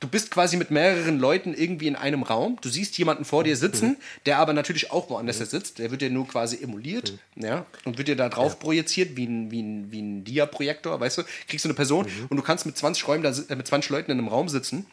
[0.01, 2.57] du bist quasi mit mehreren Leuten irgendwie in einem Raum.
[2.63, 3.97] Du siehst jemanden vor dir sitzen,
[4.27, 5.79] der aber natürlich auch woanders jetzt sitzt.
[5.79, 9.51] Der wird dir nur quasi emuliert, ja, und wird dir da drauf projiziert wie ein,
[9.51, 11.23] wie ein, wie ein Dia-Projektor, weißt du?
[11.49, 14.11] Kriegst du eine Person und du kannst mit 20 Räumen da, äh, mit 20 Leuten
[14.11, 14.87] in einem Raum sitzen.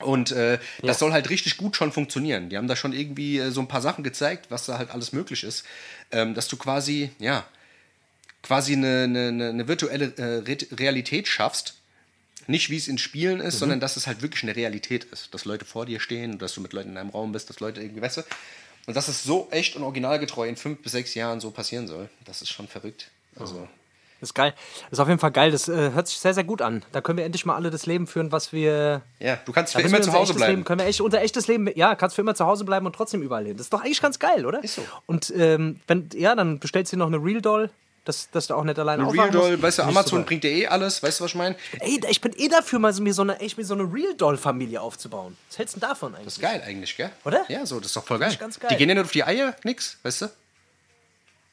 [0.00, 2.50] Und äh, das soll halt richtig gut schon funktionieren.
[2.50, 5.12] Die haben da schon irgendwie äh, so ein paar Sachen gezeigt, was da halt alles
[5.12, 5.64] möglich ist.
[6.10, 7.46] Ähm, dass du quasi, ja,
[8.42, 11.74] quasi eine, eine, eine virtuelle äh, Re Realität schaffst.
[12.46, 15.34] Nicht wie es in Spielen ist, sondern dass es halt wirklich eine Realität ist.
[15.34, 17.80] Dass Leute vor dir stehen, dass du mit Leuten in einem Raum bist, dass Leute
[17.80, 18.22] irgendwie, weißt du?
[18.86, 22.08] Und dass es so echt und originalgetreu in fünf bis sechs Jahren so passieren soll,
[22.24, 23.10] das ist schon verrückt.
[23.34, 23.68] Also,
[24.26, 24.54] Das ist geil.
[24.90, 25.52] Das ist auf jeden Fall geil.
[25.52, 26.82] Das äh, hört sich sehr, sehr gut an.
[26.90, 29.02] Da können wir endlich mal alle das Leben führen, was wir.
[29.20, 30.52] Ja, du kannst für immer zu Hause bleiben.
[30.52, 32.94] Leben, können wir echt unser echtes Leben, ja, kannst für immer zu Hause bleiben und
[32.94, 33.56] trotzdem überall hin.
[33.56, 34.64] Das ist doch eigentlich ganz geil, oder?
[34.64, 34.82] Ist so.
[35.06, 37.70] Und ähm, wenn, ja, dann bestellst du dir noch eine Real Doll,
[38.04, 39.62] dass, dass du auch nicht alleine Real Doll, musst.
[39.62, 41.54] weißt du, Amazon bringt dir eh alles, weißt du, was ich meine?
[41.78, 44.14] Ey, ich bin eh dafür, mal so, mir so eine, echt, mir so eine Real
[44.16, 45.36] Doll-Familie aufzubauen.
[45.48, 46.24] Was hältst du denn davon eigentlich?
[46.24, 47.10] Das ist geil eigentlich, gell?
[47.24, 47.44] Oder?
[47.48, 48.36] Ja, so, das ist doch voll geil.
[48.40, 48.70] ganz geil.
[48.72, 50.30] Die gehen ja nicht auf die Eier, nix, weißt du?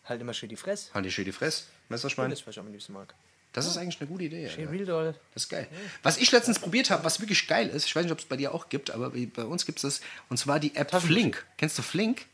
[0.06, 0.94] Halt immer schön die Fresse.
[0.94, 2.30] Haben die schön die Fresse, weißt du, was ich meine?
[2.30, 3.14] Das, was ich am liebsten mag.
[3.54, 4.50] Das ist eigentlich eine gute Idee.
[4.50, 4.68] Schön.
[4.68, 5.16] Real Doll.
[5.34, 5.68] Das ist geil.
[6.02, 8.36] Was ich letztens probiert habe, was wirklich geil ist, ich weiß nicht, ob es bei
[8.36, 11.46] dir auch gibt, aber bei uns gibt es, und zwar die App Flink.
[11.58, 12.26] Kennst du Flink?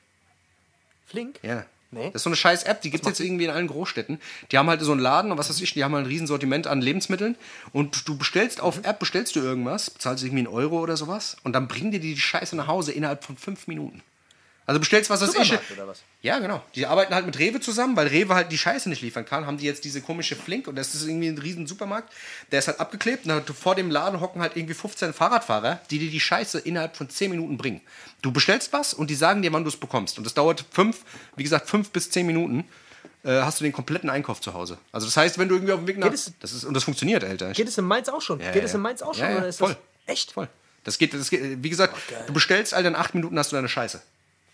[1.05, 1.39] Flink?
[1.43, 1.65] Ja.
[1.91, 2.05] Nee.
[2.05, 4.21] Das ist so eine scheiß App, die gibt es jetzt irgendwie in allen Großstädten.
[4.51, 6.67] Die haben halt so einen Laden und was weiß ich, die haben halt ein Riesensortiment
[6.67, 7.35] an Lebensmitteln.
[7.73, 11.53] Und du bestellst auf App, bestellst du irgendwas, bezahlst irgendwie einen Euro oder sowas und
[11.53, 14.03] dann bringen dir die die Scheiße nach Hause innerhalb von fünf Minuten.
[14.69, 15.51] Also bestellst was weiß ich.
[15.71, 16.03] Oder was?
[16.21, 16.61] Ja, genau.
[16.75, 19.57] Die arbeiten halt mit Rewe zusammen, weil Rewe halt die Scheiße nicht liefern kann, haben
[19.57, 22.13] die jetzt diese komische Flink und das ist irgendwie ein riesen Supermarkt.
[22.51, 25.97] Der ist halt abgeklebt und dann vor dem Laden hocken halt irgendwie 15 Fahrradfahrer, die
[25.97, 27.81] dir die Scheiße innerhalb von 10 Minuten bringen.
[28.21, 30.19] Du bestellst was und die sagen dir, wann du es bekommst.
[30.19, 31.03] Und das dauert fünf,
[31.35, 32.63] wie gesagt, fünf bis zehn Minuten.
[33.23, 34.77] Äh, hast du den kompletten Einkauf zu Hause.
[34.91, 36.09] Also das heißt, wenn du irgendwie auf dem Weg nach...
[36.09, 37.53] Das ist, und das funktioniert, Alter.
[37.53, 38.39] Geht es in Mainz auch schon?
[38.39, 38.83] Ja, Geht ja, es in ja.
[38.83, 39.23] Mainz auch schon?
[39.23, 39.75] Ja, oder ist voll.
[40.05, 40.33] Das echt?
[40.33, 40.47] Voll.
[40.83, 41.95] Das geht, das geht, wie gesagt,
[42.27, 44.01] du bestellst, Alter, in acht Minuten hast du deine Scheiße.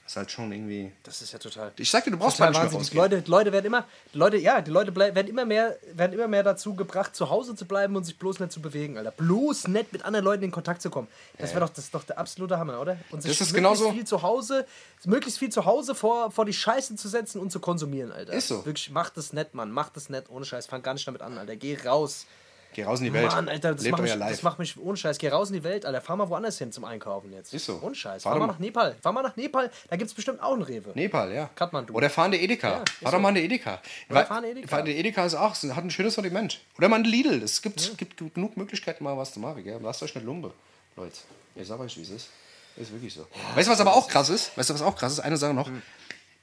[0.06, 0.92] Das ist halt schon irgendwie...
[1.02, 1.72] Das ist ja total.
[1.78, 2.94] Ich sag dir, du brauchst Total mal nicht mehr wahnsinnig.
[3.12, 6.76] Leute, Leute werden immer, Leute, ja, die Leute werden immer mehr, werden immer mehr dazu
[6.76, 9.10] gebracht, zu Hause zu bleiben und sich bloß nicht zu bewegen, Alter.
[9.10, 11.08] Bloß nicht mit anderen Leuten in Kontakt zu kommen.
[11.40, 12.98] Das wäre doch, das doch der absolute Hammer, oder?
[13.10, 14.68] Und sich Das ist möglichst genauso- viel zu Hause,
[15.06, 18.34] möglichst viel zu Hause vor, vor die Scheiße zu setzen und zu konsumieren, Alter.
[18.34, 18.64] Ist so.
[18.64, 19.72] Wirklich, mach das nicht, Mann.
[19.72, 20.68] Mach das nicht, ohne Scheiß.
[20.68, 21.56] Fang gar nicht damit an, Alter.
[21.56, 22.28] Geh raus.
[22.76, 23.32] Geh raus in die Welt.
[23.32, 25.18] Mann, Alter, das Lebt macht, mich, das macht mich ohne Scheiß.
[25.18, 26.02] Geh raus in die Welt, Alter.
[26.02, 27.54] Fahr mal woanders hin zum Einkaufen jetzt.
[27.54, 27.80] Ist so.
[27.82, 28.24] Ohne Scheiß.
[28.24, 28.98] Fahr Fahr, mal nach Nepal.
[29.02, 29.72] Fahr mal nach Nepal.
[29.90, 30.92] Da gibt es bestimmt auch einen Rewe.
[30.94, 31.50] Nepal, ja.
[31.56, 31.94] Kathmandu.
[31.94, 32.68] Oder fahren der Edeka.
[32.68, 33.20] Ja, Fahr ist doch so.
[33.20, 33.82] mal in der Edeka.
[34.10, 34.68] Oder fahr in der Edeka.
[34.68, 36.60] fahr in der Edeka ist auch, hat ein schönes Sortiment.
[36.78, 37.42] Oder mal in Lidl.
[37.42, 39.64] Es gibt, gibt genug Möglichkeiten, mal was zu machen.
[39.64, 39.80] Gell?
[39.82, 40.52] Lasst euch nicht lumpe,
[40.98, 41.16] Leute.
[41.56, 42.30] Ich sag euch, wie es ist.
[42.76, 43.26] Ist wirklich so.
[43.56, 44.58] weißt du, was aber auch krass ist?
[44.58, 45.22] Weißt du, was auch krass ist?
[45.22, 45.70] Eine Sache noch.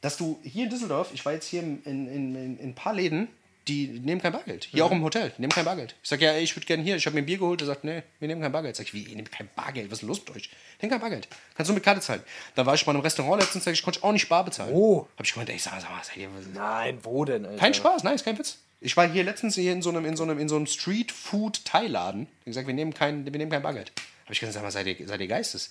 [0.01, 2.95] Dass du hier in Düsseldorf, ich war jetzt hier in, in, in, in ein paar
[2.95, 3.29] Läden,
[3.69, 4.65] die nehmen kein Bargeld.
[4.65, 5.95] Hier auch im Hotel, die nehmen kein Bargeld.
[6.03, 7.67] Ich sag ja, ey, ich würde gerne hier, ich habe mir ein Bier geholt, der
[7.67, 8.75] sagt, nee, wir nehmen kein Bargeld.
[8.77, 9.87] Sag ich, wie, ihr nehmt kein Bargeld?
[9.91, 10.51] Was ist denn los mit euch?
[10.81, 11.29] Nehmt kein Bargeld.
[11.55, 12.23] Kannst du mit Karte zahlen.
[12.55, 14.73] Da war ich bei einem Restaurant letztens, sag ich, konnte ich auch nicht bar bezahlen.
[14.75, 15.07] Oh.
[15.17, 17.59] Hab ich gemeint, ey, sag, sag mal, ihr, Nein, wo denn, Alter?
[17.59, 18.59] kein Spaß, nein, ist kein Witz.
[18.81, 22.27] Ich war hier letztens hier in so einem, in so einem, in so einem Street-Food-Thailaden.
[22.45, 23.93] Die gesagt, wir nehmen kein, wir nehmen kein Bargeld.
[24.25, 25.71] Hab ich gesagt, sag mal, seid ihr, seid ihr Geistes?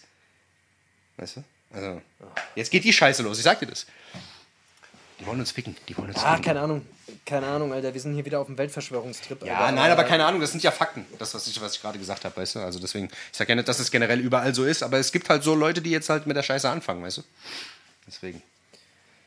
[1.17, 1.43] Weißt du?
[1.73, 2.01] Also,
[2.55, 3.85] jetzt geht die Scheiße los, ich sag dir das.
[5.21, 6.45] Die wollen uns ficken, die wollen uns Ah, ficken.
[6.45, 6.85] keine Ahnung.
[7.25, 7.93] Keine Ahnung, Alter.
[7.93, 9.43] Wir sind hier wieder auf dem Weltverschwörungstrip.
[9.45, 9.71] Ja, Alter.
[9.73, 11.05] nein, aber keine Ahnung, das sind ja Fakten.
[11.19, 12.59] Das, was ich, was ich gerade gesagt habe, weißt du?
[12.59, 15.29] Also deswegen, ich sag ja nicht, dass es generell überall so ist, aber es gibt
[15.29, 17.21] halt so Leute, die jetzt halt mit der Scheiße anfangen, weißt du?
[18.07, 18.41] Deswegen.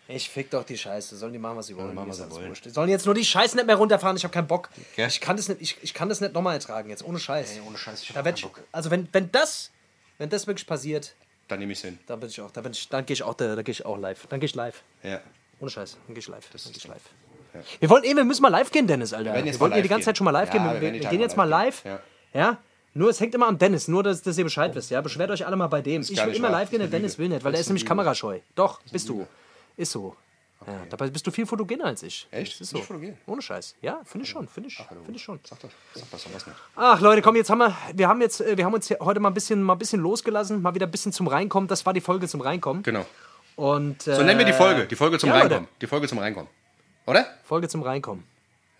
[0.08, 1.16] Ich fick doch die Scheiße.
[1.16, 1.94] Sollen die machen, was sie wollen.
[1.94, 2.54] machen, was sie wollen.
[2.66, 4.16] sollen jetzt nur die Scheiße nicht mehr runterfahren.
[4.16, 4.68] Ich habe keinen Bock.
[4.96, 5.08] Gell?
[5.08, 7.02] Ich kann das nicht, ich, ich kann das nicht nochmal ertragen jetzt.
[7.04, 7.60] Ohne Scheiß.
[7.66, 8.60] ohne Scheiß, ich hab da keinen Bock.
[8.72, 9.70] Also wenn, wenn das,
[10.18, 11.14] wenn das wirklich passiert,
[11.48, 11.98] Dann nehme ich es hin.
[12.06, 13.86] dann bin ich auch, da bin ich, dann gehe ich auch, da, da gehe ich
[13.86, 14.26] auch live.
[14.28, 14.82] Dann gehe ich live.
[15.02, 15.20] Ja.
[15.64, 15.96] Ohne Scheiß.
[16.06, 16.50] Dann gehe ich live.
[16.50, 17.00] Gehe ich live.
[17.54, 17.60] Ja.
[17.80, 19.32] Wir wollen eh, wir müssen mal live gehen, Dennis, Alter.
[19.32, 20.18] Wir, jetzt wollten ja die ganze Zeit gehen.
[20.18, 20.64] schon mal live Ja, gehen.
[20.74, 22.00] wir Wir, wir gehen jetzt mal live live.
[22.34, 22.58] Ja.
[22.92, 25.00] Nur es hängt immer am Dennis, nur dass, dass ihr Bescheid wisst, ja.
[25.00, 26.02] Beschwert euch alle mal bei dem.
[26.02, 26.60] Ich will immer wahr.
[26.60, 27.88] live gehen, Das der ist Dennis will nicht, weil Das er ist ist nämlich Lüge.
[27.88, 28.40] kamerascheu.
[28.54, 29.26] Doch, bist du.
[29.78, 30.14] Ist so.
[30.66, 32.26] Ja, dabei bist du viel fotogener als ich.
[32.30, 32.54] Echt?
[32.54, 32.78] Das ist so.
[32.80, 33.18] fotogen?
[33.26, 33.74] Ohne Scheiß.
[33.82, 35.38] Ja, finde ich schon, finde ich, finde ich schon.
[35.44, 36.56] Sag doch, sag das was nicht.
[36.76, 39.28] Ach Leute, komm, jetzt haben wir, wir haben jetzt, äh, wir haben uns heute mal
[39.28, 41.68] ein bisschen, mal ein bisschen losgelassen, mal wieder ein bisschen zum Reinkommen.
[41.68, 42.82] Das war die Folge zum Reinkommen.
[42.82, 43.04] Genau.
[43.56, 44.86] Und, äh, So nennen wir die Folge.
[44.86, 45.36] Die Folge zum ja.
[45.38, 45.68] Reinkommen.
[45.80, 46.48] Die Folge zum Reinkommen.
[47.06, 47.26] Oder?
[47.44, 48.24] Folge zum Reinkommen.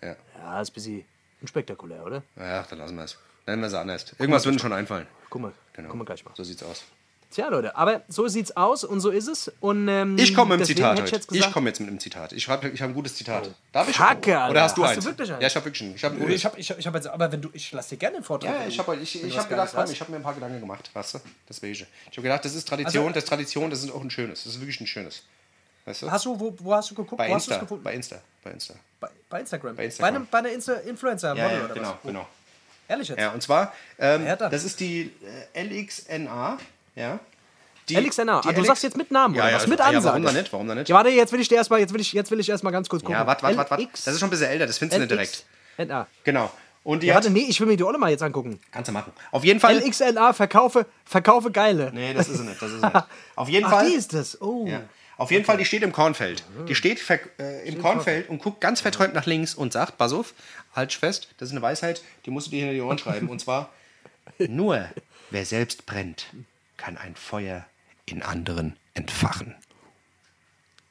[0.01, 0.15] Ja.
[0.37, 1.05] Ja, ist ein bisschen
[1.41, 2.23] unspektakulär, oder?
[2.35, 3.17] Ja, dann lassen wir es.
[3.45, 4.13] Nennen wir es anders.
[4.17, 5.07] Irgendwas wird uns schon einfallen.
[5.29, 5.89] Guck mal, Genau.
[5.89, 6.31] guck mal gleich mal.
[6.35, 6.83] So sieht's aus.
[7.35, 9.51] Tja, Leute, aber so sieht's aus und so ist es.
[9.59, 11.99] Und, ähm, Ich komme mit dem deswegen Zitat ich gesagt, Ich komme jetzt mit einem
[11.99, 12.31] Zitat.
[12.31, 13.49] Ich habe ich hab ein gutes Zitat.
[13.73, 13.97] Darf ich?
[13.97, 14.51] Kacke, Alter.
[14.51, 15.03] Oder hast du Hast eins?
[15.03, 15.41] du wirklich eins?
[15.41, 15.95] Ja, ich habe wirklich einen.
[15.95, 16.35] Ich habe ein gutes.
[16.35, 18.23] Ich habe ich hab, ich hab jetzt, aber wenn du, ich lass dir gerne den
[18.23, 18.53] Vortrag.
[18.53, 20.61] Ja, ich habe ich, ich hab gedacht, Geiles komm, ich habe mir ein paar Gedanken
[20.61, 21.19] gemacht, weißt du?
[21.49, 21.73] Deswegen.
[21.73, 24.45] Ich habe gedacht, das ist Tradition, Also- das ist Tradition, das ist auch ein schönes.
[24.45, 25.23] Das ist wirklich ein schönes.
[25.83, 26.09] Weißt du?
[26.09, 27.17] Hast du, wo, wo hast du geguckt?
[27.17, 27.83] bei wo hast du Insta, es gefunden?
[27.83, 28.75] bei Insta, bei Insta.
[29.01, 29.75] Bei, bei Instagram.
[29.75, 30.09] Bei Instagram.
[30.13, 31.95] Bei, einem, bei einer Insta Influencer Ja, Model ja, oder genau, was?
[32.01, 32.07] Wo?
[32.07, 32.27] genau.
[32.87, 33.19] Ehrlich jetzt?
[33.19, 35.11] Ja, und zwar, ähm, das ist die
[35.53, 36.59] äh, LXNA,
[36.95, 37.19] ja.
[37.87, 38.41] Die, LXNA.
[38.41, 39.67] die Ah, du LX sagst jetzt mit Namen, ja, oder ja, was?
[39.67, 40.05] Mit ja, Ansage.
[40.05, 40.51] warum dann nicht?
[40.53, 40.89] Warum dann nicht?
[40.89, 42.89] Ja, warte, jetzt will ich dir erstmal, jetzt will ich, jetzt will ich erstmal ganz
[42.89, 43.15] kurz gucken.
[43.15, 45.45] Ja, warte, warte, warte, Das ist schon ein bisschen älter, das findest du nicht direkt.
[45.77, 46.07] LXNA.
[46.23, 46.51] Genau.
[46.83, 48.59] Und die Ja, warte, nee, ich will mir die Olle mal jetzt angucken.
[48.71, 49.11] kannst du machen.
[49.31, 49.77] Auf jeden Fall.
[49.77, 51.91] LXNA, verkaufe, verkaufe geile.
[51.93, 53.03] Nee, das ist sie nicht, das ist sie nicht.
[53.35, 53.89] Auf jeden Ach, Fall.
[53.89, 54.41] die ist das.
[54.41, 54.65] Oh.
[54.67, 54.81] Ja.
[55.17, 56.43] Auf jeden Fall, die steht im Kornfeld.
[56.67, 60.11] Die steht ver äh, im Kornfeld und guckt ganz verträumt nach links und sagt, pass
[60.11, 60.33] auf,
[60.75, 63.29] halt fest, das ist eine Weisheit, die musst du dir hinter die Ohren schreiben.
[63.29, 63.69] Und zwar,
[64.39, 64.85] nur
[65.31, 66.27] wer selbst brennt,
[66.85, 67.65] kann ein Feuer
[68.05, 69.55] in anderen entfachen.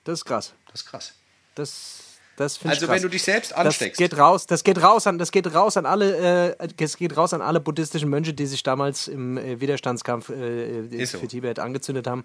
[0.02, 0.52] Das ist krass.
[0.72, 1.14] Das ist krass.
[1.54, 2.00] Das,
[2.36, 2.96] Das finde ich Also krass.
[2.96, 3.96] wenn du dich selbst das ansteckst.
[3.98, 7.32] geht raus, das geht raus an, das geht raus an alle, äh, das geht raus
[7.32, 11.18] an alle buddhistischen Mönche, die sich damals im äh, Widerstandskampf äh, äh, so.
[11.20, 12.24] für Tibet angezündet haben.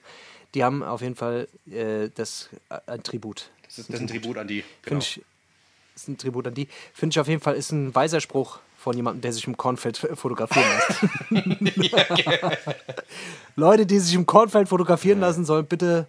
[0.55, 3.51] Die haben auf jeden Fall äh, das äh, ein Tribut.
[3.65, 4.61] Das ist, das ist ein Tribut an die.
[4.81, 4.99] Genau.
[4.99, 5.21] Finde ich,
[5.95, 6.67] ist ein Tribut an die.
[6.91, 9.97] Finde ich auf jeden Fall ist ein weiser Spruch von jemandem, der sich im Kornfeld
[9.97, 10.65] fotografieren
[11.29, 11.69] lässt.
[13.55, 16.07] Leute, die sich im Kornfeld fotografieren lassen, sollen bitte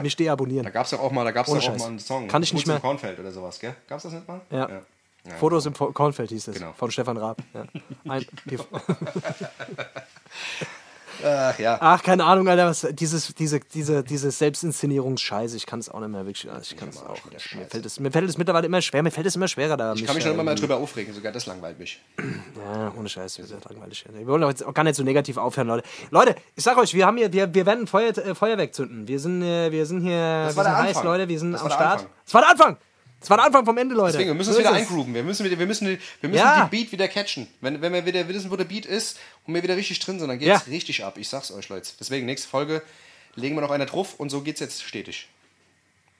[0.00, 0.62] mich deabonnieren.
[0.64, 1.80] Da gab es ja auch mal, da gab's Ohne ja auch Scheiß.
[1.82, 2.28] mal einen Song.
[2.28, 2.80] Kann ich nicht Furz im mehr.
[2.80, 3.74] Kornfeld oder sowas, gell?
[3.88, 4.40] Gab's das nicht mal?
[4.50, 4.68] Ja.
[4.68, 4.80] ja.
[5.26, 6.56] Ja, Fotos im Fo- Kornfeld hieß es.
[6.56, 6.74] Genau.
[6.76, 7.38] Von Stefan Raab.
[7.54, 7.64] Ja.
[8.06, 8.26] Ein,
[11.22, 11.78] Ach ja.
[11.80, 16.08] ach, keine Ahnung, Alter, was, dieses, diese, diese, diese Selbstinszenierungsscheiße, ich kann es auch nicht
[16.10, 16.48] mehr wirklich.
[16.62, 17.18] Ich kann es auch.
[17.30, 19.94] Mir fällt, es, mir fällt es mittlerweile immer schwer, mir fällt es immer schwerer da.
[19.94, 22.00] Ich kann mich noch immer mal drüber aufregen, sogar das langweilt mich.
[22.56, 24.04] Ja, ohne Scheiß, wir sind langweilig.
[24.10, 25.86] Wir wollen doch jetzt auch gar nicht so negativ aufhören, Leute.
[26.10, 29.06] Leute, ich sag euch, wir haben hier, wir, wir werden Feuer, äh, Feuerwerk zünden.
[29.08, 31.04] Wir sind, äh, wir sind hier, Das wir war der sind heiß.
[31.04, 32.06] Leute, wir sind Das am Start.
[32.24, 32.76] Das war der Anfang!
[33.24, 34.12] Das war der Anfang vom Ende, Leute.
[34.12, 34.82] Deswegen, wir müssen So uns wieder es.
[34.88, 35.14] eingrooven.
[35.14, 36.64] Wir müssen, wieder, wir müssen, wir müssen Ja.
[36.66, 37.46] den Beat wieder catchen.
[37.62, 40.28] Wenn, wenn wir wieder wissen, wo der Beat ist und wir wieder richtig drin sind,
[40.28, 40.70] dann geht's Ja.
[40.70, 41.16] richtig ab.
[41.16, 41.90] Ich sag's euch, Leute.
[41.98, 42.82] Deswegen, nächste Folge
[43.34, 45.28] legen wir noch einer drauf und so geht's jetzt stetig.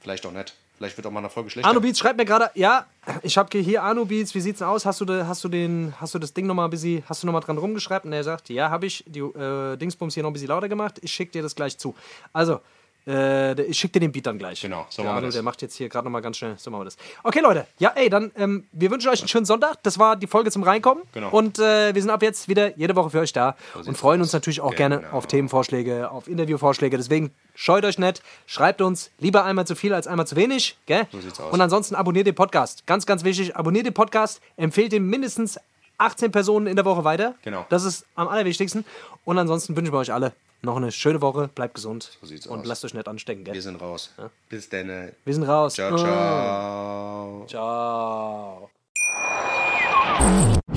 [0.00, 0.54] Vielleicht auch nicht.
[0.76, 1.68] Vielleicht wird auch mal eine Folge schlechter.
[1.68, 2.86] Arno Beats schreibt mir gerade, ja,
[3.22, 4.84] ich habe hier Arno Beats, wie sieht's denn aus?
[4.84, 7.26] Hast du, de, hast du den, hast du das Ding nochmal ein bisschen, hast du
[7.26, 8.04] nochmal dran rumgeschreibt?
[8.06, 10.98] Und er sagt, ja, habe ich, die äh, Dingsbums hier noch ein bisschen lauter gemacht,
[11.02, 11.94] ich schick dir das gleich zu.
[12.32, 12.60] Also,
[13.06, 14.60] äh, ich schick dir den Beat dann gleich.
[14.60, 15.34] Genau, so der machen wir das.
[15.34, 16.96] Der macht jetzt hier gerade nochmal ganz schnell, so machen wir das.
[17.22, 19.82] Okay, Leute, ja, ey, dann, ähm, wir wünschen euch einen schönen Sonntag.
[19.82, 21.04] Das war die Folge zum Reinkommen.
[21.12, 21.30] Genau.
[21.30, 24.20] Und äh, wir sind ab jetzt wieder jede Woche für euch da und sieht's freuen
[24.20, 25.10] uns natürlich auch gerne Genau.
[25.12, 26.96] auf Themenvorschläge, auf Interviewvorschläge.
[26.96, 31.06] Deswegen scheut euch nicht, schreibt uns lieber einmal zu viel als einmal zu wenig, gell?
[31.12, 31.52] So sieht's aus.
[31.52, 32.86] Und ansonsten abonniert den Podcast.
[32.86, 35.58] Ganz, ganz wichtig, abonniert den Podcast, empfehlt den mindestens
[35.98, 37.34] 18 Personen in der Woche weiter.
[37.42, 37.66] Genau.
[37.68, 38.84] Das ist am allerwichtigsten.
[39.24, 40.32] Und ansonsten wünschen wir euch alle
[40.64, 42.66] noch eine schöne Woche, bleibt gesund So sieht's und aus.
[42.66, 43.54] lasst euch nicht anstecken, gell?
[43.54, 44.10] Wir sind raus.
[44.48, 45.10] Bis dann.
[45.24, 45.74] Wir sind raus.
[45.74, 47.44] Ciao, ciao.
[47.48, 48.70] Ciao.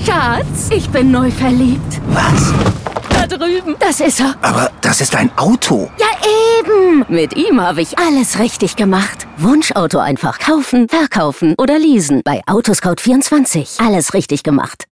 [0.03, 2.01] Schatz, ich bin neu verliebt.
[2.09, 2.53] Was?
[3.09, 3.75] Da drüben.
[3.79, 4.35] Das ist er.
[4.41, 5.89] Aber das ist ein Auto.
[5.97, 6.07] Ja,
[6.59, 7.05] eben.
[7.09, 9.27] Mit ihm habe ich alles richtig gemacht.
[9.37, 12.21] Wunschauto einfach kaufen, verkaufen oder leasen.
[12.23, 13.83] Bei Autoscout24.
[13.85, 14.85] Alles richtig gemacht.